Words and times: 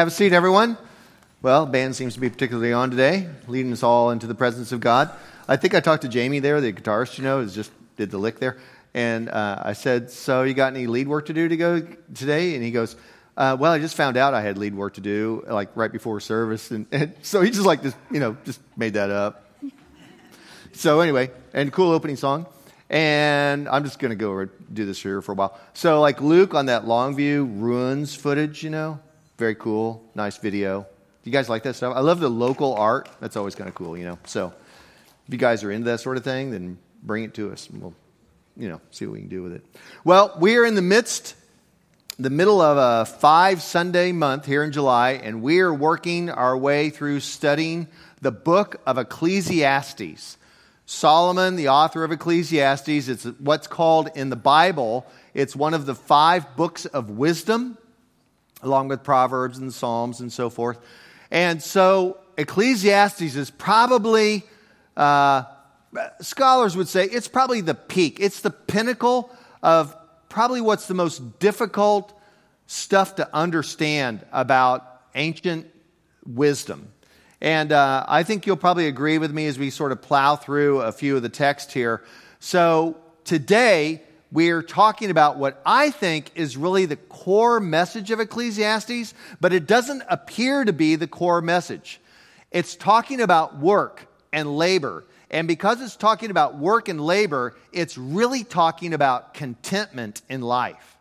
Have 0.00 0.08
a 0.08 0.10
seat, 0.10 0.32
everyone. 0.32 0.78
Well, 1.42 1.66
band 1.66 1.94
seems 1.94 2.14
to 2.14 2.20
be 2.20 2.30
particularly 2.30 2.72
on 2.72 2.90
today, 2.90 3.28
leading 3.46 3.70
us 3.70 3.82
all 3.82 4.12
into 4.12 4.26
the 4.26 4.34
presence 4.34 4.72
of 4.72 4.80
God. 4.80 5.10
I 5.46 5.56
think 5.56 5.74
I 5.74 5.80
talked 5.80 6.04
to 6.04 6.08
Jamie 6.08 6.38
there, 6.38 6.58
the 6.62 6.72
guitarist, 6.72 7.18
you 7.18 7.24
know, 7.24 7.44
just 7.44 7.70
did 7.98 8.10
the 8.10 8.16
lick 8.16 8.38
there. 8.38 8.56
And 8.94 9.28
uh, 9.28 9.60
I 9.62 9.74
said, 9.74 10.10
So, 10.10 10.44
you 10.44 10.54
got 10.54 10.72
any 10.72 10.86
lead 10.86 11.06
work 11.06 11.26
to 11.26 11.34
do 11.34 11.46
to 11.46 11.56
go 11.58 11.86
today? 12.14 12.54
And 12.54 12.64
he 12.64 12.70
goes, 12.70 12.96
uh, 13.36 13.58
Well, 13.60 13.72
I 13.72 13.78
just 13.78 13.94
found 13.94 14.16
out 14.16 14.32
I 14.32 14.40
had 14.40 14.56
lead 14.56 14.74
work 14.74 14.94
to 14.94 15.02
do, 15.02 15.44
like 15.46 15.68
right 15.74 15.92
before 15.92 16.18
service. 16.20 16.70
And, 16.70 16.86
and 16.90 17.14
so 17.20 17.42
he 17.42 17.50
just, 17.50 17.66
like, 17.66 17.82
just, 17.82 17.96
you 18.10 18.20
know, 18.20 18.38
just 18.46 18.62
made 18.78 18.94
that 18.94 19.10
up. 19.10 19.52
so, 20.72 21.00
anyway, 21.00 21.30
and 21.52 21.70
cool 21.70 21.92
opening 21.92 22.16
song. 22.16 22.46
And 22.88 23.68
I'm 23.68 23.84
just 23.84 23.98
going 23.98 24.12
to 24.12 24.16
go 24.16 24.30
over 24.30 24.46
do 24.72 24.86
this 24.86 25.02
here 25.02 25.20
for 25.20 25.32
a 25.32 25.34
while. 25.34 25.60
So, 25.74 26.00
like 26.00 26.22
Luke 26.22 26.54
on 26.54 26.66
that 26.66 26.86
Longview 26.86 27.60
ruins 27.60 28.14
footage, 28.14 28.62
you 28.64 28.70
know, 28.70 28.98
very 29.40 29.54
cool, 29.54 30.04
nice 30.14 30.36
video. 30.36 30.86
You 31.24 31.32
guys 31.32 31.48
like 31.48 31.62
that 31.62 31.74
stuff? 31.74 31.96
I 31.96 32.00
love 32.00 32.20
the 32.20 32.28
local 32.28 32.74
art. 32.74 33.08
That's 33.20 33.36
always 33.36 33.54
kind 33.54 33.68
of 33.68 33.74
cool, 33.74 33.96
you 33.96 34.04
know. 34.04 34.18
So, 34.26 34.52
if 35.26 35.32
you 35.32 35.38
guys 35.38 35.64
are 35.64 35.72
into 35.72 35.86
that 35.86 36.00
sort 36.00 36.18
of 36.18 36.24
thing, 36.24 36.50
then 36.50 36.78
bring 37.02 37.24
it 37.24 37.32
to 37.34 37.50
us, 37.50 37.66
we'll, 37.70 37.94
you 38.54 38.68
know, 38.68 38.82
see 38.90 39.06
what 39.06 39.14
we 39.14 39.20
can 39.20 39.30
do 39.30 39.42
with 39.42 39.54
it. 39.54 39.64
Well, 40.04 40.36
we 40.38 40.58
are 40.58 40.66
in 40.66 40.74
the 40.74 40.82
midst, 40.82 41.36
the 42.18 42.28
middle 42.28 42.60
of 42.60 42.76
a 42.76 43.06
five 43.10 43.62
Sunday 43.62 44.12
month 44.12 44.44
here 44.44 44.62
in 44.62 44.72
July, 44.72 45.12
and 45.12 45.40
we 45.40 45.60
are 45.60 45.72
working 45.72 46.28
our 46.28 46.56
way 46.56 46.90
through 46.90 47.20
studying 47.20 47.88
the 48.20 48.30
book 48.30 48.76
of 48.86 48.98
Ecclesiastes. 48.98 50.36
Solomon, 50.84 51.56
the 51.56 51.68
author 51.68 52.04
of 52.04 52.12
Ecclesiastes, 52.12 53.08
it's 53.08 53.24
what's 53.38 53.66
called 53.66 54.10
in 54.14 54.28
the 54.28 54.36
Bible, 54.36 55.06
it's 55.32 55.56
one 55.56 55.72
of 55.72 55.86
the 55.86 55.94
five 55.94 56.56
books 56.56 56.84
of 56.84 57.08
wisdom, 57.08 57.78
along 58.62 58.88
with 58.88 59.02
Proverbs 59.02 59.58
and 59.58 59.72
Psalms 59.72 60.20
and 60.20 60.32
so 60.32 60.50
forth. 60.50 60.78
And 61.30 61.62
so 61.62 62.18
Ecclesiastes 62.36 63.36
is 63.36 63.50
probably, 63.50 64.44
uh, 64.96 65.44
scholars 66.20 66.76
would 66.76 66.88
say, 66.88 67.04
it's 67.04 67.28
probably 67.28 67.60
the 67.60 67.74
peak. 67.74 68.18
It's 68.20 68.40
the 68.40 68.50
pinnacle 68.50 69.30
of 69.62 69.96
probably 70.28 70.60
what's 70.60 70.86
the 70.86 70.94
most 70.94 71.38
difficult 71.38 72.18
stuff 72.66 73.16
to 73.16 73.28
understand 73.34 74.24
about 74.32 74.86
ancient 75.14 75.66
wisdom. 76.26 76.92
And 77.40 77.72
uh, 77.72 78.04
I 78.06 78.22
think 78.22 78.46
you'll 78.46 78.56
probably 78.56 78.86
agree 78.86 79.18
with 79.18 79.32
me 79.32 79.46
as 79.46 79.58
we 79.58 79.70
sort 79.70 79.92
of 79.92 80.02
plow 80.02 80.36
through 80.36 80.82
a 80.82 80.92
few 80.92 81.16
of 81.16 81.22
the 81.22 81.28
text 81.28 81.72
here. 81.72 82.04
So 82.38 82.96
today, 83.24 84.02
we're 84.32 84.62
talking 84.62 85.10
about 85.10 85.38
what 85.38 85.60
I 85.66 85.90
think 85.90 86.30
is 86.34 86.56
really 86.56 86.86
the 86.86 86.96
core 86.96 87.58
message 87.60 88.10
of 88.10 88.20
Ecclesiastes, 88.20 89.14
but 89.40 89.52
it 89.52 89.66
doesn't 89.66 90.02
appear 90.08 90.64
to 90.64 90.72
be 90.72 90.96
the 90.96 91.08
core 91.08 91.42
message. 91.42 92.00
It's 92.50 92.76
talking 92.76 93.20
about 93.20 93.58
work 93.58 94.06
and 94.32 94.56
labor. 94.56 95.04
And 95.30 95.46
because 95.46 95.80
it's 95.80 95.96
talking 95.96 96.30
about 96.30 96.56
work 96.56 96.88
and 96.88 97.00
labor, 97.00 97.56
it's 97.72 97.96
really 97.96 98.44
talking 98.44 98.94
about 98.94 99.34
contentment 99.34 100.22
in 100.28 100.40
life. 100.40 100.96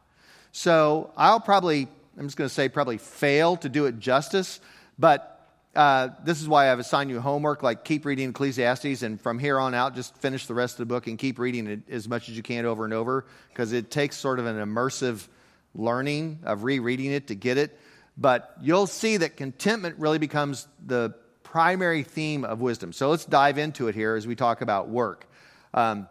So 0.52 1.12
I'll 1.16 1.40
probably, 1.40 1.88
I'm 2.18 2.26
just 2.26 2.38
going 2.38 2.48
to 2.48 2.54
say, 2.54 2.70
probably 2.70 2.98
fail 2.98 3.58
to 3.58 3.70
do 3.70 3.86
it 3.86 4.00
justice, 4.00 4.60
but 4.98 5.39
uh, 5.76 6.10
this 6.24 6.42
is 6.42 6.48
why 6.48 6.72
I've 6.72 6.80
assigned 6.80 7.10
you 7.10 7.20
homework, 7.22 7.64
like 7.64 7.84
keep 7.84 8.06
reading 8.06 8.30
Ecclesiastes, 8.30 9.04
and 9.04 9.22
from 9.22 9.40
here 9.40 9.60
on 9.60 9.74
out, 9.74 9.96
just 9.96 10.18
finish 10.18 10.46
the 10.48 10.54
rest 10.54 10.76
of 10.76 10.80
the 10.80 10.94
book 10.94 11.08
and 11.08 11.18
keep 11.18 11.40
reading 11.40 11.68
it 11.68 11.82
as 11.90 12.08
much 12.08 12.30
as 12.30 12.36
you 12.36 12.44
can 12.44 12.66
over 12.66 12.86
and 12.86 12.94
over, 12.94 13.26
because 13.50 13.72
it 13.72 13.92
takes 13.92 14.18
sort 14.18 14.40
of 14.40 14.46
an 14.46 14.58
immersive 14.58 15.28
learning 15.76 16.40
of 16.44 16.64
rereading 16.64 17.12
it 17.12 17.28
to 17.28 17.36
get 17.36 17.58
it. 17.58 17.80
But 18.18 18.54
you'll 18.62 18.88
see 18.88 19.18
that 19.18 19.38
contentment 19.38 20.00
really 20.00 20.18
becomes 20.18 20.68
the 20.86 21.14
primary 21.44 22.04
theme 22.04 22.44
of 22.44 22.62
wisdom. 22.62 22.92
So 22.92 23.10
let's 23.10 23.26
dive 23.26 23.58
into 23.58 23.88
it 23.88 23.96
here 23.96 24.16
as 24.16 24.28
we 24.28 24.36
talk 24.36 24.62
about 24.62 24.90
work. 24.90 25.26
Um, 25.74 26.08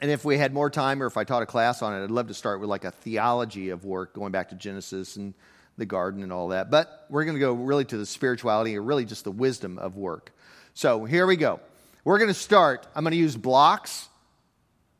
and 0.00 0.10
if 0.10 0.24
we 0.24 0.38
had 0.38 0.52
more 0.52 0.70
time, 0.70 1.02
or 1.02 1.06
if 1.06 1.16
I 1.16 1.24
taught 1.24 1.42
a 1.42 1.46
class 1.46 1.82
on 1.82 1.94
it, 1.94 2.04
I'd 2.04 2.10
love 2.10 2.28
to 2.28 2.34
start 2.34 2.60
with 2.60 2.68
like 2.68 2.84
a 2.84 2.90
theology 2.90 3.70
of 3.70 3.84
work, 3.84 4.14
going 4.14 4.32
back 4.32 4.50
to 4.50 4.54
Genesis 4.54 5.16
and 5.16 5.34
the 5.78 5.86
garden 5.86 6.22
and 6.22 6.32
all 6.32 6.48
that. 6.48 6.70
But 6.70 7.06
we're 7.08 7.24
going 7.24 7.36
to 7.36 7.40
go 7.40 7.52
really 7.52 7.84
to 7.86 7.96
the 7.96 8.06
spirituality 8.06 8.76
or 8.76 8.82
really 8.82 9.04
just 9.04 9.24
the 9.24 9.30
wisdom 9.30 9.78
of 9.78 9.96
work. 9.96 10.32
So 10.74 11.04
here 11.04 11.26
we 11.26 11.36
go. 11.36 11.60
We're 12.04 12.18
going 12.18 12.28
to 12.28 12.34
start. 12.34 12.86
I'm 12.94 13.04
going 13.04 13.12
to 13.12 13.18
use 13.18 13.36
blocks, 13.36 14.08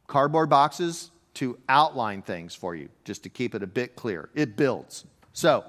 cardboard 0.06 0.49
boxes, 0.49 1.11
to 1.34 1.59
outline 1.69 2.22
things 2.22 2.55
for 2.55 2.75
you, 2.75 2.88
just 3.05 3.22
to 3.22 3.28
keep 3.28 3.55
it 3.55 3.62
a 3.62 3.66
bit 3.66 3.97
clear. 3.97 4.28
It 4.34 4.56
builds. 4.56 5.05
So 5.32 5.65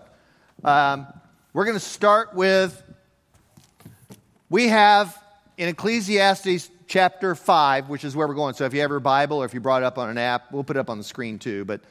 um, 0.63 1.07
we're 1.53 1.65
going 1.65 1.77
to 1.77 1.83
start 1.83 2.33
with 2.33 2.81
we 4.49 4.67
have 4.67 5.17
in 5.57 5.69
Ecclesiastes 5.69 6.69
chapter 6.87 7.33
5, 7.33 7.89
which 7.89 8.03
is 8.03 8.15
where 8.15 8.27
we're 8.27 8.35
going. 8.35 8.53
So 8.53 8.65
if 8.65 8.73
you 8.73 8.81
have 8.81 8.91
your 8.91 8.99
Bible 8.99 9.41
or 9.41 9.45
if 9.45 9.53
you 9.53 9.59
brought 9.59 9.81
it 9.81 9.85
up 9.85 9.97
on 9.97 10.09
an 10.09 10.17
app, 10.17 10.51
we'll 10.51 10.63
put 10.63 10.75
it 10.75 10.79
up 10.79 10.89
on 10.89 10.97
the 10.97 11.03
screen 11.03 11.39
too. 11.39 11.65
But 11.65 11.81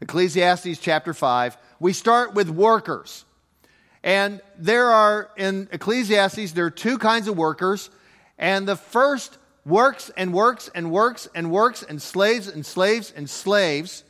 Ecclesiastes 0.00 0.78
chapter 0.78 1.12
5, 1.12 1.56
we 1.78 1.92
start 1.92 2.34
with 2.34 2.48
workers. 2.48 3.24
And 4.02 4.40
there 4.58 4.90
are, 4.90 5.30
in 5.36 5.68
Ecclesiastes, 5.72 6.52
there 6.52 6.64
are 6.66 6.70
two 6.70 6.98
kinds 6.98 7.28
of 7.28 7.36
workers. 7.36 7.90
And 8.38 8.66
the 8.66 8.76
first 8.76 9.36
works 9.66 10.10
and 10.16 10.32
works 10.32 10.70
and 10.74 10.90
works 10.90 11.28
and 11.34 11.50
works 11.50 11.82
and 11.82 12.00
slaves 12.00 12.48
and 12.48 12.64
slaves 12.64 13.12
and 13.14 13.28
slaves. 13.28 14.04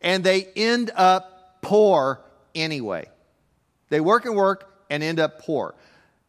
And 0.00 0.24
they 0.24 0.44
end 0.56 0.90
up 0.94 1.60
poor 1.60 2.20
anyway. 2.54 3.08
They 3.90 4.00
work 4.00 4.24
and 4.24 4.34
work 4.34 4.72
and 4.88 5.02
end 5.02 5.20
up 5.20 5.40
poor. 5.40 5.74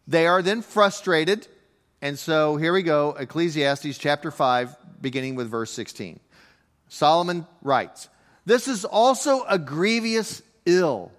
They 0.07 0.27
are 0.27 0.41
then 0.41 0.61
frustrated. 0.61 1.47
And 2.01 2.19
so 2.19 2.57
here 2.57 2.73
we 2.73 2.83
go 2.83 3.15
Ecclesiastes 3.17 3.97
chapter 3.97 4.31
5, 4.31 4.75
beginning 5.01 5.35
with 5.35 5.49
verse 5.49 5.71
16. 5.71 6.19
Solomon 6.89 7.47
writes, 7.61 8.09
this 8.47 8.69
is 8.69 8.85
also 8.85 9.43
a 9.43 9.59
grievous 9.59 10.41
ill. 10.65 11.11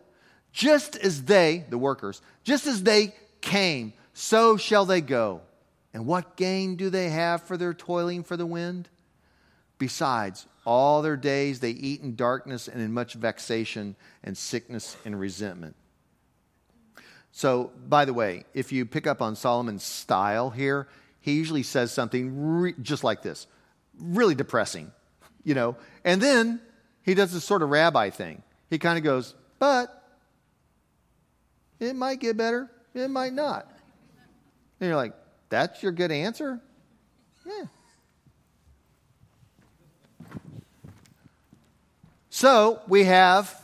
Just 0.51 0.97
as 0.97 1.25
they, 1.25 1.67
the 1.69 1.77
workers, 1.77 2.23
just 2.43 2.67
as 2.67 2.83
they 2.83 3.15
came, 3.43 3.93
so 4.15 4.57
shall 4.57 4.87
they 4.87 5.03
go. 5.03 5.43
And 5.93 6.07
what 6.07 6.37
gain 6.37 6.77
do 6.77 6.89
they 6.89 7.11
have 7.11 7.43
for 7.43 7.59
their 7.59 7.75
toiling 7.75 8.25
for 8.25 8.39
the 8.39 8.47
wind? 8.47 8.89
Besides, 9.77 10.47
all 10.65 11.03
their 11.03 11.19
days 11.19 11.61
they 11.61 11.73
eat 11.73 12.01
in 12.01 12.17
darkness 12.17 12.67
and 12.67 12.81
in 12.81 12.95
much 12.95 13.13
vexation 13.13 13.95
and 14.25 14.37
sickness 14.37 14.97
and 15.05 15.21
resentment. 15.21 15.77
So, 17.33 17.73
by 17.89 18.07
the 18.07 18.15
way, 18.15 18.45
if 18.55 18.73
you 18.73 18.87
pick 18.87 19.07
up 19.07 19.21
on 19.21 19.37
Solomon's 19.37 19.85
style 19.85 20.49
here, 20.49 20.89
he 21.21 21.35
usually 21.35 21.63
says 21.63 21.93
something 21.93 22.59
re- 22.59 22.75
just 22.81 23.05
like 23.05 23.21
this 23.21 23.47
really 24.01 24.35
depressing, 24.35 24.91
you 25.45 25.55
know, 25.55 25.77
and 26.05 26.23
then 26.23 26.61
he 27.09 27.15
does 27.15 27.33
this 27.33 27.43
sort 27.43 27.63
of 27.63 27.71
rabbi 27.71 28.11
thing. 28.11 28.43
He 28.69 28.79
kind 28.79 28.99
of 28.99 29.03
goes, 29.03 29.35
but 29.59 30.05
it 31.81 31.97
might 31.97 32.21
get 32.21 32.37
better, 32.37 32.71
it 32.93 33.09
might 33.09 33.33
not. 33.33 33.67
And 34.79 34.89
you're 34.89 34.97
like, 34.97 35.15
that's 35.49 35.83
your 35.83 35.91
good 35.91 36.13
answer? 36.13 36.61
Yeah. 37.47 37.65
So 42.29 42.83
we 42.89 43.05
have 43.05 43.59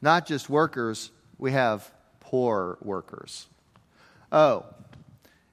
not 0.00 0.26
just 0.26 0.48
workers, 0.48 1.10
we 1.38 1.50
have 1.50 1.90
poor 2.20 2.78
workers. 2.82 3.48
Oh, 4.30 4.64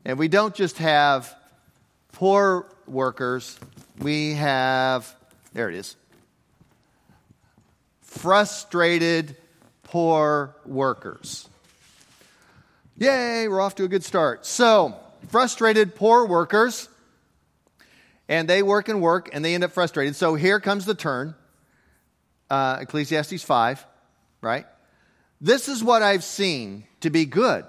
and 0.06 0.20
we 0.20 0.28
don't 0.28 0.54
just 0.54 0.78
have 0.78 1.36
poor 2.12 2.68
workers, 2.86 3.60
we 3.98 4.36
have 4.36 5.16
there 5.54 5.70
it 5.70 5.76
is. 5.76 5.96
Frustrated 8.02 9.36
poor 9.84 10.56
workers. 10.66 11.48
Yay, 12.98 13.48
we're 13.48 13.62
off 13.62 13.76
to 13.76 13.84
a 13.86 13.88
good 13.88 14.04
start. 14.04 14.46
So, 14.46 14.96
frustrated 15.30 15.96
poor 15.96 16.26
workers, 16.26 16.90
and 18.28 18.48
they 18.48 18.62
work 18.62 18.90
and 18.90 19.02
work, 19.02 19.30
and 19.32 19.44
they 19.44 19.56
end 19.56 19.64
up 19.64 19.72
frustrated. 19.72 20.16
So, 20.16 20.36
here 20.36 20.60
comes 20.60 20.86
the 20.86 20.96
turn 20.96 21.34
uh, 22.50 22.80
Ecclesiastes 22.82 23.44
5, 23.44 23.86
right? 24.42 24.66
This 25.40 25.70
is 25.70 25.84
what 25.84 26.02
I've 26.02 26.24
seen 26.24 26.84
to 27.00 27.10
be 27.10 27.26
good. 27.26 27.66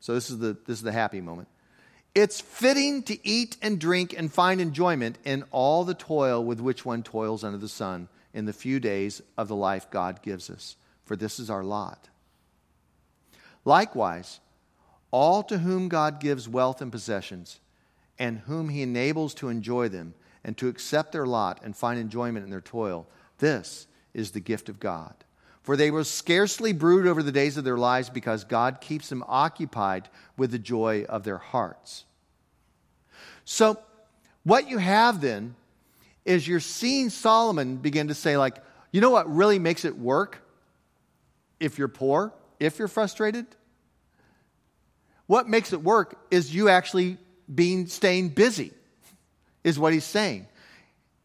So, 0.00 0.14
this 0.14 0.28
is 0.28 0.38
the, 0.38 0.56
this 0.66 0.78
is 0.78 0.82
the 0.82 0.92
happy 0.92 1.20
moment. 1.20 1.48
It's 2.14 2.40
fitting 2.40 3.02
to 3.04 3.26
eat 3.26 3.56
and 3.62 3.78
drink 3.78 4.14
and 4.16 4.30
find 4.30 4.60
enjoyment 4.60 5.16
in 5.24 5.44
all 5.50 5.84
the 5.84 5.94
toil 5.94 6.44
with 6.44 6.60
which 6.60 6.84
one 6.84 7.02
toils 7.02 7.42
under 7.42 7.58
the 7.58 7.68
sun 7.68 8.08
in 8.34 8.44
the 8.44 8.52
few 8.52 8.80
days 8.80 9.22
of 9.38 9.48
the 9.48 9.56
life 9.56 9.90
God 9.90 10.20
gives 10.22 10.50
us, 10.50 10.76
for 11.04 11.16
this 11.16 11.38
is 11.38 11.48
our 11.48 11.64
lot. 11.64 12.08
Likewise, 13.64 14.40
all 15.10 15.42
to 15.44 15.58
whom 15.58 15.88
God 15.88 16.20
gives 16.20 16.48
wealth 16.48 16.82
and 16.82 16.92
possessions, 16.92 17.60
and 18.18 18.40
whom 18.40 18.68
he 18.68 18.82
enables 18.82 19.34
to 19.34 19.48
enjoy 19.48 19.88
them 19.88 20.14
and 20.44 20.56
to 20.58 20.68
accept 20.68 21.12
their 21.12 21.26
lot 21.26 21.60
and 21.62 21.76
find 21.76 21.98
enjoyment 21.98 22.44
in 22.44 22.50
their 22.50 22.60
toil, 22.60 23.06
this 23.38 23.86
is 24.12 24.32
the 24.32 24.40
gift 24.40 24.68
of 24.68 24.80
God. 24.80 25.14
For 25.62 25.76
they 25.76 25.90
will 25.90 26.04
scarcely 26.04 26.72
brood 26.72 27.06
over 27.06 27.22
the 27.22 27.32
days 27.32 27.56
of 27.56 27.64
their 27.64 27.78
lives 27.78 28.10
because 28.10 28.44
God 28.44 28.80
keeps 28.80 29.08
them 29.08 29.24
occupied 29.28 30.08
with 30.36 30.50
the 30.50 30.58
joy 30.58 31.04
of 31.08 31.22
their 31.22 31.38
hearts. 31.38 32.04
So, 33.44 33.78
what 34.44 34.68
you 34.68 34.78
have 34.78 35.20
then 35.20 35.54
is 36.24 36.46
you're 36.46 36.60
seeing 36.60 37.10
Solomon 37.10 37.76
begin 37.76 38.08
to 38.08 38.14
say, 38.14 38.36
like, 38.36 38.58
you 38.90 39.00
know 39.00 39.10
what 39.10 39.32
really 39.32 39.58
makes 39.58 39.84
it 39.84 39.96
work 39.96 40.42
if 41.60 41.78
you're 41.78 41.88
poor, 41.88 42.32
if 42.58 42.78
you're 42.78 42.88
frustrated? 42.88 43.46
What 45.26 45.48
makes 45.48 45.72
it 45.72 45.82
work 45.82 46.16
is 46.30 46.54
you 46.54 46.68
actually 46.68 47.18
being 47.52 47.86
staying 47.86 48.30
busy, 48.30 48.72
is 49.64 49.78
what 49.78 49.92
he's 49.92 50.04
saying. 50.04 50.46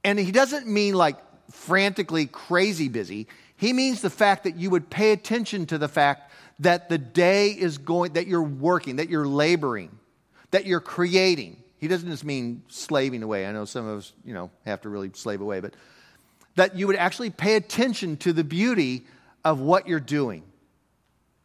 And 0.03 0.17
he 0.17 0.31
doesn't 0.31 0.67
mean 0.67 0.93
like 0.93 1.17
frantically 1.51 2.25
crazy 2.25 2.87
busy. 2.87 3.27
He 3.57 3.73
means 3.73 4.01
the 4.01 4.09
fact 4.09 4.43
that 4.43 4.55
you 4.55 4.69
would 4.69 4.89
pay 4.89 5.11
attention 5.11 5.65
to 5.67 5.77
the 5.77 5.87
fact 5.87 6.31
that 6.59 6.89
the 6.89 6.97
day 6.97 7.49
is 7.49 7.77
going, 7.77 8.13
that 8.13 8.27
you're 8.27 8.41
working, 8.41 8.97
that 8.97 9.09
you're 9.09 9.27
laboring, 9.27 9.97
that 10.51 10.65
you're 10.65 10.79
creating. 10.79 11.61
He 11.79 11.87
doesn't 11.87 12.09
just 12.09 12.23
mean 12.23 12.63
slaving 12.67 13.23
away. 13.23 13.45
I 13.45 13.51
know 13.51 13.65
some 13.65 13.87
of 13.87 13.99
us, 13.99 14.13
you 14.23 14.33
know, 14.33 14.51
have 14.65 14.81
to 14.81 14.89
really 14.89 15.11
slave 15.13 15.41
away, 15.41 15.59
but 15.59 15.73
that 16.55 16.75
you 16.75 16.87
would 16.87 16.95
actually 16.95 17.29
pay 17.29 17.55
attention 17.55 18.17
to 18.17 18.33
the 18.33 18.43
beauty 18.43 19.05
of 19.43 19.59
what 19.59 19.87
you're 19.87 19.99
doing. 19.99 20.43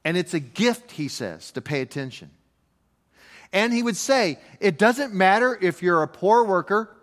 And 0.05 0.17
it's 0.17 0.35
a 0.35 0.41
gift, 0.41 0.93
he 0.93 1.09
says, 1.09 1.51
to 1.53 1.61
pay 1.61 1.81
attention. 1.81 2.31
And 3.53 3.73
he 3.73 3.83
would 3.83 3.97
say, 3.97 4.39
it 4.61 4.79
doesn't 4.79 5.15
matter 5.15 5.59
if 5.61 5.83
you're 5.83 6.03
a 6.03 6.09
poor 6.09 6.45
worker 6.45 6.95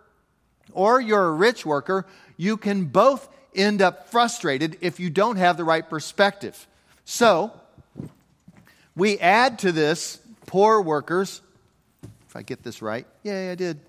or 0.72 1.00
you're 1.00 1.28
a 1.28 1.32
rich 1.32 1.64
worker, 1.64 2.06
you 2.36 2.56
can 2.56 2.86
both 2.86 3.28
end 3.54 3.82
up 3.82 4.08
frustrated 4.10 4.78
if 4.80 5.00
you 5.00 5.10
don't 5.10 5.36
have 5.36 5.56
the 5.56 5.64
right 5.64 5.88
perspective. 5.88 6.66
So, 7.04 7.52
we 8.96 9.18
add 9.18 9.58
to 9.60 9.72
this 9.72 10.18
poor 10.46 10.80
workers. 10.80 11.40
If 12.28 12.36
I 12.36 12.42
get 12.42 12.62
this 12.62 12.82
right, 12.82 13.06
yay, 13.22 13.50
I 13.50 13.54
did. 13.54 13.80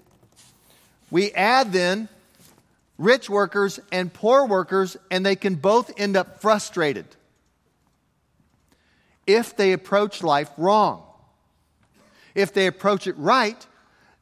We 1.09 1.31
add 1.33 1.73
then 1.73 2.07
rich 2.97 3.29
workers 3.29 3.79
and 3.91 4.13
poor 4.13 4.45
workers, 4.45 4.95
and 5.09 5.25
they 5.25 5.35
can 5.35 5.55
both 5.55 5.91
end 5.99 6.15
up 6.15 6.41
frustrated 6.41 7.05
if 9.27 9.55
they 9.55 9.73
approach 9.73 10.23
life 10.23 10.49
wrong. 10.57 11.03
If 12.33 12.53
they 12.53 12.67
approach 12.67 13.07
it 13.07 13.17
right, 13.17 13.65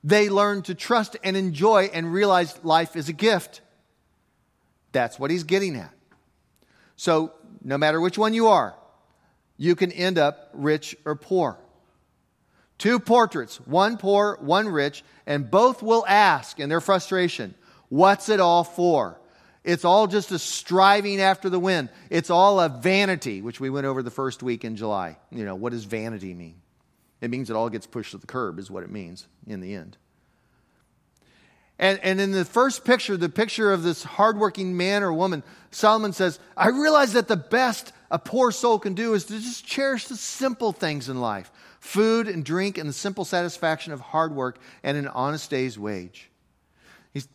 they 0.03 0.29
learn 0.29 0.61
to 0.63 0.75
trust 0.75 1.17
and 1.23 1.35
enjoy 1.35 1.89
and 1.93 2.11
realize 2.11 2.57
life 2.63 2.95
is 2.95 3.09
a 3.09 3.13
gift. 3.13 3.61
That's 4.91 5.19
what 5.19 5.31
he's 5.31 5.43
getting 5.43 5.75
at. 5.75 5.93
So, 6.95 7.33
no 7.63 7.77
matter 7.77 8.01
which 8.01 8.17
one 8.17 8.33
you 8.33 8.47
are, 8.47 8.75
you 9.57 9.75
can 9.75 9.91
end 9.91 10.17
up 10.17 10.49
rich 10.53 10.95
or 11.05 11.15
poor. 11.15 11.57
Two 12.77 12.99
portraits, 12.99 13.57
one 13.65 13.97
poor, 13.97 14.37
one 14.39 14.69
rich, 14.69 15.03
and 15.25 15.49
both 15.51 15.83
will 15.83 16.05
ask 16.07 16.59
in 16.59 16.69
their 16.69 16.81
frustration, 16.81 17.55
What's 17.89 18.29
it 18.29 18.39
all 18.39 18.63
for? 18.63 19.19
It's 19.63 19.83
all 19.83 20.07
just 20.07 20.31
a 20.31 20.39
striving 20.39 21.19
after 21.19 21.49
the 21.49 21.59
wind. 21.59 21.89
It's 22.09 22.29
all 22.29 22.59
a 22.59 22.69
vanity, 22.69 23.41
which 23.41 23.59
we 23.59 23.69
went 23.69 23.85
over 23.85 24.01
the 24.01 24.11
first 24.11 24.41
week 24.41 24.63
in 24.63 24.75
July. 24.75 25.17
You 25.31 25.43
know, 25.43 25.55
what 25.55 25.73
does 25.73 25.83
vanity 25.83 26.33
mean? 26.33 26.61
It 27.19 27.29
means 27.29 27.49
it 27.49 27.55
all 27.55 27.69
gets 27.69 27.85
pushed 27.85 28.11
to 28.11 28.17
the 28.17 28.27
curb, 28.27 28.59
is 28.59 28.71
what 28.71 28.83
it 28.83 28.91
means 28.91 29.27
in 29.45 29.59
the 29.59 29.73
end. 29.75 29.97
And, 31.79 31.97
and 32.03 32.19
in 32.19 32.33
the 32.33 32.43
first 32.43 32.83
picture, 32.83 33.15
the 33.15 33.29
picture 33.29 33.71
of 33.71 33.83
this 33.83 34.03
hardworking 34.03 34.75
man 34.75 35.01
or 35.01 35.13
woman, 35.13 35.43
Solomon 35.71 36.11
says, 36.11 36.37
I 36.57 36.67
realize 36.67 37.13
that 37.13 37.29
the 37.29 37.37
best 37.37 37.93
a 38.11 38.19
poor 38.19 38.51
soul 38.51 38.79
can 38.79 38.95
do 38.95 39.13
is 39.13 39.25
to 39.25 39.39
just 39.39 39.65
cherish 39.65 40.07
the 40.07 40.17
simple 40.17 40.73
things 40.73 41.09
in 41.09 41.21
life 41.21 41.51
food 41.79 42.27
and 42.27 42.43
drink 42.43 42.77
and 42.77 42.89
the 42.89 42.93
simple 42.93 43.23
satisfaction 43.23 43.93
of 43.93 44.01
hard 44.01 44.35
work 44.35 44.59
and 44.83 44.97
an 44.97 45.07
honest 45.07 45.49
day's 45.49 45.79
wage. 45.79 46.29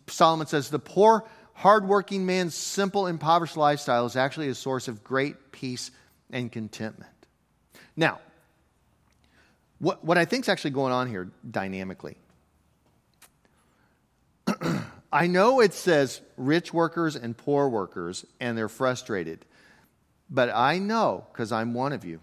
Solomon 0.06 0.46
says, 0.46 0.68
the 0.68 0.78
poor, 0.78 1.24
hardworking 1.54 2.26
man's 2.26 2.54
simple, 2.54 3.06
impoverished 3.06 3.56
lifestyle 3.56 4.04
is 4.04 4.16
actually 4.16 4.48
a 4.48 4.54
source 4.54 4.86
of 4.86 5.02
great 5.02 5.50
peace 5.50 5.90
and 6.30 6.52
contentment. 6.52 7.10
Now, 7.96 8.20
what, 9.78 10.04
what 10.04 10.18
I 10.18 10.26
think 10.26 10.44
is 10.44 10.50
actually 10.50 10.72
going 10.72 10.92
on 10.92 11.08
here 11.08 11.30
dynamically 11.50 12.18
I 15.12 15.26
know 15.26 15.60
it 15.60 15.74
says 15.74 16.20
rich 16.36 16.72
workers 16.72 17.14
and 17.16 17.36
poor 17.36 17.68
workers, 17.68 18.24
and 18.40 18.58
they're 18.58 18.68
frustrated. 18.68 19.44
But 20.28 20.50
I 20.54 20.78
know, 20.78 21.26
because 21.32 21.52
I'm 21.52 21.74
one 21.74 21.92
of 21.92 22.04
you, 22.04 22.20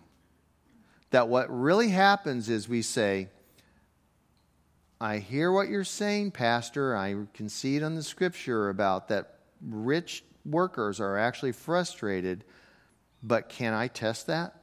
that 1.12 1.28
what 1.28 1.48
really 1.50 1.90
happens 1.90 2.50
is 2.50 2.68
we 2.68 2.82
say, 2.82 3.30
I 5.00 5.18
hear 5.18 5.52
what 5.52 5.70
you're 5.70 5.84
saying, 5.84 6.32
Pastor. 6.32 6.96
I 6.96 7.16
can 7.34 7.50
see 7.50 7.76
it 7.76 7.84
on 7.84 7.96
the 7.96 8.04
scripture 8.04 8.70
about 8.70 9.08
that 9.08 9.40
rich 9.68 10.24
workers 10.46 11.00
are 11.00 11.18
actually 11.18 11.54
frustrated, 11.54 12.44
but 13.24 13.50
can 13.50 13.74
I 13.74 13.88
test 13.88 14.28
that? 14.28 14.56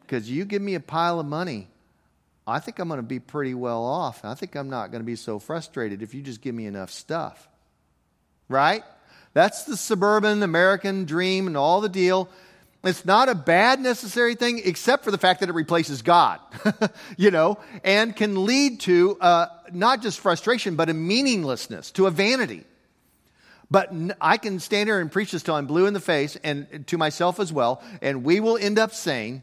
Because 0.00 0.30
you 0.30 0.44
give 0.44 0.62
me 0.62 0.74
a 0.74 0.80
pile 0.80 1.20
of 1.20 1.26
money 1.26 1.68
I 2.46 2.58
think 2.58 2.78
I'm 2.78 2.88
going 2.88 2.98
to 2.98 3.02
be 3.02 3.20
pretty 3.20 3.54
well 3.54 3.84
off. 3.84 4.24
I 4.24 4.34
think 4.34 4.54
I'm 4.54 4.68
not 4.68 4.90
going 4.90 5.00
to 5.00 5.06
be 5.06 5.16
so 5.16 5.38
frustrated 5.38 6.02
if 6.02 6.14
you 6.14 6.22
just 6.22 6.40
give 6.40 6.54
me 6.54 6.66
enough 6.66 6.90
stuff. 6.90 7.48
Right? 8.48 8.84
That's 9.32 9.64
the 9.64 9.76
suburban 9.76 10.42
American 10.42 11.06
dream 11.06 11.46
and 11.46 11.56
all 11.56 11.80
the 11.80 11.88
deal. 11.88 12.28
It's 12.84 13.06
not 13.06 13.30
a 13.30 13.34
bad 13.34 13.80
necessary 13.80 14.34
thing, 14.34 14.60
except 14.62 15.04
for 15.04 15.10
the 15.10 15.16
fact 15.16 15.40
that 15.40 15.48
it 15.48 15.54
replaces 15.54 16.02
God, 16.02 16.38
you 17.16 17.30
know, 17.30 17.58
and 17.82 18.14
can 18.14 18.44
lead 18.44 18.80
to 18.80 19.16
uh, 19.20 19.46
not 19.72 20.02
just 20.02 20.20
frustration, 20.20 20.76
but 20.76 20.90
a 20.90 20.94
meaninglessness, 20.94 21.90
to 21.92 22.06
a 22.06 22.10
vanity. 22.10 22.64
But 23.70 23.90
I 24.20 24.36
can 24.36 24.60
stand 24.60 24.88
here 24.88 25.00
and 25.00 25.10
preach 25.10 25.32
this 25.32 25.42
till 25.42 25.54
I'm 25.54 25.66
blue 25.66 25.86
in 25.86 25.94
the 25.94 26.00
face, 26.00 26.36
and 26.44 26.86
to 26.88 26.98
myself 26.98 27.40
as 27.40 27.50
well, 27.50 27.82
and 28.02 28.22
we 28.22 28.38
will 28.38 28.58
end 28.58 28.78
up 28.78 28.92
saying, 28.92 29.42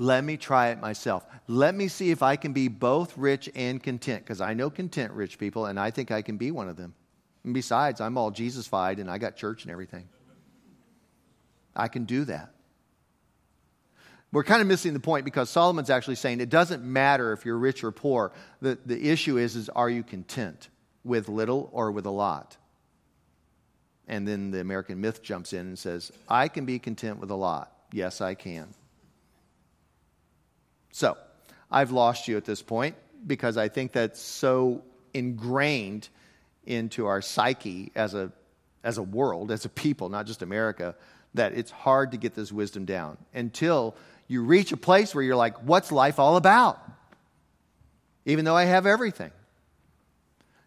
let 0.00 0.24
me 0.24 0.38
try 0.38 0.68
it 0.68 0.80
myself. 0.80 1.26
Let 1.46 1.74
me 1.74 1.86
see 1.86 2.10
if 2.10 2.22
I 2.22 2.36
can 2.36 2.54
be 2.54 2.68
both 2.68 3.18
rich 3.18 3.50
and 3.54 3.82
content, 3.82 4.24
because 4.24 4.40
I 4.40 4.54
know 4.54 4.70
content 4.70 5.12
rich 5.12 5.38
people, 5.38 5.66
and 5.66 5.78
I 5.78 5.90
think 5.90 6.10
I 6.10 6.22
can 6.22 6.38
be 6.38 6.50
one 6.50 6.70
of 6.70 6.76
them. 6.78 6.94
And 7.44 7.52
besides, 7.52 8.00
I'm 8.00 8.16
all 8.16 8.30
Jesus-fied, 8.30 8.98
and 8.98 9.10
I 9.10 9.18
got 9.18 9.36
church 9.36 9.64
and 9.64 9.70
everything. 9.70 10.08
I 11.76 11.88
can 11.88 12.04
do 12.06 12.24
that. 12.24 12.54
We're 14.32 14.42
kind 14.42 14.62
of 14.62 14.68
missing 14.68 14.94
the 14.94 15.00
point 15.00 15.26
because 15.26 15.50
Solomon's 15.50 15.90
actually 15.90 16.14
saying 16.14 16.40
it 16.40 16.48
doesn't 16.48 16.82
matter 16.82 17.34
if 17.34 17.44
you're 17.44 17.58
rich 17.58 17.84
or 17.84 17.92
poor. 17.92 18.32
The, 18.62 18.78
the 18.86 19.10
issue 19.10 19.36
is, 19.36 19.54
is 19.54 19.68
are 19.68 19.90
you 19.90 20.02
content 20.02 20.70
with 21.04 21.28
little 21.28 21.68
or 21.72 21.90
with 21.90 22.06
a 22.06 22.10
lot? 22.10 22.56
And 24.08 24.26
then 24.26 24.50
the 24.50 24.60
American 24.60 24.98
myth 25.02 25.22
jumps 25.22 25.52
in 25.52 25.60
and 25.66 25.78
says, 25.78 26.10
I 26.26 26.48
can 26.48 26.64
be 26.64 26.78
content 26.78 27.18
with 27.18 27.30
a 27.30 27.34
lot. 27.34 27.70
Yes, 27.92 28.22
I 28.22 28.34
can. 28.34 28.68
So, 31.00 31.16
I've 31.70 31.92
lost 31.92 32.28
you 32.28 32.36
at 32.36 32.44
this 32.44 32.60
point 32.60 32.94
because 33.26 33.56
I 33.56 33.68
think 33.68 33.92
that's 33.92 34.20
so 34.20 34.82
ingrained 35.14 36.10
into 36.66 37.06
our 37.06 37.22
psyche 37.22 37.90
as 37.94 38.12
a, 38.12 38.30
as 38.84 38.98
a 38.98 39.02
world, 39.02 39.50
as 39.50 39.64
a 39.64 39.70
people, 39.70 40.10
not 40.10 40.26
just 40.26 40.42
America, 40.42 40.94
that 41.32 41.54
it's 41.54 41.70
hard 41.70 42.10
to 42.10 42.18
get 42.18 42.34
this 42.34 42.52
wisdom 42.52 42.84
down 42.84 43.16
until 43.32 43.96
you 44.28 44.42
reach 44.42 44.72
a 44.72 44.76
place 44.76 45.14
where 45.14 45.24
you're 45.24 45.36
like, 45.36 45.56
what's 45.62 45.90
life 45.90 46.18
all 46.18 46.36
about? 46.36 46.78
Even 48.26 48.44
though 48.44 48.54
I 48.54 48.64
have 48.64 48.84
everything. 48.84 49.30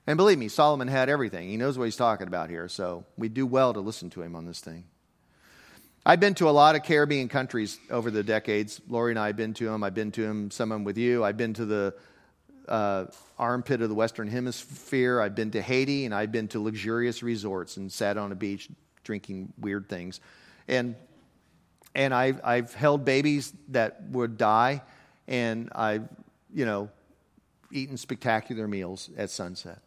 And 0.08 0.18
believe 0.18 0.40
me, 0.40 0.48
Solomon 0.48 0.88
had 0.88 1.10
everything. 1.10 1.48
He 1.48 1.58
knows 1.58 1.78
what 1.78 1.86
he's 1.86 1.96
talking 1.96 2.26
about 2.26 2.50
here, 2.50 2.68
so 2.68 3.06
we 3.20 3.30
do 3.30 3.46
well 3.46 3.72
to 3.72 3.82
listen 3.82 4.10
to 4.10 4.24
him 4.24 4.36
on 4.36 4.48
this 4.48 4.62
thing. 4.62 4.86
I've 6.06 6.20
been 6.20 6.34
to 6.36 6.50
a 6.50 6.52
lot 6.52 6.76
of 6.76 6.84
Caribbean 6.84 7.30
countries 7.30 7.80
over 7.90 8.12
the 8.12 8.24
decades. 8.24 8.82
Lori 8.90 9.14
and 9.14 9.20
I 9.20 9.28
have 9.28 9.38
been 9.38 9.54
to 9.54 9.66
them. 9.66 9.86
I've 9.86 9.94
been 9.94 10.12
to 10.12 10.22
them, 10.22 10.52
some 10.52 10.70
of 10.70 10.76
them 10.76 10.84
with 10.84 10.98
you. 10.98 11.24
I've 11.24 11.38
been 11.38 11.54
to 11.54 11.66
the 11.66 11.96
uh, 12.68 13.06
armpit 13.40 13.82
of 13.82 13.88
the 13.88 13.96
Western 13.96 14.28
Hemisphere. 14.28 15.22
I've 15.22 15.34
been 15.34 15.52
to 15.52 15.62
Haiti, 15.62 16.04
and 16.04 16.14
I've 16.14 16.32
been 16.34 16.50
to 16.50 16.60
luxurious 16.60 17.24
resorts 17.24 17.78
and 17.78 17.90
sat 17.90 18.18
on 18.18 18.34
a 18.34 18.36
beach 18.36 18.68
drinking 19.06 19.54
weird 19.58 19.88
things. 19.88 20.20
And, 20.68 20.98
and 21.96 22.14
I've, 22.14 22.42
I've 22.44 22.74
held 22.74 23.06
babies 23.06 23.54
that 23.70 24.04
would 24.10 24.38
die, 24.38 24.82
and 25.30 25.70
I've, 25.74 26.10
you 26.54 26.66
know, 26.66 26.90
eaten 27.72 27.96
spectacular 27.96 28.68
meals 28.68 29.10
at 29.18 29.30
sunset. 29.30 29.80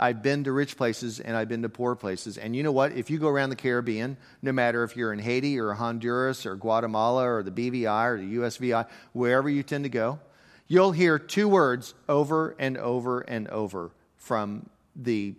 I've 0.00 0.22
been 0.22 0.44
to 0.44 0.52
rich 0.52 0.76
places 0.76 1.18
and 1.18 1.36
I've 1.36 1.48
been 1.48 1.62
to 1.62 1.68
poor 1.68 1.96
places. 1.96 2.38
And 2.38 2.54
you 2.54 2.62
know 2.62 2.70
what? 2.72 2.92
If 2.92 3.10
you 3.10 3.18
go 3.18 3.28
around 3.28 3.50
the 3.50 3.56
Caribbean, 3.56 4.16
no 4.42 4.52
matter 4.52 4.84
if 4.84 4.96
you're 4.96 5.12
in 5.12 5.18
Haiti 5.18 5.58
or 5.58 5.72
Honduras 5.72 6.46
or 6.46 6.54
Guatemala 6.54 7.28
or 7.28 7.42
the 7.42 7.50
BVI 7.50 8.06
or 8.06 8.18
the 8.18 8.36
USVI, 8.36 8.86
wherever 9.12 9.48
you 9.48 9.62
tend 9.64 9.84
to 9.84 9.90
go, 9.90 10.20
you'll 10.68 10.92
hear 10.92 11.18
two 11.18 11.48
words 11.48 11.94
over 12.08 12.54
and 12.60 12.76
over 12.78 13.20
and 13.20 13.48
over 13.48 13.90
from 14.16 14.70
the 14.94 15.34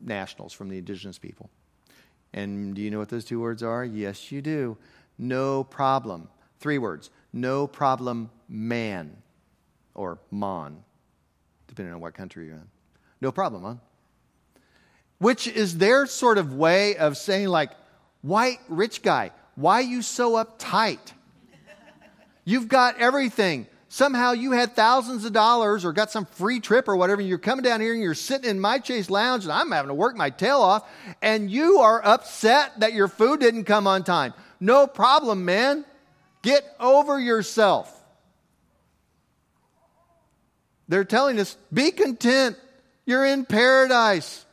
nationals, 0.00 0.54
from 0.54 0.70
the 0.70 0.78
indigenous 0.78 1.18
people. 1.18 1.50
And 2.32 2.74
do 2.74 2.80
you 2.80 2.90
know 2.90 2.98
what 2.98 3.08
those 3.10 3.24
two 3.24 3.40
words 3.40 3.62
are? 3.62 3.84
Yes, 3.84 4.32
you 4.32 4.40
do. 4.40 4.78
No 5.18 5.64
problem. 5.64 6.28
Three 6.58 6.78
words. 6.78 7.10
No 7.32 7.66
problem, 7.66 8.30
man. 8.48 9.16
Or 9.94 10.18
mon, 10.30 10.82
depending 11.66 11.92
on 11.92 12.00
what 12.00 12.14
country 12.14 12.46
you're 12.46 12.54
in. 12.54 12.68
No 13.20 13.32
problem, 13.32 13.62
huh? 13.62 13.74
Which 15.20 15.46
is 15.46 15.76
their 15.76 16.06
sort 16.06 16.38
of 16.38 16.54
way 16.54 16.96
of 16.96 17.18
saying, 17.18 17.48
like, 17.48 17.72
white 18.22 18.58
rich 18.68 19.02
guy, 19.02 19.32
why 19.54 19.80
you 19.80 20.00
so 20.00 20.42
uptight? 20.42 21.12
You've 22.46 22.68
got 22.68 22.98
everything. 22.98 23.66
Somehow 23.90 24.32
you 24.32 24.52
had 24.52 24.74
thousands 24.74 25.26
of 25.26 25.34
dollars 25.34 25.84
or 25.84 25.92
got 25.92 26.10
some 26.10 26.24
free 26.24 26.58
trip 26.58 26.88
or 26.88 26.96
whatever, 26.96 27.20
and 27.20 27.28
you're 27.28 27.38
coming 27.38 27.62
down 27.62 27.82
here 27.82 27.92
and 27.92 28.02
you're 28.02 28.14
sitting 28.14 28.48
in 28.48 28.58
my 28.58 28.78
Chase 28.78 29.10
Lounge 29.10 29.44
and 29.44 29.52
I'm 29.52 29.70
having 29.72 29.88
to 29.88 29.94
work 29.94 30.16
my 30.16 30.30
tail 30.30 30.60
off, 30.60 30.88
and 31.20 31.50
you 31.50 31.80
are 31.80 32.02
upset 32.02 32.80
that 32.80 32.94
your 32.94 33.08
food 33.08 33.40
didn't 33.40 33.64
come 33.64 33.86
on 33.86 34.04
time. 34.04 34.32
No 34.58 34.86
problem, 34.86 35.44
man. 35.44 35.84
Get 36.40 36.64
over 36.80 37.20
yourself. 37.20 37.94
They're 40.88 41.04
telling 41.04 41.38
us, 41.38 41.58
be 41.70 41.90
content. 41.90 42.56
You're 43.04 43.26
in 43.26 43.44
paradise. 43.44 44.46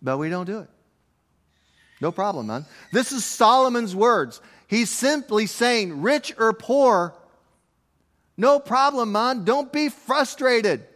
But 0.00 0.18
we 0.18 0.28
don't 0.28 0.46
do 0.46 0.60
it. 0.60 0.68
No 2.00 2.12
problem, 2.12 2.46
man. 2.46 2.64
This 2.92 3.12
is 3.12 3.24
Solomon's 3.24 3.94
words. 3.94 4.40
He's 4.68 4.90
simply 4.90 5.46
saying, 5.46 6.02
rich 6.02 6.32
or 6.38 6.52
poor, 6.52 7.14
no 8.36 8.60
problem, 8.60 9.10
man. 9.12 9.44
Don't 9.44 9.72
be 9.72 9.88
frustrated. 9.88 10.86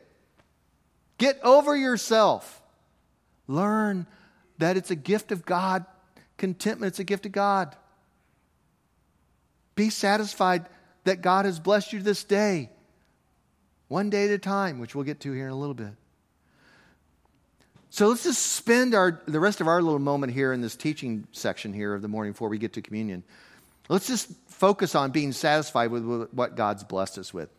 Get 1.19 1.41
over 1.43 1.77
yourself. 1.77 2.63
Learn 3.49 4.07
that 4.59 4.77
it's 4.77 4.93
a 4.93 4.97
gift 4.97 5.33
of 5.33 5.45
God. 5.45 5.85
Contentment, 6.37 6.93
it's 6.93 7.01
a 7.01 7.05
gift 7.05 7.27
of 7.27 7.33
God. 7.33 7.75
Be 9.75 9.91
satisfied 9.91 10.67
that 11.05 11.21
God 11.21 11.45
has 11.45 11.59
blessed 11.59 11.93
you 11.93 12.01
this 12.01 12.23
day, 12.23 12.71
one 13.89 14.09
day 14.09 14.27
at 14.27 14.31
a 14.31 14.39
time, 14.39 14.79
which 14.79 14.95
we'll 14.95 15.05
get 15.05 15.21
to 15.21 15.33
here 15.33 15.47
in 15.47 15.53
a 15.53 15.59
little 15.59 15.75
bit. 15.75 15.95
So 17.93 18.09
let's 18.09 18.25
just 18.25 18.55
spend 18.55 18.95
our, 18.95 19.21
the 19.27 19.39
rest 19.39 19.61
of 19.61 19.69
our 19.69 19.83
little 19.83 19.99
moment 19.99 20.33
here 20.33 20.55
in 20.55 20.63
this 20.63 20.77
teaching 20.77 21.27
section 21.31 21.75
here 21.75 21.93
of 21.93 22.01
the 22.01 22.09
morning 22.09 22.33
before 22.33 22.49
we 22.49 22.57
get 22.57 22.73
to 22.73 22.81
communion. 22.81 23.23
Let's 23.91 24.07
just 24.07 24.31
focus 24.47 24.95
on 24.95 25.11
being 25.11 25.33
satisfied 25.33 25.91
with 25.91 26.31
what 26.33 26.57
God's 26.57 26.85
blessed 26.85 27.19
us 27.19 27.35
with. 27.35 27.51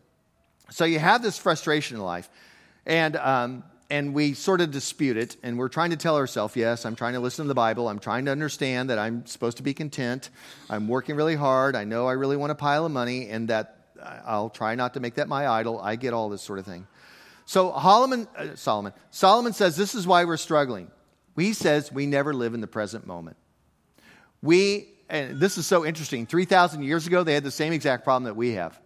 So 0.70 0.86
you 0.86 0.98
have 0.98 1.22
this 1.22 1.38
frustration 1.38 1.98
in 1.98 2.02
life, 2.02 2.28
and, 2.84 3.14
um, 3.14 3.62
and 3.88 4.12
we 4.12 4.34
sort 4.34 4.60
of 4.60 4.72
dispute 4.72 5.16
it, 5.16 5.36
and 5.44 5.56
we're 5.56 5.68
trying 5.68 5.90
to 5.90 5.96
tell 5.96 6.16
ourselves, 6.16 6.56
yes, 6.56 6.84
I'm 6.84 6.96
trying 6.96 7.12
to 7.12 7.20
listen 7.20 7.44
to 7.44 7.48
the 7.48 7.54
Bible. 7.54 7.88
I'm 7.88 8.00
trying 8.00 8.24
to 8.24 8.32
understand 8.32 8.90
that 8.90 8.98
I'm 8.98 9.24
supposed 9.26 9.58
to 9.58 9.62
be 9.62 9.72
content. 9.72 10.30
I'm 10.68 10.88
working 10.88 11.14
really 11.14 11.36
hard. 11.36 11.76
I 11.76 11.84
know 11.84 12.08
I 12.08 12.14
really 12.14 12.36
want 12.36 12.50
a 12.50 12.56
pile 12.56 12.84
of 12.84 12.90
money, 12.90 13.28
and 13.28 13.46
that 13.50 13.76
I'll 14.26 14.50
try 14.50 14.74
not 14.74 14.94
to 14.94 15.00
make 15.00 15.14
that 15.14 15.28
my 15.28 15.46
idol. 15.46 15.80
I 15.80 15.94
get 15.94 16.12
all 16.12 16.28
this 16.28 16.42
sort 16.42 16.58
of 16.58 16.66
thing. 16.66 16.88
So 17.46 17.70
Solomon, 17.72 18.26
uh, 18.36 18.56
Solomon, 18.56 18.92
Solomon 19.10 19.52
says 19.52 19.76
this 19.76 19.94
is 19.94 20.06
why 20.06 20.24
we're 20.24 20.36
struggling. 20.36 20.90
He 21.36 21.52
says 21.52 21.92
we 21.92 22.06
never 22.06 22.32
live 22.32 22.54
in 22.54 22.60
the 22.60 22.66
present 22.66 23.06
moment. 23.06 23.36
We, 24.42 24.88
and 25.08 25.38
this 25.40 25.58
is 25.58 25.66
so 25.66 25.84
interesting. 25.84 26.26
Three 26.26 26.44
thousand 26.44 26.82
years 26.84 27.06
ago, 27.06 27.22
they 27.22 27.34
had 27.34 27.44
the 27.44 27.50
same 27.50 27.72
exact 27.72 28.04
problem 28.04 28.24
that 28.24 28.36
we 28.36 28.52
have. 28.52 28.78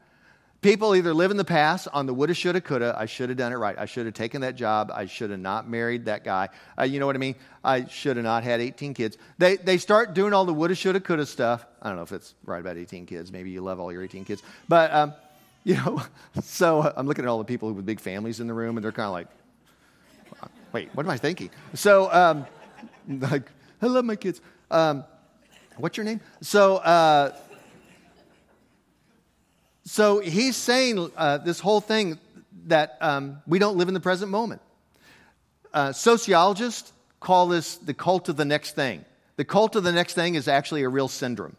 People 0.61 0.97
either 0.97 1.15
live 1.15 1.31
in 1.31 1.37
the 1.37 1.45
past 1.45 1.87
on 1.93 2.07
the 2.07 2.15
woulda, 2.15 2.35
shoulda, 2.35 2.61
coulda. 2.61 2.93
I 2.99 3.07
should 3.07 3.29
have 3.29 3.39
done 3.39 3.53
it 3.53 3.57
right. 3.57 3.79
I 3.79 3.87
should 3.87 4.07
have 4.07 4.15
taken 4.15 4.41
that 4.41 4.57
job. 4.57 4.91
I 4.93 5.07
should 5.07 5.31
have 5.31 5.39
not 5.39 5.71
married 5.71 6.07
that 6.07 6.25
guy. 6.25 6.49
Uh, 6.77 6.83
you 6.83 6.99
know 6.99 7.07
what 7.07 7.15
I 7.15 7.21
mean? 7.21 7.37
I 7.63 7.87
should 7.87 8.17
have 8.17 8.25
not 8.25 8.43
had 8.43 8.61
18 8.61 8.93
kids. 8.93 9.17
They, 9.39 9.57
they 9.57 9.79
start 9.79 10.15
doing 10.15 10.33
all 10.33 10.45
the 10.47 10.53
woulda, 10.53 10.75
shoulda, 10.75 10.99
coulda 10.99 11.27
stuff. 11.27 11.65
I 11.81 11.87
don't 11.87 11.97
know 11.97 12.03
if 12.03 12.11
it's 12.11 12.35
right 12.45 12.59
about 12.59 12.77
18 12.77 13.07
kids. 13.07 13.31
Maybe 13.31 13.51
you 13.51 13.61
love 13.61 13.79
all 13.79 13.93
your 13.93 14.03
18 14.03 14.25
kids. 14.25 14.43
But 14.69 14.93
um, 14.93 15.15
you 15.69 15.75
know, 15.75 16.03
so 16.43 16.91
I'm 16.97 17.07
looking 17.07 17.27
at 17.27 17.29
all 17.29 17.37
the 17.37 17.45
people 17.45 17.71
with 17.71 17.85
big 17.85 18.01
families 18.01 18.41
in 18.41 18.47
the 18.47 18.55
room, 18.55 18.79
and 18.79 18.85
they're 18.85 18.91
kind 18.91 19.07
of 19.07 19.13
like, 19.13 19.29
wait, 20.73 20.89
what 20.95 21.05
am 21.05 21.11
I 21.11 21.19
thinking? 21.19 21.51
So, 21.75 22.11
um, 22.11 22.47
like, 23.09 23.43
I 23.83 23.87
love 23.87 24.07
my 24.07 24.17
kids. 24.17 24.41
Um, 24.71 25.05
what's 25.77 25.99
your 25.99 26.05
name? 26.05 26.23
So, 26.41 26.77
uh, 26.77 27.37
so 29.85 30.21
he's 30.21 30.57
saying 30.57 31.13
uh, 31.15 31.39
this 31.39 31.61
whole 31.61 31.83
thing 31.83 32.19
that 32.69 32.97
um, 33.03 33.43
we 33.47 33.59
don't 33.59 33.77
live 33.77 33.89
in 33.89 33.95
the 33.95 34.01
present 34.01 34.31
moment. 34.31 34.63
Uh, 35.75 35.93
sociologists 35.93 36.95
call 37.21 37.47
this 37.47 37.77
the 37.77 37.93
cult 37.93 38.31
of 38.31 38.39
the 38.39 38.47
next 38.47 38.75
thing. 38.75 39.05
The 39.37 39.45
cult 39.45 39.77
of 39.77 39.85
the 39.85 39.93
next 39.93 40.15
thing 40.15 40.35
is 40.35 40.49
actually 40.49 40.83
a 40.85 40.89
real 40.89 41.09
syndrome. 41.09 41.57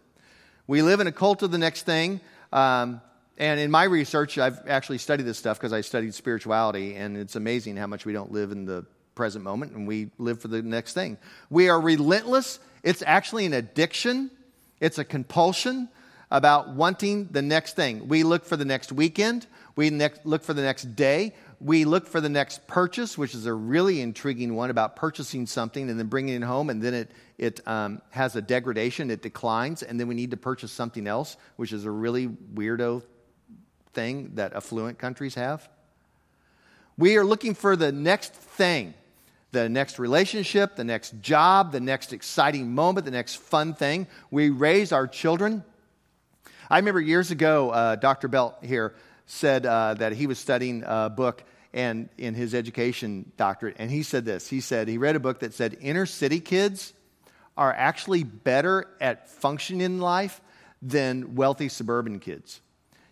We 0.65 0.81
live 0.81 0.99
in 0.99 1.05
a 1.05 1.11
cult 1.11 1.43
of 1.43 1.51
the 1.51 1.59
next 1.59 1.83
thing. 1.83 2.21
Um, 2.51 3.01
and 3.39 3.59
in 3.59 3.71
my 3.71 3.85
research, 3.85 4.37
I've 4.37 4.59
actually 4.67 4.97
studied 4.99 5.23
this 5.23 5.37
stuff 5.37 5.57
because 5.57 5.73
I 5.73 5.81
studied 5.81 6.13
spirituality, 6.13 6.95
and 6.95 7.17
it's 7.17 7.35
amazing 7.35 7.77
how 7.77 7.87
much 7.87 8.05
we 8.05 8.13
don't 8.13 8.31
live 8.31 8.51
in 8.51 8.65
the 8.65 8.85
present 9.19 9.43
moment 9.43 9.73
and 9.73 9.85
we 9.85 10.09
live 10.17 10.39
for 10.41 10.47
the 10.47 10.61
next 10.61 10.93
thing. 10.93 11.17
We 11.49 11.67
are 11.67 11.81
relentless. 11.81 12.57
It's 12.83 13.03
actually 13.05 13.45
an 13.45 13.53
addiction, 13.53 14.31
it's 14.79 14.97
a 14.97 15.03
compulsion 15.03 15.89
about 16.31 16.69
wanting 16.69 17.27
the 17.29 17.41
next 17.41 17.75
thing. 17.75 18.07
We 18.07 18.23
look 18.23 18.45
for 18.45 18.55
the 18.55 18.63
next 18.63 18.93
weekend, 18.93 19.45
we 19.75 19.89
look 20.23 20.43
for 20.43 20.53
the 20.53 20.61
next 20.61 20.95
day, 20.95 21.35
we 21.59 21.83
look 21.83 22.07
for 22.07 22.21
the 22.21 22.29
next 22.29 22.65
purchase, 22.65 23.17
which 23.17 23.35
is 23.35 23.45
a 23.45 23.53
really 23.53 23.99
intriguing 23.99 24.55
one 24.55 24.69
about 24.69 24.95
purchasing 24.95 25.45
something 25.45 25.89
and 25.89 25.99
then 25.99 26.07
bringing 26.07 26.41
it 26.41 26.45
home, 26.45 26.69
and 26.69 26.81
then 26.81 26.93
it, 26.93 27.11
it 27.37 27.59
um, 27.67 28.01
has 28.11 28.37
a 28.37 28.41
degradation, 28.41 29.11
it 29.11 29.21
declines, 29.21 29.83
and 29.83 29.99
then 29.99 30.07
we 30.07 30.15
need 30.15 30.31
to 30.31 30.37
purchase 30.37 30.71
something 30.71 31.07
else, 31.07 31.35
which 31.57 31.73
is 31.73 31.83
a 31.83 31.91
really 31.91 32.27
weirdo 32.27 33.03
thing 33.99 34.31
that 34.35 34.53
affluent 34.53 34.97
countries 34.97 35.35
have. 35.35 35.67
We 36.97 37.17
are 37.17 37.25
looking 37.25 37.53
for 37.53 37.75
the 37.75 37.91
next 37.91 38.33
thing, 38.33 38.93
the 39.51 39.67
next 39.67 39.99
relationship, 39.99 40.77
the 40.77 40.85
next 40.85 41.19
job, 41.19 41.73
the 41.73 41.81
next 41.81 42.13
exciting 42.13 42.71
moment, 42.73 43.03
the 43.03 43.11
next 43.11 43.35
fun 43.35 43.73
thing. 43.73 44.07
We 44.31 44.51
raise 44.51 44.93
our 44.93 45.05
children. 45.05 45.65
I 46.69 46.77
remember 46.77 47.01
years 47.01 47.29
ago, 47.29 47.71
uh, 47.71 47.95
Dr. 47.97 48.29
Belt 48.29 48.55
here 48.61 48.95
said 49.25 49.65
uh, 49.65 49.95
that 49.95 50.13
he 50.13 50.27
was 50.27 50.39
studying 50.39 50.83
a 50.85 51.09
book 51.09 51.43
and 51.73 52.07
in 52.17 52.35
his 52.35 52.55
education 52.55 53.31
doctorate, 53.35 53.75
and 53.79 53.91
he 53.91 54.01
said 54.03 54.23
this. 54.23 54.47
He 54.47 54.61
said 54.61 54.87
he 54.87 54.97
read 54.97 55.17
a 55.17 55.19
book 55.19 55.39
that 55.39 55.53
said 55.53 55.77
inner 55.81 56.05
city 56.05 56.39
kids 56.39 56.93
are 57.57 57.73
actually 57.73 58.23
better 58.23 58.87
at 59.01 59.29
functioning 59.29 59.81
in 59.81 59.99
life 59.99 60.39
than 60.81 61.35
wealthy 61.35 61.67
suburban 61.67 62.19
kids. 62.19 62.61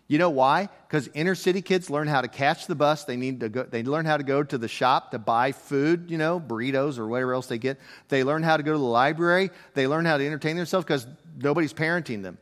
You 0.08 0.16
know 0.16 0.30
why? 0.30 0.70
Because 0.86 1.08
inner 1.12 1.34
city 1.34 1.60
kids 1.60 1.90
learn 1.90 2.08
how 2.08 2.22
to 2.22 2.28
catch 2.28 2.66
the 2.66 2.74
bus. 2.74 3.04
They 3.04 3.16
need 3.16 3.40
to 3.40 3.50
go, 3.50 3.64
they 3.64 3.82
learn 3.82 4.06
how 4.06 4.16
to 4.16 4.22
go 4.22 4.42
to 4.42 4.56
the 4.56 4.66
shop 4.66 5.10
to 5.10 5.18
buy 5.18 5.52
food, 5.52 6.10
you 6.10 6.16
know, 6.16 6.40
burritos 6.40 6.98
or 6.98 7.06
whatever 7.06 7.34
else 7.34 7.46
they 7.46 7.58
get. 7.58 7.78
They 8.08 8.24
learn 8.24 8.42
how 8.42 8.56
to 8.56 8.62
go 8.62 8.72
to 8.72 8.78
the 8.78 8.84
library. 8.84 9.50
They 9.74 9.86
learn 9.86 10.06
how 10.06 10.16
to 10.16 10.26
entertain 10.26 10.56
themselves 10.56 10.86
because 10.86 11.06
nobody's 11.36 11.74
parenting 11.74 12.22
them. 12.22 12.38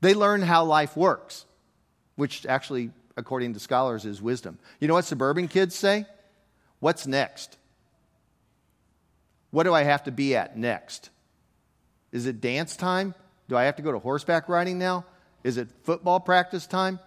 They 0.00 0.14
learn 0.14 0.40
how 0.40 0.64
life 0.64 0.96
works, 0.96 1.44
which 2.16 2.46
actually, 2.46 2.90
according 3.18 3.52
to 3.52 3.60
scholars, 3.60 4.06
is 4.06 4.22
wisdom. 4.22 4.58
You 4.80 4.88
know 4.88 4.94
what 4.94 5.04
suburban 5.04 5.46
kids 5.46 5.74
say? 5.74 6.06
What's 6.80 7.06
next? 7.06 7.58
What 9.50 9.64
do 9.64 9.74
I 9.74 9.82
have 9.82 10.04
to 10.04 10.10
be 10.10 10.34
at 10.36 10.56
next? 10.56 11.10
Is 12.12 12.26
it 12.26 12.40
dance 12.40 12.76
time? 12.76 13.14
Do 13.48 13.58
I 13.58 13.64
have 13.64 13.76
to 13.76 13.82
go 13.82 13.92
to 13.92 13.98
horseback 13.98 14.48
riding 14.48 14.78
now? 14.78 15.04
Is 15.44 15.58
it 15.58 15.68
football 15.84 16.18
practice 16.18 16.66
time? 16.66 16.98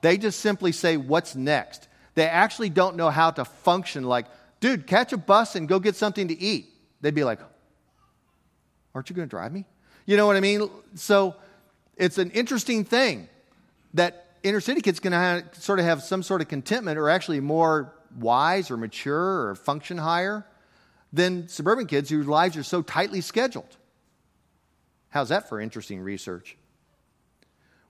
They 0.00 0.18
just 0.18 0.40
simply 0.40 0.72
say, 0.72 0.96
What's 0.96 1.36
next? 1.36 1.86
They 2.14 2.26
actually 2.26 2.70
don't 2.70 2.96
know 2.96 3.10
how 3.10 3.30
to 3.32 3.44
function 3.44 4.04
like, 4.04 4.26
dude, 4.60 4.86
catch 4.86 5.12
a 5.12 5.16
bus 5.16 5.54
and 5.54 5.68
go 5.68 5.78
get 5.78 5.94
something 5.94 6.28
to 6.28 6.40
eat. 6.40 6.66
They'd 7.02 7.14
be 7.14 7.24
like, 7.24 7.38
Aren't 8.94 9.10
you 9.10 9.16
going 9.16 9.28
to 9.28 9.30
drive 9.30 9.52
me? 9.52 9.66
You 10.06 10.16
know 10.16 10.26
what 10.26 10.36
I 10.36 10.40
mean? 10.40 10.68
So 10.94 11.36
it's 11.96 12.18
an 12.18 12.30
interesting 12.30 12.84
thing 12.84 13.28
that 13.94 14.26
inner 14.42 14.60
city 14.60 14.80
kids 14.80 15.00
can 15.00 15.12
have, 15.12 15.54
sort 15.54 15.78
of 15.78 15.84
have 15.84 16.02
some 16.02 16.22
sort 16.22 16.40
of 16.40 16.48
contentment 16.48 16.98
or 16.98 17.08
actually 17.08 17.40
more 17.40 17.94
wise 18.18 18.70
or 18.70 18.76
mature 18.76 19.48
or 19.48 19.54
function 19.54 19.98
higher 19.98 20.46
than 21.12 21.48
suburban 21.48 21.86
kids 21.86 22.10
whose 22.10 22.26
lives 22.26 22.56
are 22.56 22.62
so 22.62 22.82
tightly 22.82 23.20
scheduled. 23.20 23.76
How's 25.10 25.28
that 25.28 25.48
for 25.48 25.60
interesting 25.60 26.00
research? 26.00 26.56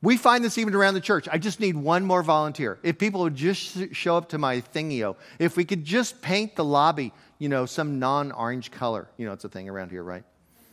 We 0.05 0.19
find 0.19 0.45
this 0.45 0.59
even 0.59 0.75
around 0.75 0.93
the 0.93 1.01
church. 1.01 1.29
I 1.33 1.39
just 1.39 1.61
need 1.61 1.77
one 1.77 2.05
more 2.05 2.23
volunteer. 2.23 2.79
If 2.83 2.99
people 2.99 3.23
would 3.23 3.35
just 3.35 3.95
show 3.95 4.19
up 4.19 4.29
to 4.29 4.39
my 4.39 4.61
thingio, 4.61 5.17
if 5.39 5.57
we 5.57 5.65
could 5.65 5.83
just 5.83 6.21
paint 6.21 6.57
the 6.57 6.65
lobby, 6.65 7.15
you 7.39 7.49
know, 7.49 7.65
some 7.65 7.99
non 7.99 8.31
orange 8.31 8.71
color. 8.71 9.09
You 9.17 9.25
know, 9.25 9.33
it's 9.33 9.45
a 9.45 9.49
thing 9.49 9.67
around 9.67 9.91
here, 9.91 10.03
right? 10.03 10.23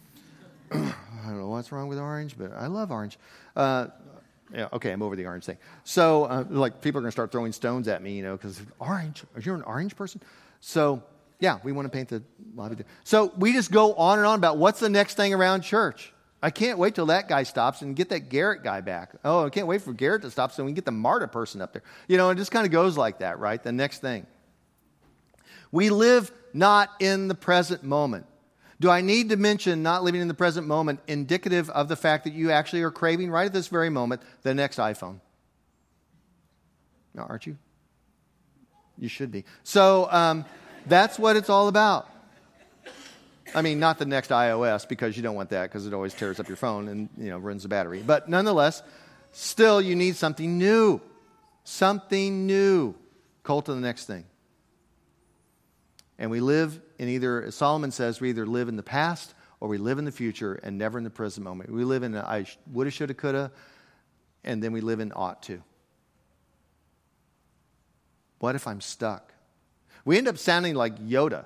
I 0.71 0.93
don't 1.25 1.37
know 1.37 1.47
what's 1.47 1.71
wrong 1.71 1.87
with 1.87 1.97
orange, 1.97 2.37
but 2.37 2.51
I 2.51 2.67
love 2.67 2.91
orange. 2.91 3.17
Uh, 3.55 3.87
yeah, 4.53 4.67
okay, 4.73 4.91
I'm 4.91 5.01
over 5.01 5.15
the 5.15 5.25
orange 5.25 5.45
thing. 5.45 5.57
So, 5.85 6.25
uh, 6.25 6.43
like, 6.49 6.81
people 6.81 6.99
are 6.99 7.01
going 7.03 7.07
to 7.07 7.13
start 7.13 7.31
throwing 7.31 7.53
stones 7.53 7.87
at 7.87 8.03
me, 8.03 8.11
you 8.17 8.23
know, 8.23 8.35
because 8.35 8.61
orange, 8.79 9.23
are 9.33 9.39
you 9.39 9.53
an 9.53 9.61
orange 9.61 9.95
person? 9.95 10.21
So, 10.59 11.03
Yeah, 11.39 11.59
we 11.63 11.71
want 11.71 11.85
to 11.85 11.89
paint 11.89 12.09
the 12.09 12.21
lobby. 12.53 12.83
So 13.05 13.31
we 13.37 13.53
just 13.53 13.71
go 13.71 13.93
on 13.93 14.19
and 14.19 14.27
on 14.27 14.37
about 14.37 14.57
what's 14.57 14.81
the 14.81 14.89
next 14.89 15.15
thing 15.15 15.33
around 15.33 15.61
church. 15.61 16.13
I 16.41 16.49
can't 16.49 16.79
wait 16.79 16.95
till 16.95 17.05
that 17.07 17.29
guy 17.29 17.43
stops 17.43 17.81
and 17.81 17.95
get 17.95 18.09
that 18.09 18.29
Garrett 18.29 18.63
guy 18.63 18.81
back. 18.81 19.13
Oh, 19.23 19.45
I 19.45 19.49
can't 19.49 19.67
wait 19.67 19.83
for 19.83 19.93
Garrett 19.93 20.23
to 20.23 20.31
stop 20.31 20.51
so 20.51 20.63
we 20.63 20.69
can 20.69 20.75
get 20.75 20.85
the 20.85 20.91
Marta 20.91 21.27
person 21.27 21.61
up 21.61 21.73
there. 21.73 21.83
You 22.07 22.17
know, 22.17 22.31
it 22.31 22.35
just 22.35 22.51
kind 22.51 22.65
of 22.65 22.71
goes 22.71 22.97
like 22.97 23.19
that, 23.19 23.37
right? 23.37 23.61
The 23.61 23.71
next 23.71 23.99
thing. 23.99 24.25
We 25.71 25.89
live 25.89 26.31
not 26.53 26.89
in 26.99 27.27
the 27.27 27.35
present 27.35 27.83
moment. 27.83 28.25
Do 28.79 28.89
I 28.89 29.01
need 29.01 29.29
to 29.29 29.37
mention 29.37 29.83
not 29.83 30.03
living 30.03 30.21
in 30.21 30.27
the 30.27 30.33
present 30.33 30.65
moment 30.65 31.01
indicative 31.07 31.69
of 31.69 31.87
the 31.87 31.95
fact 31.95 32.23
that 32.23 32.33
you 32.33 32.49
actually 32.49 32.81
are 32.81 32.89
craving 32.89 33.29
right 33.29 33.45
at 33.45 33.53
this 33.53 33.67
very 33.67 33.91
moment 33.91 34.23
the 34.41 34.55
next 34.55 34.79
iPhone? 34.79 35.19
No, 37.13 37.21
aren't 37.21 37.45
you? 37.45 37.57
You 38.97 39.07
should 39.07 39.31
be. 39.31 39.45
So 39.63 40.07
um, 40.09 40.45
that's 40.87 41.19
what 41.19 41.35
it's 41.35 41.49
all 41.49 41.67
about. 41.67 42.10
I 43.53 43.61
mean, 43.61 43.79
not 43.79 43.99
the 43.99 44.05
next 44.05 44.29
iOS 44.29 44.87
because 44.87 45.17
you 45.17 45.23
don't 45.23 45.35
want 45.35 45.49
that 45.49 45.63
because 45.63 45.85
it 45.85 45.93
always 45.93 46.13
tears 46.13 46.39
up 46.39 46.47
your 46.47 46.57
phone 46.57 46.87
and 46.87 47.09
you 47.17 47.29
know 47.29 47.37
ruins 47.37 47.63
the 47.63 47.69
battery. 47.69 48.01
But 48.05 48.29
nonetheless, 48.29 48.81
still 49.31 49.81
you 49.81 49.95
need 49.95 50.15
something 50.15 50.57
new, 50.57 51.01
something 51.63 52.47
new. 52.47 52.95
Cult 53.43 53.65
to 53.65 53.73
the 53.73 53.81
next 53.81 54.05
thing. 54.05 54.25
And 56.19 56.29
we 56.29 56.39
live 56.39 56.79
in 56.99 57.09
either, 57.09 57.43
as 57.43 57.55
Solomon 57.55 57.91
says, 57.91 58.21
we 58.21 58.29
either 58.29 58.45
live 58.45 58.69
in 58.69 58.75
the 58.75 58.83
past 58.83 59.33
or 59.59 59.67
we 59.67 59.79
live 59.79 59.97
in 59.97 60.05
the 60.05 60.11
future 60.11 60.53
and 60.53 60.77
never 60.77 60.97
in 60.97 61.03
the 61.03 61.09
present 61.09 61.43
moment. 61.43 61.71
We 61.71 61.83
live 61.83 62.03
in 62.03 62.15
a 62.15 62.21
I 62.21 62.45
woulda, 62.71 62.91
shoulda, 62.91 63.15
coulda, 63.15 63.51
and 64.43 64.61
then 64.63 64.71
we 64.71 64.81
live 64.81 64.99
in 64.99 65.11
ought 65.15 65.41
to. 65.43 65.63
What 68.39 68.55
if 68.55 68.67
I'm 68.67 68.81
stuck? 68.81 69.33
We 70.05 70.17
end 70.17 70.27
up 70.27 70.37
sounding 70.37 70.75
like 70.75 70.97
Yoda, 70.99 71.45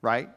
right? 0.00 0.28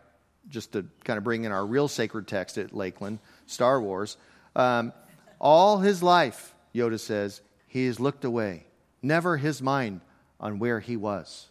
Just 0.49 0.73
to 0.73 0.85
kind 1.03 1.17
of 1.17 1.23
bring 1.23 1.43
in 1.43 1.51
our 1.51 1.65
real 1.65 1.87
sacred 1.87 2.27
text 2.27 2.57
at 2.57 2.73
Lakeland, 2.73 3.19
Star 3.47 3.81
Wars. 3.81 4.17
Um, 4.55 4.93
all 5.39 5.79
his 5.79 6.03
life, 6.03 6.53
Yoda 6.73 6.99
says, 6.99 7.41
he 7.67 7.87
has 7.87 7.99
looked 7.99 8.23
away, 8.23 8.65
never 9.01 9.37
his 9.37 9.61
mind 9.61 10.01
on 10.39 10.59
where 10.59 10.79
he 10.79 10.95
was. 10.95 11.47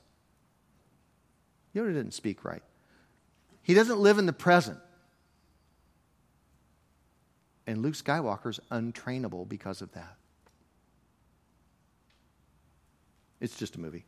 Yoda 1.75 1.93
didn't 1.93 2.15
speak 2.15 2.45
right. 2.45 2.63
He 3.63 3.75
doesn't 3.75 3.99
live 3.99 4.19
in 4.19 4.27
the 4.27 4.33
present. 4.33 4.79
And 7.67 7.83
Luke 7.83 7.95
Skywalker's 7.95 8.61
untrainable 8.71 9.49
because 9.49 9.83
of 9.83 9.93
that. 9.93 10.17
It's 13.41 13.57
just 13.57 13.77
a 13.77 13.81
movie. 13.81 14.05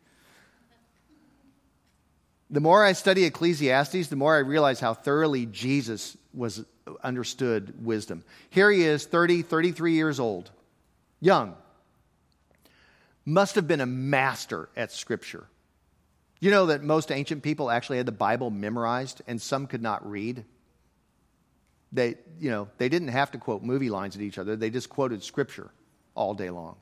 The 2.50 2.60
more 2.60 2.84
I 2.84 2.92
study 2.92 3.24
Ecclesiastes, 3.24 4.08
the 4.08 4.16
more 4.16 4.36
I 4.36 4.40
realize 4.40 4.78
how 4.78 4.94
thoroughly 4.94 5.46
Jesus 5.46 6.16
was 6.32 6.64
understood 7.02 7.84
wisdom. 7.84 8.22
Here 8.50 8.70
he 8.70 8.82
is, 8.82 9.04
30, 9.06 9.42
33 9.42 9.94
years 9.94 10.20
old, 10.20 10.50
young. 11.20 11.54
Must 13.24 13.56
have 13.56 13.66
been 13.66 13.80
a 13.80 13.86
master 13.86 14.68
at 14.76 14.92
Scripture. 14.92 15.46
You 16.38 16.50
know 16.50 16.66
that 16.66 16.84
most 16.84 17.10
ancient 17.10 17.42
people 17.42 17.70
actually 17.70 17.96
had 17.96 18.06
the 18.06 18.12
Bible 18.12 18.50
memorized 18.50 19.22
and 19.26 19.42
some 19.42 19.66
could 19.66 19.82
not 19.82 20.08
read? 20.08 20.44
They, 21.92 22.16
you 22.38 22.50
know, 22.50 22.68
they 22.78 22.88
didn't 22.88 23.08
have 23.08 23.32
to 23.32 23.38
quote 23.38 23.62
movie 23.62 23.90
lines 23.90 24.14
at 24.14 24.22
each 24.22 24.38
other, 24.38 24.54
they 24.54 24.70
just 24.70 24.88
quoted 24.88 25.24
Scripture 25.24 25.70
all 26.14 26.34
day 26.34 26.50
long. 26.50 26.76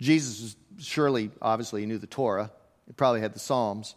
Jesus 0.00 0.56
surely, 0.78 1.30
obviously, 1.42 1.84
knew 1.84 1.98
the 1.98 2.06
Torah. 2.06 2.50
He 2.88 2.94
probably 2.94 3.20
had 3.20 3.34
the 3.34 3.38
Psalms. 3.38 3.94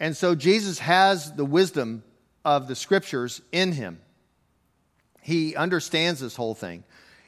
And 0.00 0.16
so 0.16 0.34
Jesus 0.34 0.80
has 0.80 1.32
the 1.32 1.44
wisdom 1.44 2.02
of 2.44 2.66
the 2.66 2.74
scriptures 2.74 3.40
in 3.52 3.72
him. 3.72 4.00
He 5.20 5.54
understands 5.54 6.20
this 6.20 6.34
whole 6.34 6.54
thing. 6.54 6.84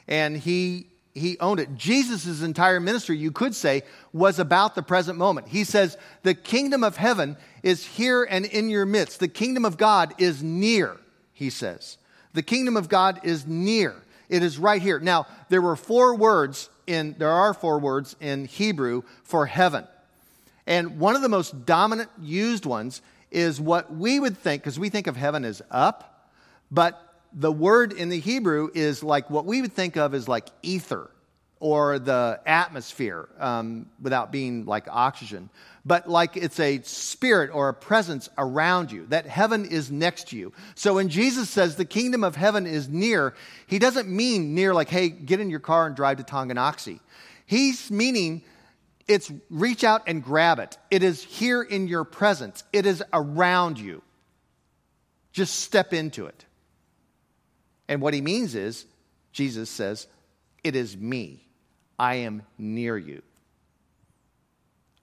And 0.08 0.36
he, 0.36 0.88
he 1.14 1.38
owned 1.38 1.60
it. 1.60 1.76
Jesus' 1.76 2.42
entire 2.42 2.80
ministry, 2.80 3.16
you 3.16 3.30
could 3.30 3.54
say, 3.54 3.82
was 4.12 4.38
about 4.38 4.74
the 4.74 4.82
present 4.82 5.18
moment. 5.18 5.48
He 5.48 5.64
says, 5.64 5.96
The 6.22 6.34
kingdom 6.34 6.82
of 6.82 6.96
heaven 6.96 7.36
is 7.62 7.84
here 7.84 8.24
and 8.24 8.44
in 8.44 8.68
your 8.68 8.84
midst. 8.84 9.20
The 9.20 9.28
kingdom 9.28 9.64
of 9.64 9.76
God 9.76 10.14
is 10.18 10.42
near, 10.42 10.96
he 11.32 11.50
says. 11.50 11.98
The 12.34 12.42
kingdom 12.42 12.76
of 12.76 12.88
God 12.88 13.20
is 13.22 13.46
near. 13.46 13.94
It 14.28 14.42
is 14.42 14.58
right 14.58 14.82
here. 14.82 14.98
Now, 14.98 15.26
there 15.48 15.62
were 15.62 15.76
four 15.76 16.16
words 16.16 16.68
in, 16.86 17.14
there 17.18 17.30
are 17.30 17.54
four 17.54 17.78
words 17.78 18.16
in 18.20 18.44
Hebrew 18.44 19.02
for 19.22 19.46
heaven. 19.46 19.86
And 20.66 20.98
one 20.98 21.14
of 21.16 21.22
the 21.22 21.28
most 21.28 21.64
dominant 21.64 22.10
used 22.20 22.66
ones 22.66 23.02
is 23.30 23.60
what 23.60 23.94
we 23.94 24.18
would 24.18 24.36
think, 24.36 24.62
because 24.62 24.78
we 24.78 24.88
think 24.88 25.06
of 25.06 25.16
heaven 25.16 25.44
as 25.44 25.62
up, 25.70 26.30
but 26.70 27.02
the 27.32 27.52
word 27.52 27.92
in 27.92 28.08
the 28.08 28.18
Hebrew 28.18 28.70
is 28.74 29.02
like 29.02 29.28
what 29.30 29.44
we 29.44 29.60
would 29.60 29.72
think 29.72 29.96
of 29.96 30.14
as 30.14 30.26
like 30.26 30.48
ether 30.62 31.10
or 31.58 31.98
the 31.98 32.40
atmosphere 32.46 33.28
um, 33.38 33.86
without 34.00 34.30
being 34.30 34.66
like 34.66 34.86
oxygen, 34.88 35.48
but 35.84 36.08
like 36.08 36.36
it's 36.36 36.60
a 36.60 36.82
spirit 36.82 37.50
or 37.52 37.68
a 37.68 37.74
presence 37.74 38.28
around 38.36 38.92
you, 38.92 39.06
that 39.06 39.26
heaven 39.26 39.64
is 39.64 39.90
next 39.90 40.28
to 40.28 40.36
you. 40.36 40.52
So 40.74 40.94
when 40.94 41.08
Jesus 41.08 41.48
says 41.48 41.76
the 41.76 41.84
kingdom 41.84 42.24
of 42.24 42.36
heaven 42.36 42.66
is 42.66 42.88
near, 42.88 43.34
he 43.66 43.78
doesn't 43.78 44.08
mean 44.08 44.54
near 44.54 44.74
like, 44.74 44.88
hey, 44.88 45.08
get 45.08 45.40
in 45.40 45.48
your 45.48 45.60
car 45.60 45.86
and 45.86 45.96
drive 45.96 46.18
to 46.18 46.24
Tonganoxie. 46.24 47.00
He's 47.46 47.90
meaning 47.90 48.42
it's 49.08 49.30
reach 49.50 49.84
out 49.84 50.02
and 50.06 50.22
grab 50.22 50.58
it. 50.58 50.76
It 50.90 51.02
is 51.02 51.22
here 51.22 51.62
in 51.62 51.88
your 51.88 52.04
presence, 52.04 52.64
it 52.72 52.86
is 52.86 53.02
around 53.12 53.78
you. 53.78 54.02
Just 55.32 55.60
step 55.60 55.92
into 55.92 56.26
it. 56.26 56.44
And 57.88 58.00
what 58.00 58.14
he 58.14 58.20
means 58.20 58.54
is, 58.54 58.86
Jesus 59.32 59.68
says, 59.70 60.06
It 60.64 60.74
is 60.74 60.96
me. 60.96 61.46
I 61.98 62.16
am 62.16 62.42
near 62.58 62.96
you. 62.96 63.22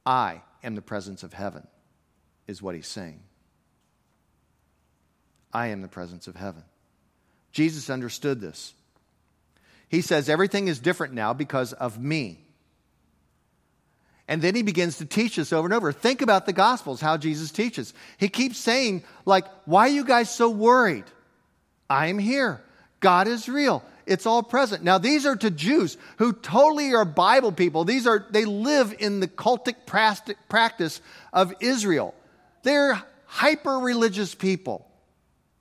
I 0.05 0.41
am 0.63 0.75
the 0.75 0.81
presence 0.81 1.23
of 1.23 1.33
heaven, 1.33 1.67
is 2.47 2.61
what 2.61 2.75
he's 2.75 2.87
saying. 2.87 3.21
I 5.53 5.67
am 5.67 5.81
the 5.81 5.87
presence 5.87 6.27
of 6.27 6.35
heaven. 6.35 6.63
Jesus 7.51 7.89
understood 7.89 8.41
this. 8.41 8.73
He 9.87 10.01
says, 10.01 10.27
Everything 10.27 10.67
is 10.67 10.79
different 10.79 11.13
now 11.13 11.33
because 11.33 11.73
of 11.73 11.99
me. 11.99 12.42
And 14.27 14.41
then 14.41 14.55
he 14.55 14.63
begins 14.63 14.99
to 14.99 15.05
teach 15.05 15.37
us 15.37 15.51
over 15.51 15.67
and 15.67 15.73
over. 15.73 15.91
Think 15.91 16.21
about 16.21 16.45
the 16.45 16.53
Gospels, 16.53 17.01
how 17.01 17.17
Jesus 17.17 17.51
teaches. 17.51 17.93
He 18.17 18.29
keeps 18.29 18.57
saying, 18.57 19.03
like, 19.25 19.45
why 19.65 19.87
are 19.87 19.93
you 19.93 20.05
guys 20.05 20.33
so 20.33 20.49
worried? 20.49 21.03
I'm 21.89 22.19
here. 22.19 22.61
God 23.01 23.27
is 23.27 23.49
real. 23.49 23.83
It's 24.05 24.25
all 24.25 24.41
present. 24.41 24.83
Now, 24.83 24.97
these 24.97 25.25
are 25.25 25.35
to 25.35 25.51
Jews 25.51 25.97
who 26.17 26.33
totally 26.33 26.93
are 26.93 27.05
Bible 27.05 27.51
people. 27.51 27.83
These 27.83 28.07
are, 28.07 28.25
they 28.29 28.45
live 28.45 28.95
in 28.99 29.19
the 29.19 29.27
cultic 29.27 29.75
practice 29.85 31.01
of 31.31 31.53
Israel. 31.59 32.13
They're 32.63 33.01
hyper 33.25 33.79
religious 33.79 34.35
people. 34.35 34.87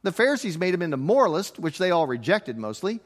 The 0.02 0.12
Pharisees 0.12 0.58
made 0.58 0.74
them 0.74 0.82
into 0.82 0.96
moralists, 0.96 1.58
which 1.58 1.78
they 1.78 1.90
all 1.90 2.06
rejected 2.06 2.58
mostly. 2.58 3.00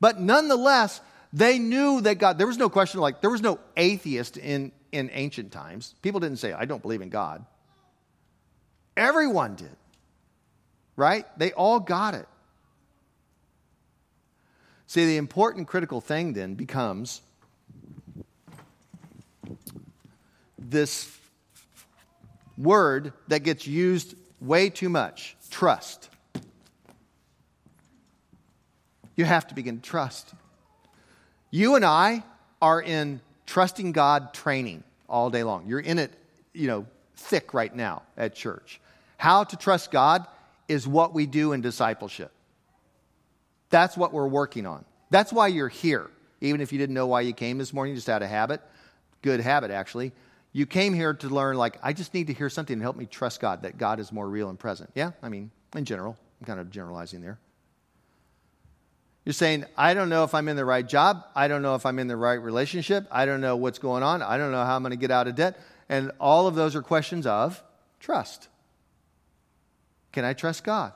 But 0.00 0.20
nonetheless, 0.20 1.00
they 1.34 1.58
knew 1.58 2.00
that 2.00 2.14
God, 2.14 2.38
there 2.38 2.46
was 2.46 2.58
no 2.58 2.70
question 2.70 3.00
like, 3.00 3.20
there 3.20 3.28
was 3.28 3.42
no 3.42 3.58
atheist 3.76 4.36
in, 4.36 4.70
in 4.92 5.10
ancient 5.12 5.50
times. 5.50 5.96
People 6.00 6.20
didn't 6.20 6.38
say, 6.38 6.52
I 6.52 6.64
don't 6.64 6.80
believe 6.80 7.02
in 7.02 7.08
God. 7.08 7.44
Everyone 8.96 9.56
did, 9.56 9.76
right? 10.94 11.26
They 11.36 11.50
all 11.52 11.80
got 11.80 12.14
it. 12.14 12.28
See, 14.86 15.06
the 15.06 15.16
important 15.16 15.66
critical 15.66 16.00
thing 16.00 16.34
then 16.34 16.54
becomes 16.54 17.20
this 20.56 21.18
word 22.56 23.12
that 23.26 23.40
gets 23.40 23.66
used 23.66 24.14
way 24.40 24.70
too 24.70 24.88
much 24.88 25.36
trust. 25.50 26.08
You 29.16 29.24
have 29.24 29.48
to 29.48 29.54
begin 29.56 29.80
to 29.80 29.82
trust. 29.82 30.32
You 31.54 31.76
and 31.76 31.84
I 31.84 32.24
are 32.60 32.82
in 32.82 33.20
trusting 33.46 33.92
God 33.92 34.34
training 34.34 34.82
all 35.08 35.30
day 35.30 35.44
long. 35.44 35.68
You're 35.68 35.78
in 35.78 36.00
it, 36.00 36.12
you 36.52 36.66
know, 36.66 36.84
thick 37.14 37.54
right 37.54 37.72
now 37.72 38.02
at 38.16 38.34
church. 38.34 38.80
How 39.18 39.44
to 39.44 39.56
trust 39.56 39.92
God 39.92 40.26
is 40.66 40.88
what 40.88 41.14
we 41.14 41.26
do 41.26 41.52
in 41.52 41.60
discipleship. 41.60 42.32
That's 43.70 43.96
what 43.96 44.12
we're 44.12 44.26
working 44.26 44.66
on. 44.66 44.84
That's 45.10 45.32
why 45.32 45.46
you're 45.46 45.68
here. 45.68 46.10
Even 46.40 46.60
if 46.60 46.72
you 46.72 46.78
didn't 46.80 46.94
know 46.94 47.06
why 47.06 47.20
you 47.20 47.32
came 47.32 47.58
this 47.58 47.72
morning, 47.72 47.94
just 47.94 48.08
out 48.08 48.22
of 48.22 48.28
habit, 48.28 48.60
good 49.22 49.38
habit 49.38 49.70
actually. 49.70 50.10
You 50.52 50.66
came 50.66 50.92
here 50.92 51.14
to 51.14 51.28
learn, 51.28 51.56
like, 51.56 51.78
I 51.84 51.92
just 51.92 52.14
need 52.14 52.26
to 52.26 52.32
hear 52.32 52.50
something 52.50 52.76
to 52.76 52.82
help 52.82 52.96
me 52.96 53.06
trust 53.06 53.38
God, 53.38 53.62
that 53.62 53.78
God 53.78 54.00
is 54.00 54.10
more 54.10 54.28
real 54.28 54.48
and 54.48 54.58
present. 54.58 54.90
Yeah, 54.96 55.12
I 55.22 55.28
mean, 55.28 55.52
in 55.76 55.84
general, 55.84 56.16
I'm 56.40 56.46
kind 56.46 56.58
of 56.58 56.72
generalizing 56.72 57.20
there. 57.20 57.38
You're 59.24 59.32
saying, 59.32 59.64
I 59.76 59.94
don't 59.94 60.10
know 60.10 60.24
if 60.24 60.34
I'm 60.34 60.48
in 60.48 60.56
the 60.56 60.64
right 60.64 60.86
job. 60.86 61.24
I 61.34 61.48
don't 61.48 61.62
know 61.62 61.74
if 61.74 61.86
I'm 61.86 61.98
in 61.98 62.08
the 62.08 62.16
right 62.16 62.34
relationship. 62.34 63.06
I 63.10 63.24
don't 63.24 63.40
know 63.40 63.56
what's 63.56 63.78
going 63.78 64.02
on. 64.02 64.20
I 64.20 64.36
don't 64.36 64.52
know 64.52 64.64
how 64.64 64.76
I'm 64.76 64.82
going 64.82 64.90
to 64.90 64.96
get 64.96 65.10
out 65.10 65.28
of 65.28 65.34
debt. 65.34 65.58
And 65.88 66.12
all 66.20 66.46
of 66.46 66.54
those 66.54 66.76
are 66.76 66.82
questions 66.82 67.26
of 67.26 67.62
Trust. 68.00 68.48
Can 70.12 70.26
I 70.26 70.34
trust 70.34 70.62
God? 70.62 70.92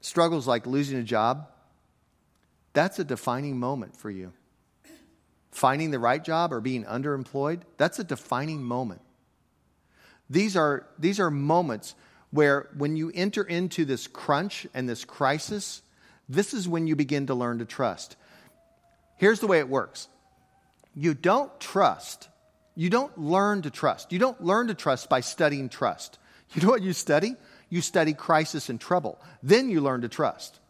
Struggles 0.00 0.46
like 0.46 0.66
losing 0.66 0.98
a 0.98 1.02
job, 1.02 1.48
that's 2.74 2.98
a 2.98 3.04
defining 3.04 3.58
moment 3.58 3.96
for 3.96 4.10
you. 4.10 4.32
Finding 5.50 5.90
the 5.90 5.98
right 5.98 6.22
job 6.22 6.52
or 6.52 6.60
being 6.60 6.84
underemployed, 6.84 7.62
that's 7.76 7.98
a 7.98 8.04
defining 8.04 8.62
moment. 8.62 9.00
These 10.32 10.56
are, 10.56 10.86
these 10.98 11.20
are 11.20 11.30
moments 11.30 11.94
where 12.30 12.70
when 12.78 12.96
you 12.96 13.12
enter 13.14 13.42
into 13.42 13.84
this 13.84 14.06
crunch 14.06 14.66
and 14.72 14.88
this 14.88 15.04
crisis, 15.04 15.82
this 16.26 16.54
is 16.54 16.66
when 16.66 16.86
you 16.86 16.96
begin 16.96 17.26
to 17.26 17.34
learn 17.34 17.58
to 17.58 17.66
trust. 17.66 18.16
Here's 19.18 19.40
the 19.40 19.46
way 19.46 19.58
it 19.58 19.68
works 19.68 20.08
you 20.94 21.12
don't 21.12 21.60
trust, 21.60 22.30
you 22.74 22.88
don't 22.88 23.16
learn 23.18 23.60
to 23.62 23.70
trust. 23.70 24.10
You 24.10 24.18
don't 24.18 24.42
learn 24.42 24.68
to 24.68 24.74
trust 24.74 25.10
by 25.10 25.20
studying 25.20 25.68
trust. 25.68 26.18
You 26.54 26.62
know 26.62 26.70
what 26.70 26.82
you 26.82 26.94
study? 26.94 27.36
You 27.68 27.82
study 27.82 28.14
crisis 28.14 28.70
and 28.70 28.80
trouble. 28.80 29.20
Then 29.42 29.68
you 29.68 29.82
learn 29.82 30.00
to 30.00 30.08
trust. 30.08 30.60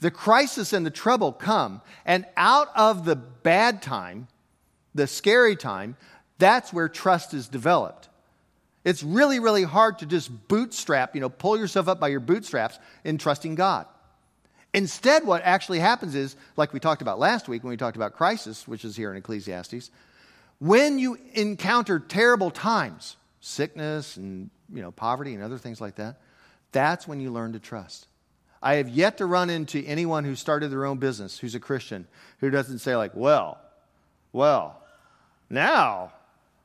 The 0.00 0.10
crisis 0.10 0.72
and 0.72 0.84
the 0.84 0.90
trouble 0.90 1.32
come, 1.32 1.80
and 2.04 2.26
out 2.36 2.68
of 2.74 3.04
the 3.04 3.14
bad 3.16 3.82
time, 3.82 4.26
the 4.96 5.06
scary 5.06 5.54
time, 5.54 5.96
that's 6.38 6.72
where 6.72 6.88
trust 6.88 7.34
is 7.34 7.46
developed. 7.46 8.08
It's 8.86 9.02
really, 9.02 9.40
really 9.40 9.64
hard 9.64 9.98
to 9.98 10.06
just 10.06 10.30
bootstrap, 10.46 11.16
you 11.16 11.20
know, 11.20 11.28
pull 11.28 11.58
yourself 11.58 11.88
up 11.88 11.98
by 11.98 12.06
your 12.06 12.20
bootstraps 12.20 12.78
in 13.02 13.18
trusting 13.18 13.56
God. 13.56 13.84
Instead, 14.72 15.26
what 15.26 15.42
actually 15.42 15.80
happens 15.80 16.14
is, 16.14 16.36
like 16.56 16.72
we 16.72 16.78
talked 16.78 17.02
about 17.02 17.18
last 17.18 17.48
week 17.48 17.64
when 17.64 17.70
we 17.72 17.76
talked 17.76 17.96
about 17.96 18.12
crisis, 18.12 18.68
which 18.68 18.84
is 18.84 18.94
here 18.94 19.10
in 19.10 19.16
Ecclesiastes, 19.16 19.90
when 20.60 21.00
you 21.00 21.18
encounter 21.32 21.98
terrible 21.98 22.52
times, 22.52 23.16
sickness 23.40 24.16
and 24.16 24.50
you 24.72 24.82
know, 24.82 24.92
poverty 24.92 25.34
and 25.34 25.42
other 25.42 25.58
things 25.58 25.80
like 25.80 25.96
that, 25.96 26.20
that's 26.70 27.08
when 27.08 27.18
you 27.18 27.32
learn 27.32 27.54
to 27.54 27.58
trust. 27.58 28.06
I 28.62 28.76
have 28.76 28.88
yet 28.88 29.18
to 29.18 29.26
run 29.26 29.50
into 29.50 29.84
anyone 29.84 30.22
who 30.22 30.36
started 30.36 30.70
their 30.70 30.86
own 30.86 30.98
business 30.98 31.40
who's 31.40 31.56
a 31.56 31.60
Christian 31.60 32.06
who 32.38 32.50
doesn't 32.50 32.78
say, 32.78 32.94
like, 32.94 33.16
well, 33.16 33.58
well, 34.32 34.80
now 35.50 36.12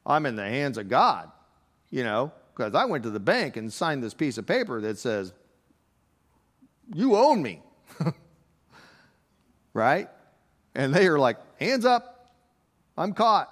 I'm 0.06 0.28
in 0.28 0.36
the 0.36 0.48
hands 0.48 0.78
of 0.78 0.88
God 0.88 1.32
you 1.92 2.04
know, 2.04 2.32
because 2.56 2.74
I 2.74 2.86
went 2.86 3.04
to 3.04 3.10
the 3.10 3.20
bank 3.20 3.58
and 3.58 3.72
signed 3.72 4.02
this 4.02 4.14
piece 4.14 4.38
of 4.38 4.48
paper 4.48 4.82
that 4.82 4.98
says, 4.98 5.34
You 6.94 7.16
own 7.16 7.44
me. 7.44 7.62
right? 9.74 10.10
And 10.74 10.96
they 10.96 11.08
are 11.08 11.20
like, 11.20 11.38
Hands 11.60 11.86
up. 11.86 12.34
I'm 12.98 13.14
caught. 13.14 13.50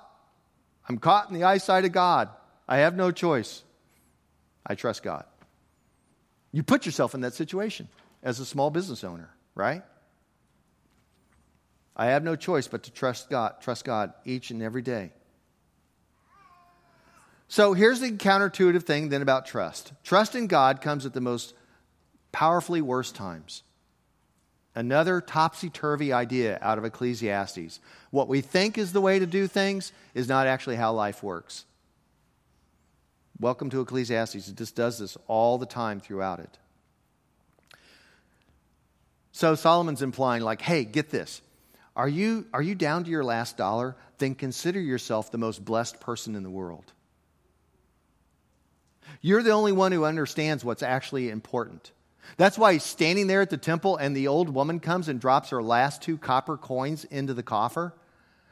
I'm 0.87 0.97
caught 0.97 1.29
in 1.29 1.35
the 1.35 1.43
eyesight 1.43 1.85
of 1.85 1.91
God. 1.91 2.29
I 2.67 2.77
have 2.77 2.95
no 2.95 3.11
choice. 3.11 3.63
I 4.65 4.75
trust 4.75 5.03
God. 5.03 5.25
You 6.51 6.63
put 6.63 6.85
yourself 6.85 7.13
in 7.13 7.21
that 7.21 7.33
situation 7.33 7.87
as 8.23 8.39
a 8.39 8.45
small 8.45 8.69
business 8.69 9.03
owner, 9.03 9.29
right? 9.53 9.83
I 11.95 12.07
have 12.07 12.23
no 12.23 12.35
choice 12.35 12.67
but 12.67 12.83
to 12.83 12.91
trust 12.91 13.29
God, 13.29 13.55
trust 13.61 13.85
God 13.85 14.13
each 14.25 14.51
and 14.51 14.63
every 14.63 14.81
day. 14.81 15.11
So 17.51 17.73
here's 17.73 17.99
the 17.99 18.11
counterintuitive 18.11 18.83
thing 18.83 19.09
then 19.09 19.23
about 19.23 19.47
trust 19.47 19.91
trust 20.03 20.35
in 20.35 20.47
God 20.47 20.81
comes 20.81 21.05
at 21.05 21.13
the 21.13 21.19
most 21.19 21.53
powerfully 22.31 22.81
worst 22.81 23.15
times. 23.15 23.63
Another 24.75 25.19
topsy 25.19 25.69
turvy 25.69 26.13
idea 26.13 26.59
out 26.61 26.77
of 26.77 26.85
Ecclesiastes. 26.85 27.79
What 28.11 28.27
we 28.27 28.41
think 28.41 28.77
is 28.77 28.93
the 28.93 29.01
way 29.01 29.17
to 29.17 29.25
do 29.25 29.47
things 29.47 29.91
is 30.13 30.29
not 30.29 30.45
actually 30.45 30.75
how 30.75 30.93
life 30.93 31.23
works. 31.23 31.65
Welcome 33.39 33.71
to 33.71 33.81
Ecclesiastes. 33.81 34.47
It 34.47 34.55
just 34.55 34.75
does 34.75 34.99
this 34.99 35.17
all 35.27 35.57
the 35.57 35.65
time 35.65 35.99
throughout 35.99 36.39
it. 36.39 36.55
So 39.31 39.55
Solomon's 39.55 40.03
implying, 40.03 40.43
like, 40.43 40.61
hey, 40.61 40.83
get 40.83 41.09
this. 41.09 41.41
Are 41.95 42.07
you, 42.07 42.45
are 42.53 42.61
you 42.61 42.75
down 42.75 43.05
to 43.05 43.09
your 43.09 43.23
last 43.23 43.57
dollar? 43.57 43.95
Then 44.19 44.35
consider 44.35 44.79
yourself 44.79 45.31
the 45.31 45.37
most 45.37 45.65
blessed 45.65 45.99
person 45.99 46.35
in 46.35 46.43
the 46.43 46.49
world. 46.49 46.93
You're 49.21 49.43
the 49.43 49.51
only 49.51 49.71
one 49.71 49.91
who 49.91 50.05
understands 50.05 50.63
what's 50.63 50.83
actually 50.83 51.29
important. 51.29 51.91
That's 52.37 52.57
why 52.57 52.73
he's 52.73 52.83
standing 52.83 53.27
there 53.27 53.41
at 53.41 53.49
the 53.49 53.57
temple, 53.57 53.97
and 53.97 54.15
the 54.15 54.27
old 54.27 54.49
woman 54.49 54.79
comes 54.79 55.09
and 55.09 55.19
drops 55.19 55.49
her 55.49 55.61
last 55.61 56.01
two 56.01 56.17
copper 56.17 56.57
coins 56.57 57.03
into 57.05 57.33
the 57.33 57.43
coffer. 57.43 57.93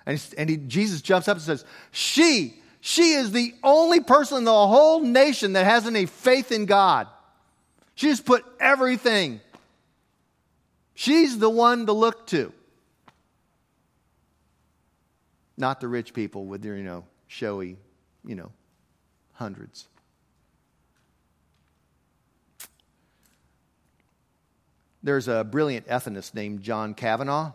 And, 0.06 0.22
and 0.38 0.50
he, 0.50 0.58
Jesus 0.58 1.02
jumps 1.02 1.28
up 1.28 1.38
and 1.38 1.44
says, 1.44 1.66
She, 1.92 2.60
she 2.82 3.14
is 3.14 3.32
the 3.32 3.54
only 3.64 4.00
person 4.00 4.40
in 4.40 4.44
the 4.46 4.52
whole 4.52 5.02
nation 5.02 5.54
that 5.54 5.66
has 5.66 5.86
any 5.86 6.06
faith 6.06 6.52
in 6.52 6.66
God. 6.66 7.08
She 7.96 8.08
just 8.08 8.26
put 8.26 8.46
everything. 8.60 9.42
She's 10.94 11.38
the 11.38 11.50
one 11.50 11.86
to 11.86 11.94
look 11.94 12.28
to. 12.28 12.54
Not 15.58 15.82
the 15.82 15.88
rich 15.88 16.14
people 16.14 16.46
with 16.46 16.62
their, 16.62 16.76
you 16.76 16.84
know, 16.84 17.06
showy, 17.28 17.78
you 18.26 18.36
know, 18.36 18.52
hundreds. 19.34 19.88
There's 25.08 25.30
a 25.30 25.46
brilliant 25.46 25.88
ethicist 25.88 26.34
named 26.34 26.64
John 26.64 26.94
Kavanaugh. 26.94 27.54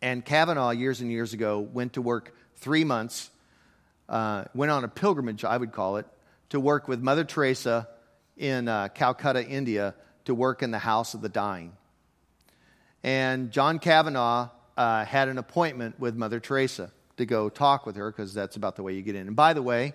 And 0.00 0.24
Kavanaugh, 0.24 0.70
years 0.70 1.00
and 1.00 1.10
years 1.10 1.32
ago, 1.32 1.58
went 1.58 1.94
to 1.94 2.00
work 2.00 2.36
three 2.54 2.84
months, 2.84 3.30
uh, 4.08 4.44
went 4.54 4.70
on 4.70 4.84
a 4.84 4.88
pilgrimage, 4.88 5.44
I 5.44 5.56
would 5.56 5.72
call 5.72 5.96
it, 5.96 6.06
to 6.50 6.60
work 6.60 6.86
with 6.86 7.00
Mother 7.00 7.24
Teresa 7.24 7.88
in 8.36 8.68
uh, 8.68 8.90
Calcutta, 8.94 9.44
India, 9.44 9.96
to 10.26 10.36
work 10.36 10.62
in 10.62 10.70
the 10.70 10.78
House 10.78 11.14
of 11.14 11.20
the 11.20 11.28
Dying. 11.28 11.72
And 13.02 13.50
John 13.50 13.80
Kavanaugh 13.80 14.50
uh, 14.76 15.04
had 15.04 15.26
an 15.26 15.38
appointment 15.38 15.98
with 15.98 16.14
Mother 16.14 16.38
Teresa 16.38 16.92
to 17.16 17.26
go 17.26 17.48
talk 17.48 17.86
with 17.86 17.96
her 17.96 18.08
because 18.08 18.34
that's 18.34 18.54
about 18.54 18.76
the 18.76 18.84
way 18.84 18.92
you 18.92 19.02
get 19.02 19.16
in. 19.16 19.26
And 19.26 19.34
by 19.34 19.52
the 19.52 19.62
way, 19.62 19.94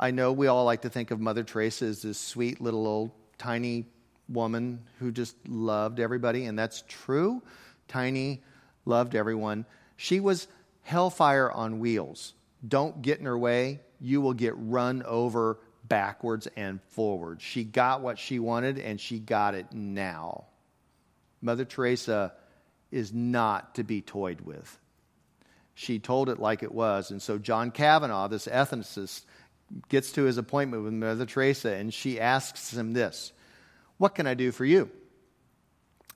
I 0.00 0.12
know 0.12 0.32
we 0.32 0.46
all 0.46 0.64
like 0.64 0.80
to 0.82 0.88
think 0.88 1.10
of 1.10 1.20
Mother 1.20 1.44
Teresa 1.44 1.84
as 1.84 2.00
this 2.00 2.18
sweet 2.18 2.62
little 2.62 2.86
old 2.86 3.10
tiny 3.36 3.84
woman 4.28 4.80
who 4.98 5.10
just 5.12 5.36
loved 5.48 6.00
everybody, 6.00 6.44
and 6.44 6.58
that's 6.58 6.82
true. 6.88 7.42
Tiny 7.88 8.42
loved 8.84 9.14
everyone. 9.14 9.64
She 9.96 10.20
was 10.20 10.48
hellfire 10.82 11.50
on 11.50 11.80
wheels. 11.80 12.34
Don't 12.66 13.02
get 13.02 13.18
in 13.20 13.26
her 13.26 13.38
way, 13.38 13.80
you 14.00 14.20
will 14.20 14.34
get 14.34 14.54
run 14.56 15.02
over 15.04 15.58
backwards 15.84 16.48
and 16.56 16.80
forwards. 16.88 17.42
She 17.42 17.64
got 17.64 18.00
what 18.00 18.18
she 18.18 18.38
wanted, 18.38 18.78
and 18.78 19.00
she 19.00 19.18
got 19.18 19.54
it 19.54 19.72
now. 19.72 20.44
Mother 21.40 21.64
Teresa 21.64 22.32
is 22.90 23.12
not 23.12 23.74
to 23.76 23.84
be 23.84 24.00
toyed 24.00 24.40
with. 24.40 24.78
She 25.74 25.98
told 25.98 26.28
it 26.28 26.40
like 26.40 26.62
it 26.62 26.72
was. 26.72 27.10
And 27.10 27.22
so 27.22 27.38
John 27.38 27.70
Kavanaugh, 27.70 28.28
this 28.28 28.46
ethicist, 28.46 29.22
gets 29.88 30.12
to 30.12 30.24
his 30.24 30.38
appointment 30.38 30.82
with 30.82 30.92
Mother 30.92 31.26
Teresa, 31.26 31.72
and 31.74 31.92
she 31.92 32.18
asks 32.18 32.76
him 32.76 32.92
this 32.92 33.32
what 33.98 34.14
can 34.14 34.26
I 34.26 34.34
do 34.34 34.50
for 34.50 34.64
you? 34.64 34.90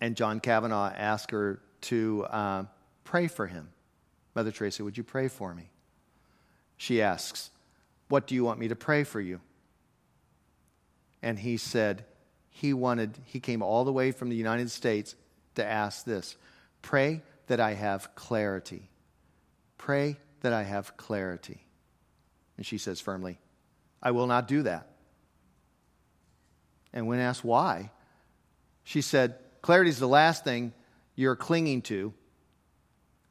And 0.01 0.17
John 0.17 0.41
Kavanaugh 0.41 0.93
asked 0.97 1.31
her 1.31 1.61
to 1.83 2.25
uh, 2.25 2.65
pray 3.05 3.29
for 3.29 3.47
him. 3.47 3.69
Mother 4.35 4.51
Teresa, 4.51 4.83
would 4.83 4.97
you 4.97 5.05
pray 5.05 5.29
for 5.29 5.55
me? 5.55 5.69
She 6.77 7.03
asks, 7.03 7.51
What 8.09 8.27
do 8.27 8.35
you 8.35 8.45
want 8.45 8.59
me 8.59 8.69
to 8.69 8.77
pray 8.77 9.05
for 9.05 9.21
you? 9.21 9.41
And 11.23 11.39
he 11.39 11.57
said, 11.57 12.05
he 12.51 12.75
wanted, 12.75 13.19
he 13.25 13.41
came 13.41 13.63
all 13.63 13.85
the 13.85 13.93
way 13.93 14.13
from 14.13 14.29
the 14.29 14.37
United 14.37 14.71
States 14.71 15.15
to 15.55 15.65
ask 15.65 16.05
this 16.05 16.37
Pray 16.83 17.23
that 17.47 17.61
I 17.61 17.75
have 17.75 18.15
clarity. 18.15 18.91
Pray 19.79 20.19
that 20.43 20.53
I 20.53 20.63
have 20.63 20.97
clarity. 20.97 21.65
And 22.57 22.67
she 22.67 22.79
says 22.79 23.01
firmly, 23.01 23.39
I 24.03 24.11
will 24.11 24.27
not 24.27 24.47
do 24.47 24.63
that. 24.63 24.92
And 26.93 27.07
when 27.07 27.19
asked 27.19 27.45
why, 27.45 27.91
she 28.85 29.01
said, 29.01 29.37
Clarity 29.63 29.91
is 29.91 29.99
the 29.99 30.09
last 30.09 30.45
thing 30.45 30.73
you're 31.15 31.37
clinging 31.37 31.83
to, 31.83 32.13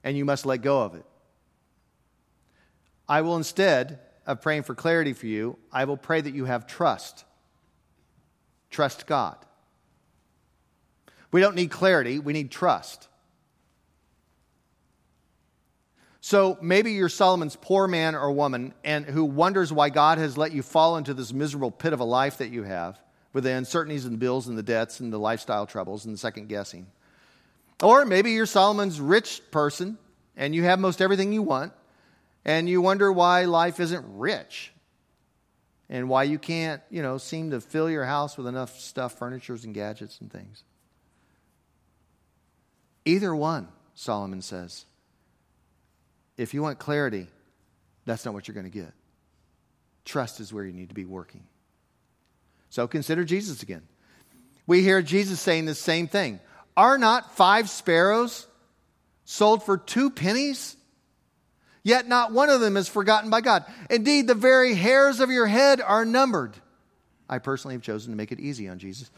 and 0.03 0.17
you 0.17 0.25
must 0.25 0.45
let 0.45 0.61
go 0.61 0.81
of 0.81 0.95
it. 0.95 1.05
I 3.07 3.21
will 3.21 3.35
instead 3.35 3.99
of 4.25 4.41
praying 4.41 4.63
for 4.63 4.73
clarity 4.73 5.13
for 5.13 5.27
you, 5.27 5.57
I 5.71 5.85
will 5.85 5.97
pray 5.97 6.21
that 6.21 6.33
you 6.33 6.45
have 6.45 6.65
trust. 6.65 7.25
Trust 8.69 9.05
God. 9.05 9.37
We 11.31 11.41
don't 11.41 11.55
need 11.55 11.71
clarity, 11.71 12.19
we 12.19 12.33
need 12.33 12.51
trust. 12.51 13.07
So 16.21 16.57
maybe 16.61 16.93
you're 16.93 17.09
Solomon's 17.09 17.57
poor 17.59 17.87
man 17.87 18.15
or 18.15 18.31
woman 18.31 18.73
and 18.83 19.05
who 19.05 19.25
wonders 19.25 19.73
why 19.73 19.89
God 19.89 20.19
has 20.19 20.37
let 20.37 20.51
you 20.51 20.61
fall 20.61 20.97
into 20.97 21.13
this 21.13 21.33
miserable 21.33 21.71
pit 21.71 21.93
of 21.93 21.99
a 21.99 22.05
life 22.05 22.37
that 22.37 22.49
you 22.49 22.63
have 22.63 22.99
with 23.33 23.43
the 23.43 23.51
uncertainties 23.51 24.05
and 24.05 24.13
the 24.13 24.19
bills 24.19 24.47
and 24.47 24.57
the 24.57 24.63
debts 24.63 24.99
and 24.99 25.11
the 25.11 25.17
lifestyle 25.17 25.65
troubles 25.65 26.05
and 26.05 26.13
the 26.13 26.17
second 26.17 26.49
guessing. 26.49 26.87
Or 27.81 28.05
maybe 28.05 28.31
you're 28.31 28.45
Solomon's 28.45 28.99
rich 28.99 29.41
person 29.51 29.97
and 30.35 30.53
you 30.53 30.63
have 30.63 30.79
most 30.79 31.01
everything 31.01 31.33
you 31.33 31.41
want, 31.41 31.73
and 32.45 32.67
you 32.67 32.81
wonder 32.81 33.11
why 33.11 33.45
life 33.45 33.79
isn't 33.79 34.05
rich 34.17 34.71
and 35.89 36.07
why 36.07 36.23
you 36.23 36.39
can't, 36.39 36.81
you 36.89 37.01
know, 37.01 37.17
seem 37.17 37.51
to 37.51 37.59
fill 37.59 37.89
your 37.89 38.05
house 38.05 38.37
with 38.37 38.47
enough 38.47 38.79
stuff, 38.79 39.17
furnitures 39.17 39.65
and 39.65 39.73
gadgets 39.73 40.19
and 40.21 40.31
things. 40.31 40.63
Either 43.05 43.35
one, 43.35 43.67
Solomon 43.93 44.41
says. 44.41 44.85
If 46.37 46.53
you 46.53 46.61
want 46.61 46.79
clarity, 46.79 47.27
that's 48.05 48.25
not 48.25 48.33
what 48.33 48.47
you're 48.47 48.55
going 48.55 48.71
to 48.71 48.71
get. 48.71 48.93
Trust 50.05 50.39
is 50.39 50.53
where 50.53 50.63
you 50.63 50.73
need 50.73 50.89
to 50.89 50.95
be 50.95 51.05
working. 51.05 51.43
So 52.71 52.87
consider 52.87 53.25
Jesus 53.25 53.61
again. 53.61 53.83
We 54.65 54.81
hear 54.81 55.01
Jesus 55.01 55.41
saying 55.41 55.65
the 55.65 55.75
same 55.75 56.07
thing. 56.07 56.39
Are 56.77 56.97
not 56.97 57.35
five 57.35 57.69
sparrows 57.69 58.47
sold 59.25 59.63
for 59.63 59.77
two 59.77 60.09
pennies? 60.09 60.77
Yet 61.83 62.07
not 62.07 62.31
one 62.31 62.49
of 62.49 62.61
them 62.61 62.77
is 62.77 62.87
forgotten 62.87 63.29
by 63.29 63.41
God. 63.41 63.65
Indeed, 63.89 64.25
the 64.25 64.35
very 64.35 64.73
hairs 64.73 65.19
of 65.19 65.29
your 65.29 65.47
head 65.47 65.81
are 65.81 66.05
numbered. 66.05 66.55
I 67.27 67.39
personally 67.39 67.75
have 67.75 67.81
chosen 67.81 68.13
to 68.13 68.17
make 68.17 68.31
it 68.31 68.39
easy 68.39 68.69
on 68.69 68.79
Jesus. 68.79 69.11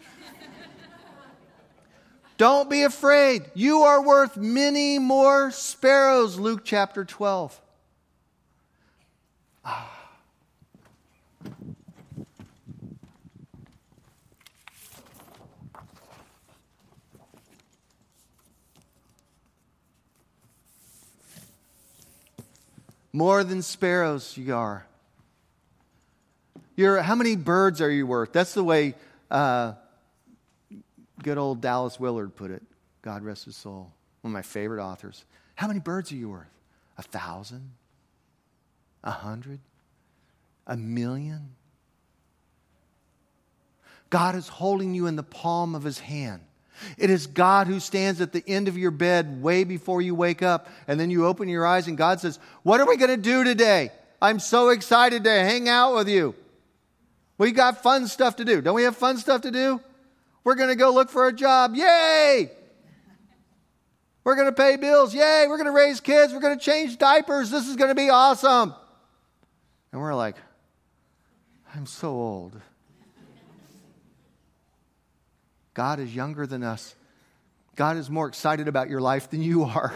Don't 2.37 2.71
be 2.71 2.81
afraid. 2.81 3.43
You 3.53 3.81
are 3.83 4.03
worth 4.03 4.35
many 4.35 4.97
more 4.97 5.51
sparrows, 5.51 6.39
Luke 6.39 6.61
chapter 6.63 7.05
12. 7.05 7.61
Ah. 9.63 10.02
More 23.13 23.43
than 23.43 23.61
sparrows 23.61 24.35
you 24.35 24.55
are. 24.55 24.87
You're, 26.75 27.01
how 27.01 27.13
many 27.13 27.35
birds 27.35 27.79
are 27.79 27.91
you 27.91 28.07
worth? 28.07 28.33
That's 28.33 28.55
the 28.55 28.63
way 28.63 28.95
uh, 29.29 29.73
good 31.21 31.37
old 31.37 31.61
Dallas 31.61 31.99
Willard 31.99 32.35
put 32.35 32.49
it. 32.49 32.63
God 33.03 33.21
rest 33.21 33.45
his 33.45 33.55
soul. 33.55 33.91
One 34.21 34.31
of 34.31 34.33
my 34.33 34.41
favorite 34.41 34.83
authors. 34.83 35.23
How 35.55 35.67
many 35.67 35.79
birds 35.79 36.11
are 36.11 36.15
you 36.15 36.29
worth? 36.29 36.47
A 36.97 37.03
thousand? 37.03 37.71
A 39.03 39.11
hundred? 39.11 39.59
A 40.65 40.75
million? 40.75 41.49
God 44.09 44.35
is 44.35 44.47
holding 44.47 44.95
you 44.95 45.05
in 45.07 45.15
the 45.15 45.23
palm 45.23 45.75
of 45.75 45.83
his 45.83 45.99
hand. 45.99 46.41
It 46.97 47.09
is 47.09 47.27
God 47.27 47.67
who 47.67 47.79
stands 47.79 48.21
at 48.21 48.31
the 48.31 48.43
end 48.47 48.67
of 48.67 48.77
your 48.77 48.91
bed 48.91 49.41
way 49.41 49.63
before 49.63 50.01
you 50.01 50.15
wake 50.15 50.41
up, 50.41 50.67
and 50.87 50.99
then 50.99 51.09
you 51.09 51.25
open 51.25 51.49
your 51.49 51.65
eyes, 51.65 51.87
and 51.87 51.97
God 51.97 52.19
says, 52.19 52.39
What 52.63 52.79
are 52.79 52.87
we 52.87 52.97
going 52.97 53.11
to 53.11 53.17
do 53.17 53.43
today? 53.43 53.91
I'm 54.21 54.39
so 54.39 54.69
excited 54.69 55.23
to 55.25 55.31
hang 55.31 55.67
out 55.67 55.95
with 55.95 56.07
you. 56.07 56.35
We 57.37 57.51
got 57.51 57.83
fun 57.83 58.07
stuff 58.07 58.37
to 58.37 58.45
do. 58.45 58.61
Don't 58.61 58.75
we 58.75 58.83
have 58.83 58.95
fun 58.95 59.17
stuff 59.17 59.41
to 59.41 59.51
do? 59.51 59.81
We're 60.43 60.55
going 60.55 60.69
to 60.69 60.75
go 60.75 60.93
look 60.93 61.09
for 61.09 61.27
a 61.27 61.33
job. 61.33 61.75
Yay! 61.75 62.51
We're 64.23 64.35
going 64.35 64.47
to 64.47 64.53
pay 64.53 64.77
bills. 64.77 65.13
Yay! 65.13 65.45
We're 65.47 65.57
going 65.57 65.67
to 65.67 65.71
raise 65.71 65.99
kids. 65.99 66.33
We're 66.33 66.39
going 66.39 66.57
to 66.57 66.63
change 66.63 66.97
diapers. 66.97 67.49
This 67.49 67.67
is 67.67 67.75
going 67.75 67.89
to 67.89 67.95
be 67.95 68.09
awesome. 68.09 68.73
And 69.91 70.01
we're 70.01 70.15
like, 70.15 70.35
I'm 71.75 71.85
so 71.85 72.09
old. 72.09 72.59
God 75.73 75.99
is 75.99 76.13
younger 76.15 76.45
than 76.45 76.63
us. 76.63 76.95
God 77.75 77.97
is 77.97 78.09
more 78.09 78.27
excited 78.27 78.67
about 78.67 78.89
your 78.89 79.01
life 79.01 79.29
than 79.29 79.41
you 79.41 79.63
are. 79.63 79.93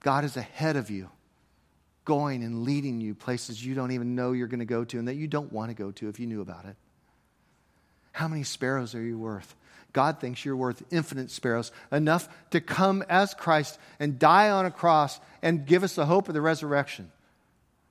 God 0.00 0.24
is 0.24 0.36
ahead 0.36 0.76
of 0.76 0.90
you, 0.90 1.08
going 2.04 2.42
and 2.42 2.64
leading 2.64 3.00
you 3.00 3.14
places 3.14 3.64
you 3.64 3.74
don't 3.74 3.92
even 3.92 4.14
know 4.14 4.32
you're 4.32 4.48
going 4.48 4.60
to 4.60 4.66
go 4.66 4.84
to 4.84 4.98
and 4.98 5.08
that 5.08 5.14
you 5.14 5.28
don't 5.28 5.52
want 5.52 5.70
to 5.70 5.74
go 5.74 5.92
to 5.92 6.08
if 6.08 6.18
you 6.18 6.26
knew 6.26 6.40
about 6.40 6.64
it. 6.64 6.76
How 8.10 8.28
many 8.28 8.42
sparrows 8.42 8.94
are 8.94 9.02
you 9.02 9.18
worth? 9.18 9.54
God 9.92 10.20
thinks 10.20 10.44
you're 10.44 10.56
worth 10.56 10.82
infinite 10.90 11.30
sparrows, 11.30 11.70
enough 11.90 12.28
to 12.50 12.60
come 12.60 13.04
as 13.08 13.34
Christ 13.34 13.78
and 14.00 14.18
die 14.18 14.50
on 14.50 14.66
a 14.66 14.70
cross 14.70 15.20
and 15.42 15.66
give 15.66 15.84
us 15.84 15.94
the 15.94 16.06
hope 16.06 16.28
of 16.28 16.34
the 16.34 16.40
resurrection. 16.40 17.10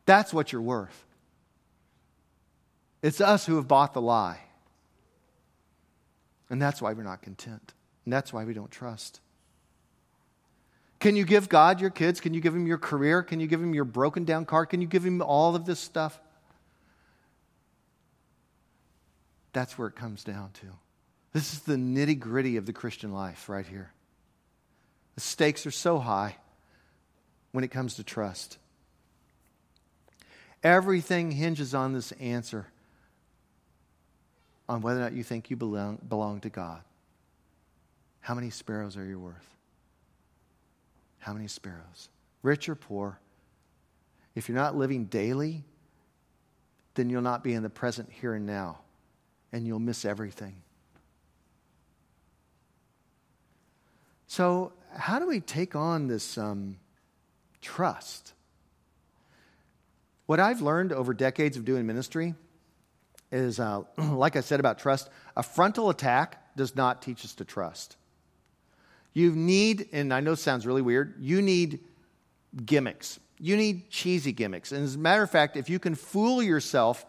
That's 0.05 0.33
what 0.33 0.51
you're 0.51 0.61
worth. 0.61 1.05
It's 3.01 3.21
us 3.21 3.45
who 3.45 3.55
have 3.55 3.67
bought 3.67 3.93
the 3.93 4.01
lie. 4.01 4.39
And 6.51 6.61
that's 6.61 6.81
why 6.81 6.91
we're 6.91 7.03
not 7.03 7.21
content. 7.21 7.73
And 8.03 8.13
that's 8.13 8.33
why 8.33 8.43
we 8.43 8.53
don't 8.53 8.69
trust. 8.69 9.21
Can 10.99 11.15
you 11.15 11.23
give 11.23 11.47
God 11.47 11.79
your 11.79 11.89
kids? 11.89 12.19
Can 12.19 12.33
you 12.33 12.41
give 12.41 12.53
him 12.53 12.67
your 12.67 12.77
career? 12.77 13.23
Can 13.23 13.39
you 13.39 13.47
give 13.47 13.61
him 13.61 13.73
your 13.73 13.85
broken 13.85 14.25
down 14.25 14.45
car? 14.45 14.65
Can 14.65 14.81
you 14.81 14.87
give 14.87 15.03
him 15.03 15.21
all 15.21 15.55
of 15.55 15.65
this 15.65 15.79
stuff? 15.79 16.19
That's 19.53 19.77
where 19.77 19.87
it 19.87 19.95
comes 19.95 20.25
down 20.25 20.51
to. 20.61 20.67
This 21.31 21.53
is 21.53 21.59
the 21.61 21.75
nitty 21.75 22.19
gritty 22.19 22.57
of 22.57 22.65
the 22.65 22.73
Christian 22.73 23.13
life 23.13 23.47
right 23.47 23.65
here. 23.65 23.93
The 25.15 25.21
stakes 25.21 25.65
are 25.65 25.71
so 25.71 25.99
high 25.99 26.35
when 27.53 27.63
it 27.63 27.69
comes 27.69 27.95
to 27.95 28.03
trust. 28.03 28.57
Everything 30.63 31.31
hinges 31.31 31.73
on 31.73 31.93
this 31.93 32.11
answer 32.13 32.67
on 34.71 34.79
whether 34.81 35.01
or 35.01 35.03
not 35.03 35.11
you 35.11 35.21
think 35.21 35.49
you 35.49 35.57
belong, 35.57 35.99
belong 36.07 36.39
to 36.39 36.49
God. 36.49 36.81
How 38.21 38.33
many 38.33 38.49
sparrows 38.49 38.95
are 38.95 39.03
you 39.03 39.19
worth? 39.19 39.57
How 41.19 41.33
many 41.33 41.49
sparrows? 41.49 42.07
Rich 42.41 42.69
or 42.69 42.75
poor? 42.75 43.19
If 44.33 44.47
you're 44.47 44.57
not 44.57 44.77
living 44.77 45.05
daily, 45.05 45.65
then 46.93 47.09
you'll 47.09 47.21
not 47.21 47.43
be 47.43 47.53
in 47.53 47.63
the 47.63 47.69
present 47.69 48.09
here 48.09 48.33
and 48.33 48.45
now, 48.45 48.79
and 49.51 49.67
you'll 49.67 49.79
miss 49.79 50.05
everything. 50.05 50.55
So, 54.27 54.71
how 54.95 55.19
do 55.19 55.27
we 55.27 55.41
take 55.41 55.75
on 55.75 56.07
this 56.07 56.37
um, 56.37 56.77
trust? 57.61 58.31
What 60.27 60.39
I've 60.39 60.61
learned 60.61 60.93
over 60.93 61.13
decades 61.13 61.57
of 61.57 61.65
doing 61.65 61.85
ministry 61.85 62.35
is, 63.31 63.59
uh, 63.59 63.83
like 63.97 64.35
I 64.35 64.41
said 64.41 64.59
about 64.59 64.79
trust, 64.79 65.09
a 65.35 65.43
frontal 65.43 65.89
attack 65.89 66.55
does 66.55 66.75
not 66.75 67.01
teach 67.01 67.23
us 67.25 67.33
to 67.35 67.45
trust. 67.45 67.95
You 69.13 69.31
need, 69.31 69.89
and 69.91 70.13
I 70.13 70.19
know 70.19 70.35
sounds 70.35 70.65
really 70.65 70.81
weird, 70.81 71.15
you 71.19 71.41
need 71.41 71.79
gimmicks. 72.65 73.19
You 73.39 73.57
need 73.57 73.89
cheesy 73.89 74.31
gimmicks. 74.31 74.71
And 74.71 74.83
as 74.83 74.95
a 74.95 74.99
matter 74.99 75.23
of 75.23 75.31
fact, 75.31 75.57
if 75.57 75.69
you 75.69 75.79
can 75.79 75.95
fool 75.95 76.43
yourself, 76.43 77.05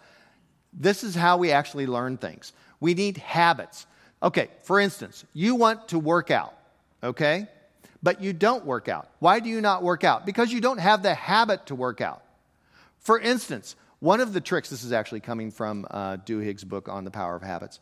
this 0.73 1.05
is 1.05 1.15
how 1.15 1.37
we 1.37 1.53
actually 1.53 1.87
learn 1.87 2.17
things. 2.17 2.53
We 2.81 2.95
need 2.95 3.19
habits. 3.19 3.87
Okay, 4.23 4.49
for 4.63 4.81
instance, 4.81 5.25
you 5.33 5.55
want 5.55 5.89
to 5.89 5.99
work 5.99 6.31
out, 6.31 6.55
okay? 7.03 7.49
But 8.03 8.21
you 8.21 8.33
don't 8.33 8.65
work 8.65 8.89
out. 8.89 9.09
Why 9.19 9.41
do 9.41 9.49
you 9.49 9.61
not 9.61 9.83
work 9.83 10.05
out? 10.05 10.27
Because 10.27 10.53
you 10.53 10.61
don't 10.61 10.79
have 10.79 11.03
the 11.03 11.15
habit 11.15 11.67
to 11.67 11.75
work 11.75 12.01
out. 12.01 12.23
For 13.01 13.19
instance, 13.19 13.77
one 14.03 14.19
of 14.19 14.33
the 14.33 14.41
tricks, 14.41 14.69
this 14.69 14.83
is 14.83 14.93
actually 14.93 15.21
coming 15.21 15.53
from 15.53 15.87
uh, 15.89 16.17
Duhigg's 16.17 16.65
book 16.65 16.89
on 16.89 17.05
the 17.05 17.13
power 17.13 17.37
of 17.37 17.43
habits. 17.43 17.79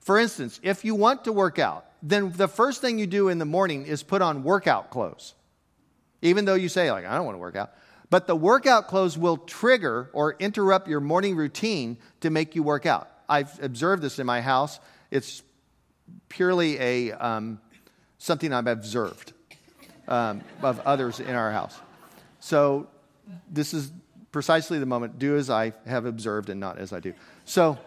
For 0.00 0.18
instance, 0.18 0.58
if 0.62 0.82
you 0.82 0.94
want 0.94 1.24
to 1.24 1.32
work 1.32 1.58
out, 1.58 1.84
then 2.02 2.32
the 2.32 2.48
first 2.48 2.80
thing 2.80 2.98
you 2.98 3.06
do 3.06 3.28
in 3.28 3.38
the 3.38 3.44
morning 3.44 3.84
is 3.84 4.02
put 4.02 4.22
on 4.22 4.44
workout 4.44 4.88
clothes. 4.88 5.34
Even 6.22 6.46
though 6.46 6.54
you 6.54 6.70
say, 6.70 6.90
like, 6.90 7.04
I 7.04 7.14
don't 7.16 7.26
want 7.26 7.34
to 7.34 7.40
work 7.40 7.54
out. 7.54 7.74
But 8.08 8.26
the 8.26 8.34
workout 8.34 8.88
clothes 8.88 9.18
will 9.18 9.36
trigger 9.36 10.08
or 10.14 10.36
interrupt 10.38 10.88
your 10.88 11.00
morning 11.00 11.36
routine 11.36 11.98
to 12.22 12.30
make 12.30 12.54
you 12.54 12.62
work 12.62 12.86
out. 12.86 13.10
I've 13.28 13.62
observed 13.62 14.02
this 14.02 14.18
in 14.18 14.24
my 14.24 14.40
house. 14.40 14.80
It's 15.10 15.42
purely 16.30 16.80
a 16.80 17.12
um, 17.12 17.60
something 18.16 18.54
I've 18.54 18.68
observed 18.68 19.34
um, 20.08 20.40
of 20.62 20.80
others 20.86 21.20
in 21.20 21.34
our 21.34 21.52
house. 21.52 21.78
So 22.40 22.86
this 23.50 23.74
is 23.74 23.92
precisely 24.32 24.78
the 24.78 24.86
moment, 24.86 25.18
do 25.18 25.36
as 25.36 25.50
I 25.50 25.72
have 25.86 26.04
observed 26.06 26.48
and 26.50 26.60
not 26.60 26.78
as 26.78 26.92
I 26.92 27.00
do. 27.00 27.14
So, 27.44 27.78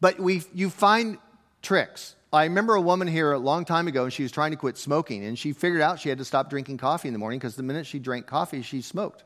but 0.00 0.18
we, 0.18 0.42
you 0.54 0.70
find 0.70 1.18
tricks. 1.62 2.14
I 2.32 2.44
remember 2.44 2.74
a 2.74 2.80
woman 2.80 3.08
here 3.08 3.32
a 3.32 3.38
long 3.38 3.64
time 3.64 3.88
ago, 3.88 4.04
and 4.04 4.12
she 4.12 4.22
was 4.22 4.32
trying 4.32 4.52
to 4.52 4.56
quit 4.56 4.78
smoking, 4.78 5.24
and 5.24 5.38
she 5.38 5.52
figured 5.52 5.82
out 5.82 6.00
she 6.00 6.08
had 6.08 6.18
to 6.18 6.24
stop 6.24 6.48
drinking 6.48 6.78
coffee 6.78 7.08
in 7.08 7.12
the 7.12 7.18
morning 7.18 7.38
because 7.38 7.56
the 7.56 7.62
minute 7.62 7.86
she 7.86 7.98
drank 7.98 8.26
coffee, 8.26 8.62
she 8.62 8.80
smoked. 8.80 9.24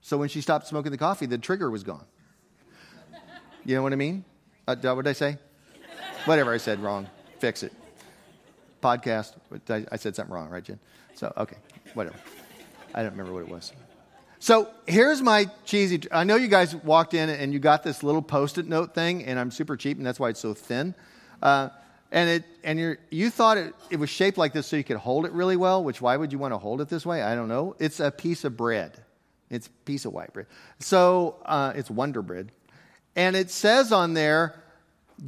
So 0.00 0.16
when 0.16 0.28
she 0.28 0.40
stopped 0.40 0.66
smoking 0.66 0.90
the 0.90 0.98
coffee, 0.98 1.26
the 1.26 1.38
trigger 1.38 1.70
was 1.70 1.84
gone. 1.84 2.04
You 3.64 3.76
know 3.76 3.82
what 3.82 3.92
I 3.92 3.96
mean? 3.96 4.24
Uh, 4.66 4.74
what 4.76 5.04
did 5.04 5.08
I 5.08 5.12
say? 5.12 5.38
Whatever 6.24 6.52
I 6.52 6.56
said 6.56 6.80
wrong. 6.80 7.08
Fix 7.38 7.62
it. 7.62 7.72
Podcast. 8.82 9.34
I, 9.68 9.84
I 9.92 9.96
said 9.96 10.16
something 10.16 10.34
wrong, 10.34 10.48
right, 10.48 10.64
Jen? 10.64 10.78
So, 11.14 11.32
okay, 11.36 11.56
whatever. 11.94 12.16
I 12.94 13.02
don't 13.02 13.12
remember 13.12 13.32
what 13.32 13.42
it 13.42 13.48
was. 13.48 13.72
So 14.40 14.68
here's 14.86 15.20
my 15.20 15.50
cheesy. 15.64 16.02
I 16.12 16.24
know 16.24 16.36
you 16.36 16.48
guys 16.48 16.74
walked 16.74 17.14
in 17.14 17.28
and 17.28 17.52
you 17.52 17.58
got 17.58 17.82
this 17.82 18.02
little 18.02 18.22
post 18.22 18.58
it 18.58 18.66
note 18.66 18.94
thing, 18.94 19.24
and 19.24 19.38
I'm 19.38 19.50
super 19.50 19.76
cheap, 19.76 19.96
and 19.96 20.06
that's 20.06 20.20
why 20.20 20.28
it's 20.28 20.40
so 20.40 20.54
thin. 20.54 20.94
Uh, 21.42 21.70
and 22.10 22.30
it 22.30 22.44
and 22.64 22.78
you 22.78 22.96
you 23.10 23.30
thought 23.30 23.58
it, 23.58 23.74
it 23.90 23.96
was 23.96 24.08
shaped 24.08 24.38
like 24.38 24.52
this 24.52 24.66
so 24.66 24.76
you 24.76 24.84
could 24.84 24.96
hold 24.96 25.26
it 25.26 25.32
really 25.32 25.56
well 25.56 25.84
which 25.84 26.00
why 26.00 26.16
would 26.16 26.32
you 26.32 26.38
want 26.38 26.54
to 26.54 26.58
hold 26.58 26.80
it 26.80 26.88
this 26.88 27.04
way? 27.04 27.22
I 27.22 27.34
don't 27.34 27.48
know. 27.48 27.76
It's 27.78 28.00
a 28.00 28.10
piece 28.10 28.44
of 28.44 28.56
bread. 28.56 28.96
It's 29.50 29.66
a 29.66 29.70
piece 29.84 30.04
of 30.04 30.12
white 30.12 30.32
bread. 30.32 30.46
So 30.78 31.36
uh, 31.44 31.72
it's 31.74 31.90
wonder 31.90 32.22
bread. 32.22 32.50
And 33.16 33.36
it 33.36 33.50
says 33.50 33.92
on 33.92 34.14
there 34.14 34.54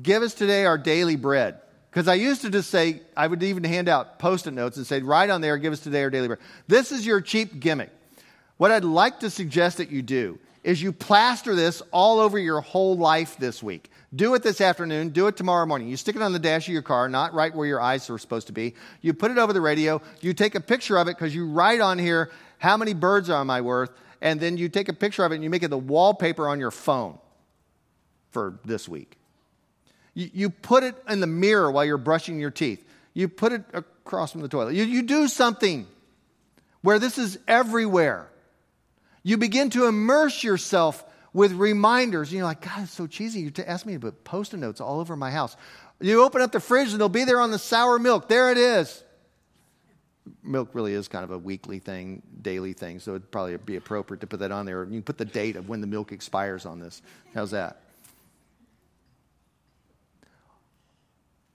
give 0.00 0.22
us 0.22 0.34
today 0.34 0.64
our 0.64 0.78
daily 0.78 1.16
bread. 1.16 1.60
Because 1.90 2.06
i 2.06 2.14
used 2.14 2.42
to 2.42 2.50
just 2.50 2.70
say 2.70 3.02
i 3.16 3.26
would 3.26 3.42
even 3.42 3.64
hand 3.64 3.88
out 3.88 4.20
post-it 4.20 4.52
notes 4.52 4.76
and 4.76 4.86
say 4.86 5.02
write 5.02 5.28
on 5.28 5.40
there 5.40 5.58
give 5.58 5.72
us 5.72 5.80
today 5.80 6.02
our 6.04 6.10
daily 6.10 6.28
bread. 6.28 6.40
This 6.66 6.92
is 6.92 7.04
your 7.04 7.20
cheap 7.20 7.60
gimmick 7.60 7.90
what 8.60 8.70
i'd 8.70 8.84
like 8.84 9.20
to 9.20 9.30
suggest 9.30 9.78
that 9.78 9.90
you 9.90 10.02
do 10.02 10.38
is 10.62 10.82
you 10.82 10.92
plaster 10.92 11.54
this 11.54 11.80
all 11.90 12.20
over 12.20 12.38
your 12.38 12.60
whole 12.60 12.96
life 12.96 13.38
this 13.38 13.62
week 13.62 13.90
do 14.14 14.34
it 14.34 14.42
this 14.42 14.60
afternoon. 14.60 15.10
Do 15.10 15.28
it 15.28 15.36
tomorrow 15.36 15.64
morning. 15.66 15.88
You 15.88 15.96
stick 15.96 16.16
it 16.16 16.22
on 16.22 16.32
the 16.32 16.40
dash 16.40 16.66
of 16.66 16.72
your 16.72 16.82
car, 16.82 17.08
not 17.08 17.32
right 17.32 17.54
where 17.54 17.66
your 17.66 17.80
eyes 17.80 18.10
are 18.10 18.18
supposed 18.18 18.48
to 18.48 18.52
be. 18.52 18.74
You 19.02 19.14
put 19.14 19.30
it 19.30 19.38
over 19.38 19.52
the 19.52 19.60
radio. 19.60 20.02
You 20.20 20.34
take 20.34 20.56
a 20.56 20.60
picture 20.60 20.98
of 20.98 21.06
it 21.06 21.16
because 21.16 21.32
you 21.34 21.46
write 21.46 21.80
on 21.80 21.98
here, 21.98 22.30
how 22.58 22.76
many 22.76 22.92
birds 22.92 23.30
are 23.30 23.40
am 23.40 23.50
I 23.50 23.60
worth? 23.60 23.90
And 24.20 24.40
then 24.40 24.56
you 24.56 24.68
take 24.68 24.88
a 24.88 24.92
picture 24.92 25.24
of 25.24 25.30
it 25.30 25.36
and 25.36 25.44
you 25.44 25.50
make 25.50 25.62
it 25.62 25.68
the 25.68 25.78
wallpaper 25.78 26.48
on 26.48 26.58
your 26.58 26.72
phone 26.72 27.18
for 28.30 28.58
this 28.64 28.88
week. 28.88 29.16
You, 30.14 30.30
you 30.34 30.50
put 30.50 30.82
it 30.82 30.96
in 31.08 31.20
the 31.20 31.28
mirror 31.28 31.70
while 31.70 31.84
you're 31.84 31.96
brushing 31.96 32.40
your 32.40 32.50
teeth. 32.50 32.84
You 33.14 33.28
put 33.28 33.52
it 33.52 33.62
across 33.72 34.32
from 34.32 34.40
the 34.40 34.48
toilet. 34.48 34.74
You, 34.74 34.84
you 34.84 35.02
do 35.02 35.28
something 35.28 35.86
where 36.82 36.98
this 36.98 37.16
is 37.16 37.38
everywhere. 37.46 38.28
You 39.22 39.36
begin 39.36 39.70
to 39.70 39.86
immerse 39.86 40.42
yourself 40.42 41.04
with 41.32 41.52
reminders. 41.52 42.32
You're 42.32 42.44
like, 42.44 42.62
God, 42.62 42.84
it's 42.84 42.92
so 42.92 43.06
cheesy. 43.06 43.40
You 43.40 43.52
ask 43.66 43.86
me 43.86 43.94
to 43.94 44.00
put 44.00 44.24
post 44.24 44.54
it 44.54 44.58
notes 44.58 44.80
all 44.80 45.00
over 45.00 45.16
my 45.16 45.30
house. 45.30 45.56
You 46.00 46.22
open 46.22 46.40
up 46.40 46.52
the 46.52 46.60
fridge 46.60 46.92
and 46.92 47.00
they'll 47.00 47.08
be 47.08 47.24
there 47.24 47.40
on 47.40 47.50
the 47.50 47.58
sour 47.58 47.98
milk. 47.98 48.28
There 48.28 48.50
it 48.50 48.58
is. 48.58 49.04
Milk 50.42 50.70
really 50.72 50.94
is 50.94 51.08
kind 51.08 51.24
of 51.24 51.30
a 51.30 51.38
weekly 51.38 51.78
thing, 51.78 52.22
daily 52.40 52.72
thing, 52.72 53.00
so 53.00 53.12
it'd 53.12 53.30
probably 53.30 53.56
be 53.58 53.76
appropriate 53.76 54.20
to 54.20 54.26
put 54.26 54.40
that 54.40 54.52
on 54.52 54.64
there. 54.64 54.84
You 54.84 54.90
can 54.90 55.02
put 55.02 55.18
the 55.18 55.24
date 55.24 55.56
of 55.56 55.68
when 55.68 55.80
the 55.80 55.86
milk 55.86 56.12
expires 56.12 56.64
on 56.66 56.78
this. 56.78 57.02
How's 57.34 57.50
that? 57.50 57.80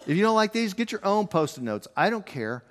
If 0.05 0.15
you 0.15 0.21
don't 0.21 0.35
like 0.35 0.51
these, 0.51 0.73
get 0.73 0.91
your 0.91 1.03
own 1.03 1.27
post 1.27 1.57
it 1.57 1.63
notes. 1.63 1.87
I 1.97 2.09
don't 2.09 2.25
care. 2.25 2.63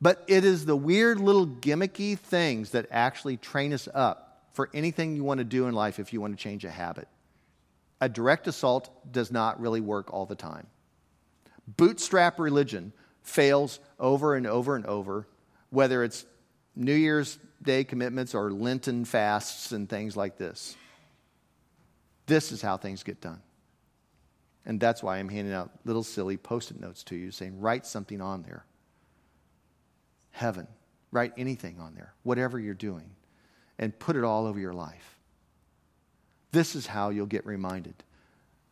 But 0.00 0.24
it 0.26 0.44
is 0.44 0.66
the 0.66 0.76
weird 0.76 1.20
little 1.20 1.46
gimmicky 1.46 2.18
things 2.18 2.70
that 2.70 2.86
actually 2.90 3.36
train 3.36 3.72
us 3.72 3.88
up 3.94 4.21
for 4.52 4.68
anything 4.74 5.16
you 5.16 5.24
want 5.24 5.38
to 5.38 5.44
do 5.44 5.66
in 5.66 5.74
life 5.74 5.98
if 5.98 6.12
you 6.12 6.20
want 6.20 6.36
to 6.36 6.42
change 6.42 6.64
a 6.64 6.70
habit. 6.70 7.08
A 8.00 8.08
direct 8.08 8.46
assault 8.46 8.90
does 9.10 9.30
not 9.30 9.60
really 9.60 9.80
work 9.80 10.12
all 10.12 10.26
the 10.26 10.34
time. 10.34 10.66
Bootstrap 11.76 12.38
religion 12.38 12.92
fails 13.22 13.80
over 13.98 14.34
and 14.34 14.46
over 14.46 14.76
and 14.76 14.84
over, 14.86 15.26
whether 15.70 16.02
it's 16.02 16.26
New 16.74 16.94
Year's 16.94 17.38
Day 17.62 17.84
commitments 17.84 18.34
or 18.34 18.50
Lenten 18.50 19.04
fasts 19.04 19.72
and 19.72 19.88
things 19.88 20.16
like 20.16 20.36
this. 20.36 20.76
This 22.26 22.50
is 22.50 22.60
how 22.60 22.76
things 22.76 23.02
get 23.02 23.20
done. 23.20 23.40
And 24.66 24.80
that's 24.80 25.02
why 25.02 25.18
I'm 25.18 25.28
handing 25.28 25.54
out 25.54 25.70
little 25.84 26.04
silly 26.04 26.36
post 26.36 26.70
it 26.70 26.80
notes 26.80 27.02
to 27.04 27.16
you 27.16 27.30
saying, 27.30 27.60
write 27.60 27.86
something 27.86 28.20
on 28.20 28.42
there. 28.42 28.64
Heaven. 30.30 30.66
Write 31.10 31.34
anything 31.36 31.78
on 31.78 31.94
there, 31.94 32.14
whatever 32.22 32.58
you're 32.58 32.74
doing 32.74 33.10
and 33.78 33.98
put 33.98 34.16
it 34.16 34.24
all 34.24 34.46
over 34.46 34.58
your 34.58 34.72
life. 34.72 35.18
This 36.52 36.74
is 36.76 36.86
how 36.86 37.10
you'll 37.10 37.26
get 37.26 37.46
reminded. 37.46 37.94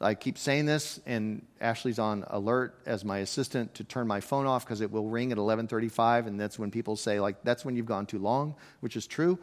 I 0.02 0.14
keep 0.14 0.38
saying 0.38 0.64
this, 0.64 0.98
and 1.04 1.46
Ashley's 1.60 1.98
on 1.98 2.24
alert 2.28 2.80
as 2.86 3.04
my 3.04 3.18
assistant 3.18 3.74
to 3.74 3.84
turn 3.84 4.06
my 4.06 4.20
phone 4.20 4.46
off 4.46 4.64
because 4.64 4.80
it 4.80 4.90
will 4.90 5.08
ring 5.08 5.30
at 5.30 5.38
11:35, 5.38 6.26
and 6.26 6.40
that's 6.40 6.58
when 6.58 6.70
people 6.70 6.96
say 6.96 7.20
like 7.20 7.42
that's 7.42 7.64
when 7.64 7.76
you've 7.76 7.86
gone 7.86 8.06
too 8.06 8.18
long, 8.18 8.54
which 8.80 8.96
is 8.96 9.06
true. 9.06 9.38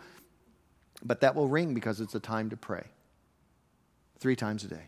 But 1.04 1.22
that 1.22 1.36
will 1.36 1.48
ring 1.48 1.76
because 1.76 2.02
it's 2.02 2.16
a 2.16 2.20
time 2.20 2.50
to 2.50 2.58
pray. 2.58 2.86
Three 4.20 4.36
times 4.36 4.64
a 4.64 4.68
day. 4.68 4.88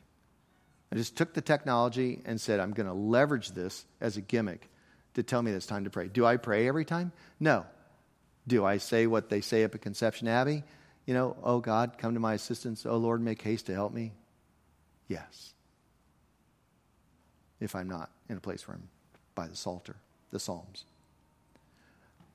I 0.91 0.95
just 0.95 1.15
took 1.15 1.35
the 1.35 1.41
technology 1.41 2.21
and 2.25 2.41
said 2.41 2.59
I'm 2.59 2.71
going 2.71 2.87
to 2.87 2.93
leverage 2.93 3.51
this 3.51 3.85
as 4.01 4.17
a 4.17 4.21
gimmick 4.21 4.69
to 5.13 5.21
tell 5.21 5.43
me 5.43 5.51
that 5.51 5.57
it's 5.57 5.67
time 5.67 5.83
to 5.83 5.91
pray. 5.91 6.07
Do 6.07 6.25
I 6.25 6.37
pray 6.37 6.67
every 6.67 6.85
time? 6.85 7.11
No. 7.39 7.65
Do 8.49 8.65
I 8.65 8.77
say 8.77 9.05
what 9.05 9.29
they 9.29 9.41
say 9.41 9.63
up 9.63 9.75
at 9.75 9.81
Conception 9.81 10.27
Abbey? 10.27 10.63
You 11.05 11.13
know, 11.13 11.37
oh 11.43 11.59
God, 11.59 11.97
come 11.97 12.15
to 12.15 12.19
my 12.19 12.33
assistance. 12.33 12.85
Oh 12.85 12.97
Lord, 12.97 13.21
make 13.21 13.41
haste 13.41 13.67
to 13.67 13.73
help 13.73 13.93
me. 13.93 14.11
Yes. 15.07 15.53
If 17.59 17.75
I'm 17.75 17.87
not 17.87 18.09
in 18.27 18.37
a 18.37 18.39
place 18.39 18.67
where 18.67 18.75
I'm 18.75 18.89
by 19.35 19.47
the 19.47 19.55
Psalter, 19.55 19.95
the 20.31 20.39
Psalms. 20.39 20.85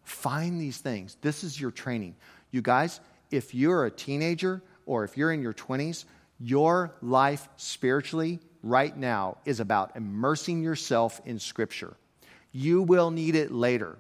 Find 0.05 0.61
these 0.61 0.79
things. 0.79 1.17
This 1.21 1.43
is 1.43 1.61
your 1.61 1.73
training. 1.73 2.15
You 2.53 2.63
guys, 2.63 3.01
if 3.33 3.55
you're 3.55 3.85
a 3.85 3.91
teenager 3.91 4.63
or 4.87 5.03
if 5.03 5.17
you're 5.17 5.33
in 5.33 5.43
your 5.43 5.53
20s, 5.53 6.05
your 6.39 6.95
life 7.03 7.49
spiritually 7.57 8.39
right 8.63 8.97
now 8.97 9.39
is 9.45 9.59
about 9.59 9.97
immersing 9.97 10.63
yourself 10.63 11.21
in 11.25 11.41
Scripture. 11.41 11.97
You 12.53 12.83
will 12.83 13.11
need 13.11 13.35
it 13.35 13.51
later. 13.51 13.99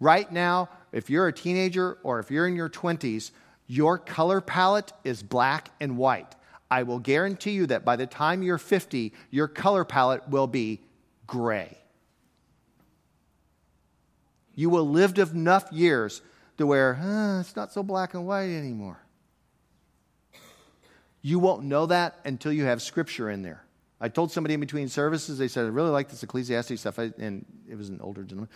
Right 0.00 0.30
now, 0.32 0.70
if 0.92 1.10
you're 1.10 1.28
a 1.28 1.32
teenager 1.32 1.98
or 2.02 2.18
if 2.18 2.30
you're 2.30 2.48
in 2.48 2.56
your 2.56 2.68
20s, 2.68 3.30
your 3.66 3.98
color 3.98 4.40
palette 4.40 4.92
is 5.04 5.22
black 5.22 5.70
and 5.80 5.96
white. 5.96 6.34
I 6.70 6.82
will 6.84 6.98
guarantee 6.98 7.52
you 7.52 7.66
that 7.66 7.84
by 7.84 7.96
the 7.96 8.06
time 8.06 8.42
you're 8.42 8.58
50, 8.58 9.12
your 9.30 9.48
color 9.48 9.84
palette 9.84 10.28
will 10.28 10.46
be 10.46 10.80
gray. 11.26 11.78
You 14.54 14.70
will 14.70 14.88
live 14.88 15.16
enough 15.18 15.72
years 15.72 16.22
to 16.58 16.66
where 16.66 16.94
huh, 16.94 17.38
it's 17.40 17.56
not 17.56 17.72
so 17.72 17.82
black 17.82 18.14
and 18.14 18.26
white 18.26 18.50
anymore. 18.50 19.00
You 21.22 21.38
won't 21.38 21.64
know 21.64 21.86
that 21.86 22.18
until 22.24 22.52
you 22.52 22.64
have 22.64 22.82
scripture 22.82 23.30
in 23.30 23.42
there. 23.42 23.64
I 24.00 24.08
told 24.08 24.32
somebody 24.32 24.54
in 24.54 24.60
between 24.60 24.88
services, 24.88 25.38
they 25.38 25.48
said, 25.48 25.66
I 25.66 25.68
really 25.68 25.90
like 25.90 26.08
this 26.08 26.22
Ecclesiastes 26.22 26.80
stuff. 26.80 26.98
I, 26.98 27.12
and 27.18 27.44
it 27.68 27.76
was 27.76 27.90
an 27.90 28.00
older 28.00 28.22
gentleman. 28.22 28.48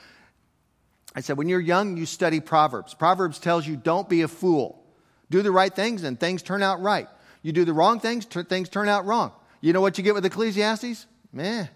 I 1.14 1.20
said, 1.20 1.36
when 1.36 1.48
you're 1.48 1.60
young, 1.60 1.96
you 1.96 2.06
study 2.06 2.40
Proverbs. 2.40 2.94
Proverbs 2.94 3.38
tells 3.38 3.66
you 3.66 3.76
don't 3.76 4.08
be 4.08 4.22
a 4.22 4.28
fool. 4.28 4.84
Do 5.30 5.42
the 5.42 5.52
right 5.52 5.74
things 5.74 6.02
and 6.02 6.18
things 6.18 6.42
turn 6.42 6.62
out 6.62 6.80
right. 6.82 7.08
You 7.42 7.52
do 7.52 7.64
the 7.64 7.72
wrong 7.72 8.00
things, 8.00 8.26
t- 8.26 8.42
things 8.42 8.68
turn 8.68 8.88
out 8.88 9.06
wrong. 9.06 9.32
You 9.60 9.72
know 9.72 9.80
what 9.80 9.96
you 9.96 10.04
get 10.04 10.14
with 10.14 10.24
Ecclesiastes? 10.24 11.06
Meh. 11.32 11.66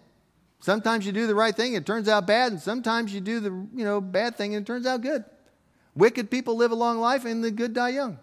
Sometimes 0.61 1.07
you 1.07 1.13
do 1.13 1.27
the 1.27 1.35
right 1.35 1.55
thing, 1.55 1.75
it 1.75 1.87
turns 1.87 2.09
out 2.09 2.27
bad, 2.27 2.53
and 2.53 2.61
sometimes 2.61 3.15
you 3.15 3.21
do 3.21 3.39
the 3.39 3.51
you 3.51 3.85
know 3.85 4.01
bad 4.01 4.37
thing 4.37 4.55
and 4.55 4.65
it 4.65 4.67
turns 4.67 4.87
out 4.87 5.03
good. 5.03 5.25
Wicked 5.95 6.31
people 6.31 6.57
live 6.57 6.73
a 6.73 6.75
long 6.75 6.99
life 6.99 7.25
and 7.25 7.43
the 7.45 7.51
good 7.51 7.75
die 7.75 7.91
young. 7.91 8.19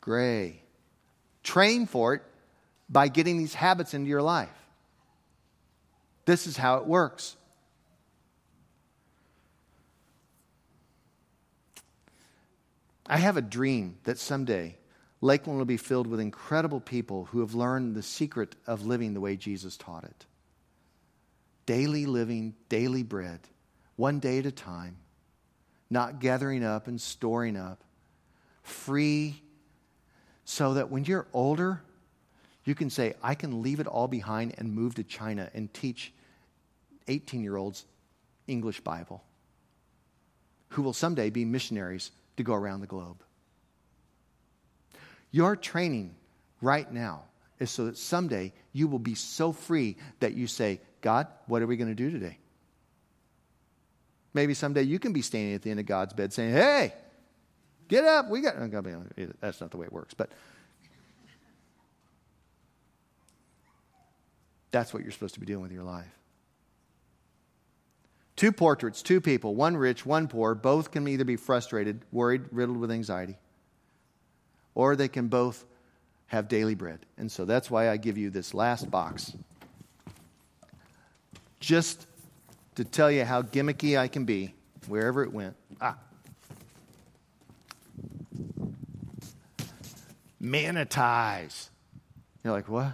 Gray. 0.00 0.62
Train 1.42 1.86
for 1.86 2.14
it 2.14 2.22
by 2.88 3.08
getting 3.08 3.38
these 3.38 3.54
habits 3.54 3.92
into 3.92 4.08
your 4.08 4.22
life. 4.22 4.65
This 6.26 6.46
is 6.46 6.56
how 6.56 6.76
it 6.78 6.86
works. 6.86 7.36
I 13.08 13.18
have 13.18 13.36
a 13.36 13.42
dream 13.42 13.96
that 14.04 14.18
someday 14.18 14.76
Lakeland 15.20 15.58
will 15.58 15.64
be 15.64 15.76
filled 15.76 16.08
with 16.08 16.20
incredible 16.20 16.80
people 16.80 17.26
who 17.26 17.40
have 17.40 17.54
learned 17.54 17.94
the 17.94 18.02
secret 18.02 18.56
of 18.66 18.84
living 18.84 19.14
the 19.14 19.20
way 19.20 19.36
Jesus 19.36 19.76
taught 19.76 20.04
it. 20.04 20.26
Daily 21.64 22.06
living, 22.06 22.54
daily 22.68 23.04
bread, 23.04 23.40
one 23.94 24.18
day 24.18 24.38
at 24.38 24.46
a 24.46 24.52
time, 24.52 24.96
not 25.88 26.20
gathering 26.20 26.64
up 26.64 26.88
and 26.88 27.00
storing 27.00 27.56
up, 27.56 27.82
free, 28.64 29.40
so 30.44 30.74
that 30.74 30.90
when 30.90 31.04
you're 31.04 31.26
older, 31.32 31.82
you 32.64 32.74
can 32.74 32.90
say, 32.90 33.14
I 33.22 33.36
can 33.36 33.62
leave 33.62 33.78
it 33.78 33.86
all 33.86 34.08
behind 34.08 34.54
and 34.58 34.72
move 34.72 34.96
to 34.96 35.04
China 35.04 35.48
and 35.54 35.72
teach 35.72 36.12
18 37.08 37.42
year 37.42 37.56
olds 37.56 37.84
English 38.46 38.80
Bible 38.80 39.22
who 40.70 40.82
will 40.82 40.92
someday 40.92 41.30
be 41.30 41.44
missionaries 41.44 42.10
to 42.36 42.42
go 42.42 42.54
around 42.54 42.80
the 42.80 42.86
globe. 42.86 43.22
Your 45.30 45.56
training 45.56 46.14
right 46.60 46.90
now 46.90 47.22
is 47.58 47.70
so 47.70 47.86
that 47.86 47.96
someday 47.96 48.52
you 48.72 48.88
will 48.88 48.98
be 48.98 49.14
so 49.14 49.52
free 49.52 49.96
that 50.20 50.34
you 50.34 50.46
say, 50.46 50.80
God, 51.00 51.26
what 51.46 51.62
are 51.62 51.66
we 51.66 51.76
going 51.76 51.88
to 51.88 51.94
do 51.94 52.10
today? 52.10 52.38
Maybe 54.34 54.52
someday 54.52 54.82
you 54.82 54.98
can 54.98 55.12
be 55.12 55.22
standing 55.22 55.54
at 55.54 55.62
the 55.62 55.70
end 55.70 55.80
of 55.80 55.86
God's 55.86 56.12
bed 56.12 56.32
saying, 56.32 56.52
Hey, 56.52 56.92
get 57.88 58.04
up. 58.04 58.28
We 58.28 58.42
got. 58.42 58.56
That's 59.40 59.60
not 59.60 59.70
the 59.70 59.78
way 59.78 59.86
it 59.86 59.92
works, 59.92 60.12
but 60.12 60.30
that's 64.70 64.92
what 64.92 65.02
you're 65.02 65.12
supposed 65.12 65.34
to 65.34 65.40
be 65.40 65.46
doing 65.46 65.62
with 65.62 65.72
your 65.72 65.84
life. 65.84 66.04
Two 68.36 68.52
portraits, 68.52 69.02
two 69.02 69.20
people, 69.20 69.54
one 69.54 69.76
rich, 69.76 70.04
one 70.04 70.28
poor. 70.28 70.54
Both 70.54 70.90
can 70.90 71.08
either 71.08 71.24
be 71.24 71.36
frustrated, 71.36 72.02
worried, 72.12 72.42
riddled 72.52 72.76
with 72.76 72.90
anxiety, 72.90 73.38
or 74.74 74.94
they 74.94 75.08
can 75.08 75.28
both 75.28 75.64
have 76.26 76.46
daily 76.46 76.74
bread. 76.74 76.98
And 77.16 77.32
so 77.32 77.46
that's 77.46 77.70
why 77.70 77.88
I 77.88 77.96
give 77.96 78.18
you 78.18 78.28
this 78.28 78.52
last 78.52 78.90
box. 78.90 79.32
Just 81.60 82.06
to 82.74 82.84
tell 82.84 83.10
you 83.10 83.24
how 83.24 83.40
gimmicky 83.40 83.98
I 83.98 84.06
can 84.08 84.26
be 84.26 84.54
wherever 84.86 85.22
it 85.24 85.32
went. 85.32 85.56
Ah. 85.80 85.96
Manitize. 90.42 91.70
You're 92.44 92.52
like, 92.52 92.68
what? 92.68 92.92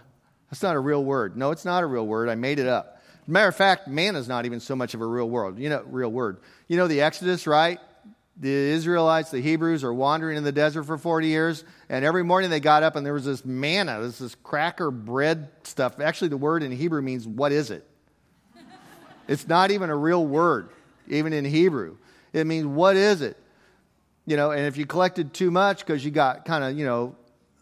That's 0.50 0.62
not 0.62 0.76
a 0.76 0.80
real 0.80 1.02
word. 1.02 1.36
No, 1.36 1.50
it's 1.50 1.64
not 1.64 1.82
a 1.82 1.86
real 1.86 2.06
word. 2.06 2.28
I 2.28 2.36
made 2.36 2.58
it 2.58 2.68
up. 2.68 2.91
Matter 3.26 3.48
of 3.48 3.56
fact, 3.56 3.86
manna 3.86 4.18
is 4.18 4.28
not 4.28 4.46
even 4.46 4.60
so 4.60 4.74
much 4.74 4.94
of 4.94 5.00
a 5.00 5.06
real 5.06 5.28
word. 5.28 5.58
You 5.58 5.68
know, 5.68 5.82
real 5.86 6.10
word. 6.10 6.38
You 6.68 6.76
know 6.76 6.88
the 6.88 7.02
Exodus, 7.02 7.46
right? 7.46 7.78
The 8.38 8.50
Israelites, 8.50 9.30
the 9.30 9.40
Hebrews, 9.40 9.84
are 9.84 9.92
wandering 9.92 10.36
in 10.36 10.44
the 10.44 10.52
desert 10.52 10.84
for 10.84 10.98
40 10.98 11.28
years, 11.28 11.64
and 11.88 12.04
every 12.04 12.24
morning 12.24 12.50
they 12.50 12.60
got 12.60 12.82
up 12.82 12.96
and 12.96 13.04
there 13.04 13.12
was 13.12 13.26
this 13.26 13.44
manna, 13.44 14.00
this, 14.00 14.18
this 14.18 14.34
cracker 14.42 14.90
bread 14.90 15.50
stuff. 15.64 16.00
Actually, 16.00 16.28
the 16.28 16.36
word 16.36 16.62
in 16.62 16.72
Hebrew 16.72 17.02
means, 17.02 17.26
what 17.28 17.52
is 17.52 17.70
it? 17.70 17.86
it's 19.28 19.46
not 19.46 19.70
even 19.70 19.90
a 19.90 19.96
real 19.96 20.26
word, 20.26 20.70
even 21.08 21.32
in 21.32 21.44
Hebrew. 21.44 21.98
It 22.32 22.46
means, 22.46 22.66
what 22.66 22.96
is 22.96 23.20
it? 23.20 23.36
You 24.24 24.36
know, 24.36 24.50
and 24.50 24.66
if 24.66 24.76
you 24.76 24.86
collected 24.86 25.34
too 25.34 25.50
much 25.50 25.80
because 25.80 26.04
you 26.04 26.10
got 26.10 26.44
kind 26.44 26.64
of, 26.64 26.76
you 26.76 26.86
know, 26.86 27.14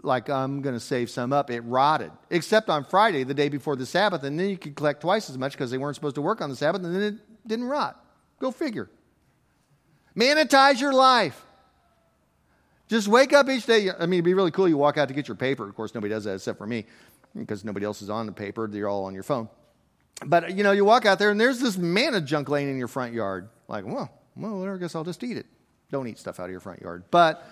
like 0.02 0.28
I'm 0.30 0.62
going 0.62 0.74
to 0.74 0.80
save 0.80 1.10
some 1.10 1.32
up, 1.32 1.50
it 1.50 1.60
rotted. 1.60 2.10
Except 2.30 2.68
on 2.68 2.84
Friday, 2.84 3.24
the 3.24 3.34
day 3.34 3.48
before 3.48 3.76
the 3.76 3.86
Sabbath, 3.86 4.22
and 4.22 4.38
then 4.38 4.48
you 4.48 4.56
could 4.56 4.74
collect 4.74 5.00
twice 5.00 5.28
as 5.30 5.38
much 5.38 5.52
because 5.52 5.70
they 5.70 5.78
weren't 5.78 5.94
supposed 5.94 6.14
to 6.14 6.22
work 6.22 6.40
on 6.40 6.50
the 6.50 6.56
Sabbath, 6.56 6.82
and 6.84 6.94
then 6.94 7.02
it 7.02 7.14
didn't 7.46 7.66
rot. 7.66 8.02
Go 8.38 8.50
figure. 8.50 8.88
Manitize 10.16 10.80
your 10.80 10.92
life. 10.92 11.44
Just 12.88 13.06
wake 13.06 13.32
up 13.32 13.48
each 13.48 13.66
day. 13.66 13.90
I 13.90 14.06
mean, 14.06 14.14
it'd 14.14 14.24
be 14.24 14.34
really 14.34 14.50
cool. 14.50 14.68
You 14.68 14.76
walk 14.76 14.98
out 14.98 15.08
to 15.08 15.14
get 15.14 15.28
your 15.28 15.36
paper. 15.36 15.68
Of 15.68 15.76
course, 15.76 15.94
nobody 15.94 16.12
does 16.12 16.24
that 16.24 16.34
except 16.34 16.58
for 16.58 16.66
me 16.66 16.86
because 17.36 17.64
nobody 17.64 17.86
else 17.86 18.02
is 18.02 18.10
on 18.10 18.26
the 18.26 18.32
paper. 18.32 18.66
They're 18.66 18.88
all 18.88 19.04
on 19.04 19.14
your 19.14 19.22
phone. 19.22 19.48
But, 20.26 20.56
you 20.56 20.64
know, 20.64 20.72
you 20.72 20.84
walk 20.84 21.06
out 21.06 21.18
there 21.18 21.30
and 21.30 21.40
there's 21.40 21.60
this 21.60 21.78
manna 21.78 22.20
junk 22.20 22.48
laying 22.48 22.68
in 22.68 22.78
your 22.78 22.88
front 22.88 23.14
yard. 23.14 23.48
Like, 23.68 23.86
well, 23.86 24.10
well, 24.34 24.68
I 24.68 24.76
guess 24.76 24.94
I'll 24.94 25.04
just 25.04 25.22
eat 25.22 25.36
it. 25.36 25.46
Don't 25.92 26.08
eat 26.08 26.18
stuff 26.18 26.40
out 26.40 26.44
of 26.44 26.50
your 26.50 26.60
front 26.60 26.82
yard. 26.82 27.04
But 27.10 27.46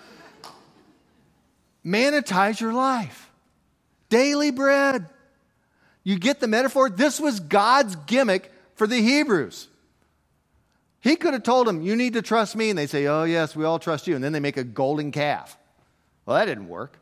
manitize 1.85 2.59
your 2.59 2.73
life. 2.73 3.29
Daily 4.09 4.51
bread. 4.51 5.07
You 6.03 6.17
get 6.17 6.39
the 6.39 6.47
metaphor? 6.47 6.89
This 6.89 7.19
was 7.19 7.39
God's 7.39 7.95
gimmick 7.95 8.51
for 8.75 8.87
the 8.87 9.01
Hebrews. 9.01 9.67
He 11.01 11.15
could 11.15 11.33
have 11.33 11.43
told 11.43 11.67
them, 11.67 11.81
You 11.81 11.95
need 11.95 12.13
to 12.13 12.21
trust 12.21 12.55
me. 12.55 12.69
And 12.69 12.77
they 12.77 12.87
say, 12.87 13.07
Oh, 13.07 13.23
yes, 13.23 13.55
we 13.55 13.65
all 13.65 13.79
trust 13.79 14.07
you. 14.07 14.15
And 14.15 14.23
then 14.23 14.33
they 14.33 14.39
make 14.39 14.57
a 14.57 14.63
golden 14.63 15.11
calf. 15.11 15.57
Well, 16.25 16.37
that 16.37 16.45
didn't 16.45 16.67
work. 16.67 16.97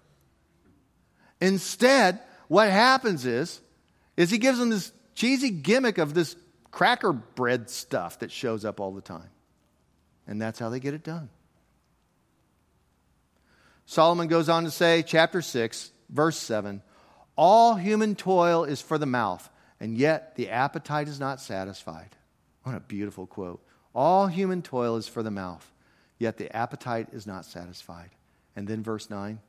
Instead, 1.39 2.19
what 2.47 2.69
happens 2.69 3.25
is, 3.25 3.61
is 4.15 4.29
he 4.29 4.37
gives 4.37 4.57
them 4.57 4.69
this 4.69 4.91
cheesy 5.15 5.49
gimmick 5.49 5.97
of 5.97 6.13
this 6.13 6.35
cracker 6.71 7.13
bread 7.13 7.69
stuff 7.69 8.19
that 8.19 8.31
shows 8.31 8.65
up 8.65 8.79
all 8.79 8.91
the 8.91 9.01
time. 9.01 9.29
And 10.27 10.41
that's 10.41 10.59
how 10.59 10.69
they 10.69 10.79
get 10.79 10.93
it 10.93 11.03
done. 11.03 11.29
Solomon 13.89 14.27
goes 14.27 14.49
on 14.49 14.65
to 14.65 14.69
say, 14.69 15.01
chapter 15.01 15.41
6, 15.41 15.91
verse 16.09 16.37
7 16.37 16.81
All 17.37 17.75
human 17.75 18.15
toil 18.15 18.65
is 18.65 18.81
for 18.81 18.97
the 18.97 19.05
mouth, 19.05 19.49
and 19.79 19.97
yet 19.97 20.35
the 20.35 20.49
appetite 20.49 21.07
is 21.07 21.21
not 21.21 21.39
satisfied. 21.39 22.09
What 22.63 22.75
a 22.75 22.81
beautiful 22.81 23.25
quote. 23.25 23.65
All 23.95 24.27
human 24.27 24.61
toil 24.61 24.97
is 24.97 25.07
for 25.07 25.23
the 25.23 25.31
mouth, 25.31 25.71
yet 26.19 26.35
the 26.35 26.53
appetite 26.53 27.07
is 27.13 27.25
not 27.25 27.45
satisfied. 27.45 28.09
And 28.57 28.67
then 28.67 28.83
verse 28.83 29.09
9 29.09 29.39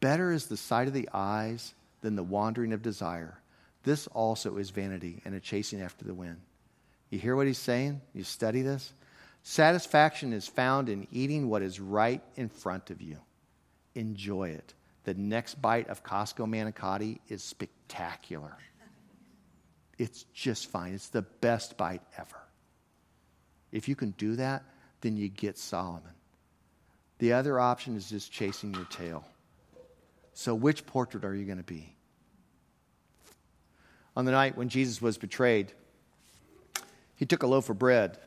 Better 0.00 0.32
is 0.32 0.46
the 0.46 0.56
sight 0.56 0.88
of 0.88 0.94
the 0.94 1.10
eyes 1.12 1.74
than 2.00 2.16
the 2.16 2.22
wandering 2.22 2.72
of 2.72 2.80
desire. 2.80 3.38
This 3.82 4.06
also 4.06 4.56
is 4.56 4.70
vanity 4.70 5.20
and 5.26 5.34
a 5.34 5.40
chasing 5.40 5.82
after 5.82 6.06
the 6.06 6.14
wind. 6.14 6.40
You 7.10 7.18
hear 7.18 7.36
what 7.36 7.46
he's 7.46 7.58
saying? 7.58 8.00
You 8.14 8.24
study 8.24 8.62
this? 8.62 8.94
Satisfaction 9.42 10.32
is 10.32 10.48
found 10.48 10.88
in 10.88 11.06
eating 11.12 11.50
what 11.50 11.60
is 11.60 11.78
right 11.78 12.22
in 12.34 12.48
front 12.48 12.88
of 12.88 13.02
you 13.02 13.18
enjoy 13.94 14.50
it. 14.50 14.74
The 15.04 15.14
next 15.14 15.60
bite 15.60 15.88
of 15.88 16.02
Costco 16.02 16.46
manicotti 16.48 17.18
is 17.28 17.42
spectacular. 17.42 18.56
It's 19.98 20.24
just 20.32 20.70
fine. 20.70 20.94
It's 20.94 21.08
the 21.08 21.22
best 21.22 21.76
bite 21.76 22.02
ever. 22.18 22.40
If 23.70 23.88
you 23.88 23.94
can 23.94 24.10
do 24.12 24.36
that, 24.36 24.64
then 25.02 25.16
you 25.16 25.28
get 25.28 25.58
Solomon. 25.58 26.12
The 27.18 27.32
other 27.32 27.60
option 27.60 27.96
is 27.96 28.08
just 28.08 28.32
chasing 28.32 28.74
your 28.74 28.86
tail. 28.86 29.24
So, 30.32 30.54
which 30.54 30.84
portrait 30.86 31.24
are 31.24 31.34
you 31.34 31.44
going 31.44 31.58
to 31.58 31.64
be? 31.64 31.94
On 34.16 34.24
the 34.24 34.32
night 34.32 34.56
when 34.56 34.68
Jesus 34.68 35.00
was 35.00 35.18
betrayed, 35.18 35.72
he 37.14 37.26
took 37.26 37.42
a 37.42 37.46
loaf 37.46 37.70
of 37.70 37.78
bread 37.78 38.18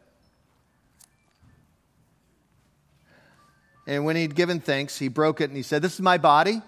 And 3.88 4.04
when 4.04 4.18
he'd 4.18 4.36
given 4.36 4.60
thanks, 4.60 5.00
he 5.00 5.08
broke 5.08 5.40
it 5.40 5.46
and 5.46 5.56
he 5.56 5.64
said, 5.64 5.82
This 5.82 5.94
is 5.94 6.02
my 6.02 6.18
body. 6.18 6.62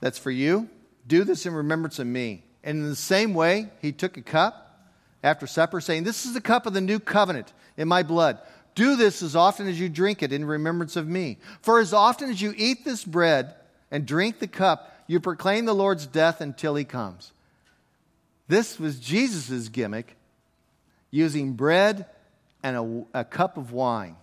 That's 0.00 0.18
for 0.18 0.32
you. 0.32 0.68
Do 1.06 1.22
this 1.24 1.46
in 1.46 1.54
remembrance 1.54 2.00
of 2.00 2.08
me. 2.08 2.44
And 2.64 2.78
in 2.78 2.88
the 2.88 2.96
same 2.96 3.32
way, 3.32 3.70
he 3.80 3.92
took 3.92 4.16
a 4.16 4.22
cup 4.22 4.66
after 5.22 5.46
supper, 5.46 5.80
saying, 5.80 6.02
This 6.02 6.26
is 6.26 6.34
the 6.34 6.40
cup 6.40 6.66
of 6.66 6.74
the 6.74 6.80
new 6.80 6.98
covenant 6.98 7.52
in 7.76 7.86
my 7.86 8.02
blood. 8.02 8.40
Do 8.74 8.96
this 8.96 9.22
as 9.22 9.36
often 9.36 9.68
as 9.68 9.78
you 9.78 9.88
drink 9.88 10.22
it 10.22 10.32
in 10.32 10.44
remembrance 10.44 10.96
of 10.96 11.06
me. 11.06 11.38
For 11.62 11.78
as 11.78 11.92
often 11.92 12.30
as 12.30 12.42
you 12.42 12.52
eat 12.56 12.84
this 12.84 13.04
bread 13.04 13.54
and 13.90 14.06
drink 14.06 14.38
the 14.38 14.48
cup, 14.48 14.92
you 15.06 15.20
proclaim 15.20 15.66
the 15.66 15.74
Lord's 15.74 16.06
death 16.06 16.40
until 16.40 16.74
he 16.74 16.84
comes. 16.84 17.32
This 18.48 18.80
was 18.80 18.98
Jesus' 18.98 19.68
gimmick, 19.68 20.16
using 21.10 21.52
bread 21.52 22.06
and 22.62 23.06
a, 23.14 23.20
a 23.20 23.24
cup 23.24 23.56
of 23.56 23.72
wine. 23.72 24.16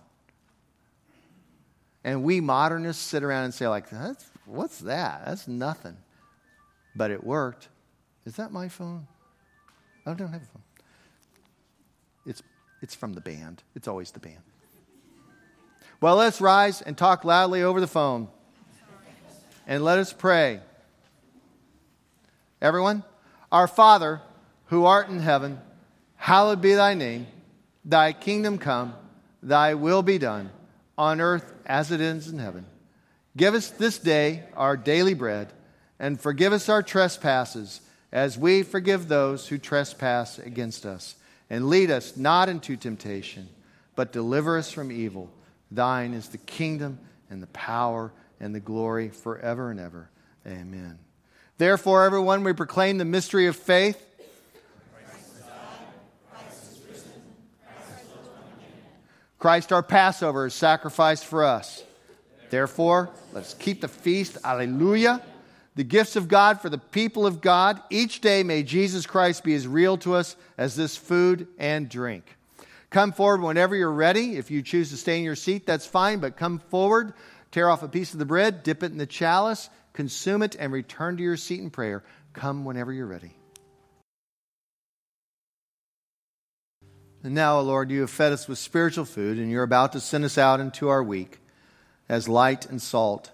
And 2.08 2.22
we 2.22 2.40
modernists 2.40 3.02
sit 3.02 3.22
around 3.22 3.44
and 3.44 3.52
say, 3.52 3.68
like, 3.68 3.90
That's, 3.90 4.24
what's 4.46 4.78
that? 4.78 5.26
That's 5.26 5.46
nothing. 5.46 5.94
But 6.96 7.10
it 7.10 7.22
worked. 7.22 7.68
Is 8.24 8.36
that 8.36 8.50
my 8.50 8.68
phone? 8.68 9.06
I 10.06 10.14
don't 10.14 10.32
have 10.32 10.40
a 10.40 10.46
phone. 10.46 10.62
It's, 12.24 12.42
it's 12.80 12.94
from 12.94 13.12
the 13.12 13.20
band. 13.20 13.62
It's 13.76 13.86
always 13.86 14.10
the 14.10 14.20
band. 14.20 14.40
Well, 16.00 16.16
let's 16.16 16.40
rise 16.40 16.80
and 16.80 16.96
talk 16.96 17.26
loudly 17.26 17.62
over 17.62 17.78
the 17.78 17.86
phone. 17.86 18.28
And 19.66 19.84
let 19.84 19.98
us 19.98 20.10
pray. 20.10 20.60
Everyone, 22.62 23.04
our 23.52 23.68
Father, 23.68 24.22
who 24.68 24.86
art 24.86 25.10
in 25.10 25.20
heaven, 25.20 25.60
hallowed 26.16 26.62
be 26.62 26.72
thy 26.72 26.94
name. 26.94 27.26
Thy 27.84 28.14
kingdom 28.14 28.56
come, 28.56 28.94
thy 29.42 29.74
will 29.74 30.02
be 30.02 30.16
done 30.16 30.52
on 30.98 31.20
earth 31.20 31.54
as 31.64 31.92
it 31.92 32.00
is 32.00 32.28
in 32.28 32.38
heaven. 32.38 32.66
Give 33.36 33.54
us 33.54 33.70
this 33.70 33.98
day 33.98 34.42
our 34.54 34.76
daily 34.76 35.14
bread, 35.14 35.52
and 35.98 36.20
forgive 36.20 36.52
us 36.52 36.68
our 36.68 36.82
trespasses, 36.82 37.80
as 38.10 38.36
we 38.36 38.62
forgive 38.64 39.06
those 39.06 39.46
who 39.46 39.58
trespass 39.58 40.38
against 40.38 40.84
us. 40.84 41.14
And 41.48 41.68
lead 41.68 41.90
us 41.90 42.16
not 42.16 42.48
into 42.48 42.76
temptation, 42.76 43.48
but 43.94 44.12
deliver 44.12 44.58
us 44.58 44.70
from 44.70 44.92
evil. 44.92 45.30
Thine 45.70 46.14
is 46.14 46.28
the 46.28 46.38
kingdom, 46.38 46.98
and 47.30 47.42
the 47.42 47.48
power, 47.48 48.12
and 48.40 48.54
the 48.54 48.60
glory 48.60 49.08
forever 49.08 49.70
and 49.70 49.78
ever. 49.78 50.10
Amen. 50.46 50.98
Therefore, 51.58 52.04
everyone, 52.04 52.44
we 52.44 52.52
proclaim 52.52 52.98
the 52.98 53.04
mystery 53.04 53.46
of 53.46 53.56
faith. 53.56 54.04
Christ, 59.38 59.72
our 59.72 59.82
Passover, 59.82 60.46
is 60.46 60.54
sacrificed 60.54 61.24
for 61.24 61.44
us. 61.44 61.84
Therefore, 62.50 63.10
let's 63.32 63.54
keep 63.54 63.80
the 63.80 63.88
feast. 63.88 64.38
Alleluia. 64.44 65.22
The 65.76 65.84
gifts 65.84 66.16
of 66.16 66.26
God 66.26 66.60
for 66.60 66.68
the 66.68 66.78
people 66.78 67.24
of 67.24 67.40
God. 67.40 67.80
Each 67.88 68.20
day, 68.20 68.42
may 68.42 68.64
Jesus 68.64 69.06
Christ 69.06 69.44
be 69.44 69.54
as 69.54 69.68
real 69.68 69.96
to 69.98 70.14
us 70.14 70.34
as 70.56 70.74
this 70.74 70.96
food 70.96 71.46
and 71.56 71.88
drink. 71.88 72.36
Come 72.90 73.12
forward 73.12 73.42
whenever 73.42 73.76
you're 73.76 73.92
ready. 73.92 74.36
If 74.36 74.50
you 74.50 74.62
choose 74.62 74.90
to 74.90 74.96
stay 74.96 75.18
in 75.18 75.24
your 75.24 75.36
seat, 75.36 75.66
that's 75.66 75.86
fine, 75.86 76.18
but 76.18 76.36
come 76.36 76.58
forward, 76.58 77.12
tear 77.52 77.70
off 77.70 77.84
a 77.84 77.88
piece 77.88 78.12
of 78.12 78.18
the 78.18 78.24
bread, 78.24 78.64
dip 78.64 78.82
it 78.82 78.90
in 78.90 78.98
the 78.98 79.06
chalice, 79.06 79.70
consume 79.92 80.42
it, 80.42 80.56
and 80.58 80.72
return 80.72 81.16
to 81.18 81.22
your 81.22 81.36
seat 81.36 81.60
in 81.60 81.70
prayer. 81.70 82.02
Come 82.32 82.64
whenever 82.64 82.92
you're 82.92 83.06
ready. 83.06 83.37
And 87.22 87.34
now, 87.34 87.58
O 87.58 87.62
Lord, 87.62 87.90
you 87.90 88.02
have 88.02 88.10
fed 88.10 88.32
us 88.32 88.46
with 88.46 88.58
spiritual 88.58 89.04
food, 89.04 89.38
and 89.38 89.50
you're 89.50 89.64
about 89.64 89.92
to 89.92 90.00
send 90.00 90.24
us 90.24 90.38
out 90.38 90.60
into 90.60 90.88
our 90.88 91.02
week 91.02 91.38
as 92.08 92.28
light 92.28 92.66
and 92.66 92.80
salt 92.80 93.30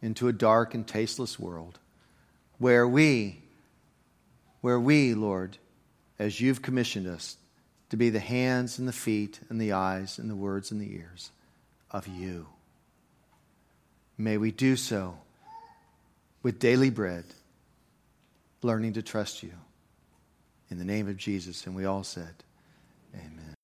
into 0.00 0.28
a 0.28 0.32
dark 0.32 0.74
and 0.74 0.86
tasteless 0.86 1.38
world 1.38 1.78
where 2.58 2.86
we, 2.86 3.42
where 4.60 4.80
we, 4.80 5.14
Lord, 5.14 5.58
as 6.18 6.40
you've 6.40 6.62
commissioned 6.62 7.06
us 7.06 7.36
to 7.90 7.96
be 7.96 8.08
the 8.10 8.20
hands 8.20 8.78
and 8.78 8.88
the 8.88 8.92
feet 8.92 9.40
and 9.48 9.60
the 9.60 9.72
eyes 9.72 10.18
and 10.18 10.30
the 10.30 10.36
words 10.36 10.70
and 10.70 10.80
the 10.80 10.94
ears 10.94 11.30
of 11.90 12.06
you. 12.06 12.46
May 14.16 14.38
we 14.38 14.50
do 14.50 14.76
so 14.76 15.18
with 16.42 16.58
daily 16.58 16.90
bread, 16.90 17.24
learning 18.62 18.94
to 18.94 19.02
trust 19.02 19.42
you. 19.42 19.52
In 20.70 20.78
the 20.78 20.84
name 20.84 21.08
of 21.08 21.18
Jesus. 21.18 21.66
And 21.66 21.76
we 21.76 21.84
all 21.84 22.02
said, 22.02 22.32
Amen. 23.14 23.54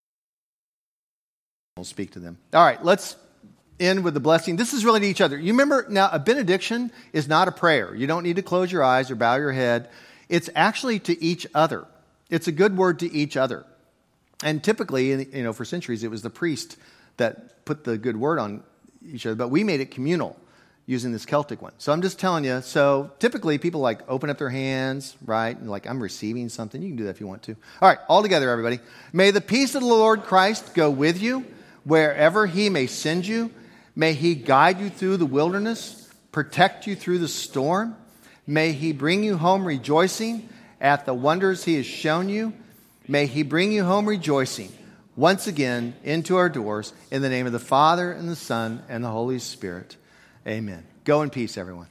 We'll 1.76 1.84
speak 1.84 2.12
to 2.12 2.20
them. 2.20 2.38
All 2.52 2.64
right, 2.64 2.82
let's 2.84 3.16
end 3.80 4.04
with 4.04 4.14
the 4.14 4.20
blessing. 4.20 4.56
This 4.56 4.72
is 4.72 4.84
really 4.84 5.00
to 5.00 5.06
each 5.06 5.20
other. 5.20 5.38
You 5.38 5.52
remember 5.52 5.86
now, 5.88 6.08
a 6.12 6.18
benediction 6.18 6.90
is 7.12 7.28
not 7.28 7.48
a 7.48 7.52
prayer. 7.52 7.94
You 7.94 8.06
don't 8.06 8.22
need 8.22 8.36
to 8.36 8.42
close 8.42 8.72
your 8.72 8.82
eyes 8.82 9.10
or 9.10 9.14
bow 9.14 9.36
your 9.36 9.52
head. 9.52 9.88
It's 10.28 10.50
actually 10.54 10.98
to 11.00 11.22
each 11.22 11.46
other. 11.54 11.86
It's 12.30 12.48
a 12.48 12.52
good 12.52 12.76
word 12.76 12.98
to 13.00 13.12
each 13.12 13.36
other. 13.36 13.64
And 14.42 14.62
typically, 14.62 15.10
you 15.36 15.42
know, 15.42 15.52
for 15.52 15.64
centuries, 15.64 16.04
it 16.04 16.10
was 16.10 16.22
the 16.22 16.30
priest 16.30 16.76
that 17.16 17.64
put 17.64 17.84
the 17.84 17.98
good 17.98 18.16
word 18.16 18.38
on 18.38 18.62
each 19.04 19.26
other, 19.26 19.34
but 19.34 19.48
we 19.48 19.64
made 19.64 19.80
it 19.80 19.90
communal 19.90 20.36
using 20.88 21.12
this 21.12 21.26
Celtic 21.26 21.60
one. 21.60 21.72
So 21.76 21.92
I'm 21.92 22.00
just 22.00 22.18
telling 22.18 22.44
you. 22.44 22.62
So 22.62 23.10
typically, 23.18 23.58
people 23.58 23.82
like 23.82 24.00
open 24.08 24.30
up 24.30 24.38
their 24.38 24.48
hands, 24.48 25.18
right? 25.26 25.54
And 25.54 25.70
like, 25.70 25.86
I'm 25.86 26.02
receiving 26.02 26.48
something. 26.48 26.80
You 26.80 26.88
can 26.88 26.96
do 26.96 27.04
that 27.04 27.10
if 27.10 27.20
you 27.20 27.26
want 27.26 27.42
to. 27.42 27.56
All 27.82 27.88
right, 27.88 27.98
all 28.08 28.22
together, 28.22 28.50
everybody. 28.50 28.80
May 29.12 29.30
the 29.30 29.42
peace 29.42 29.74
of 29.74 29.82
the 29.82 29.86
Lord 29.86 30.22
Christ 30.22 30.72
go 30.72 30.90
with 30.90 31.20
you 31.20 31.44
wherever 31.84 32.46
he 32.46 32.70
may 32.70 32.86
send 32.86 33.26
you. 33.26 33.50
May 33.94 34.14
he 34.14 34.34
guide 34.34 34.80
you 34.80 34.88
through 34.88 35.18
the 35.18 35.26
wilderness, 35.26 36.10
protect 36.32 36.86
you 36.86 36.96
through 36.96 37.18
the 37.18 37.28
storm. 37.28 37.94
May 38.46 38.72
he 38.72 38.92
bring 38.92 39.22
you 39.22 39.36
home 39.36 39.66
rejoicing 39.66 40.48
at 40.80 41.04
the 41.04 41.12
wonders 41.12 41.64
he 41.64 41.74
has 41.74 41.84
shown 41.84 42.30
you. 42.30 42.54
May 43.06 43.26
he 43.26 43.42
bring 43.42 43.72
you 43.72 43.84
home 43.84 44.08
rejoicing 44.08 44.72
once 45.16 45.46
again 45.46 45.94
into 46.02 46.36
our 46.36 46.48
doors 46.48 46.94
in 47.10 47.20
the 47.20 47.28
name 47.28 47.44
of 47.44 47.52
the 47.52 47.58
Father 47.58 48.10
and 48.10 48.26
the 48.26 48.36
Son 48.36 48.82
and 48.88 49.04
the 49.04 49.10
Holy 49.10 49.38
Spirit. 49.38 49.97
Amen. 50.48 50.86
Go 51.04 51.22
in 51.22 51.30
peace, 51.30 51.58
everyone. 51.58 51.88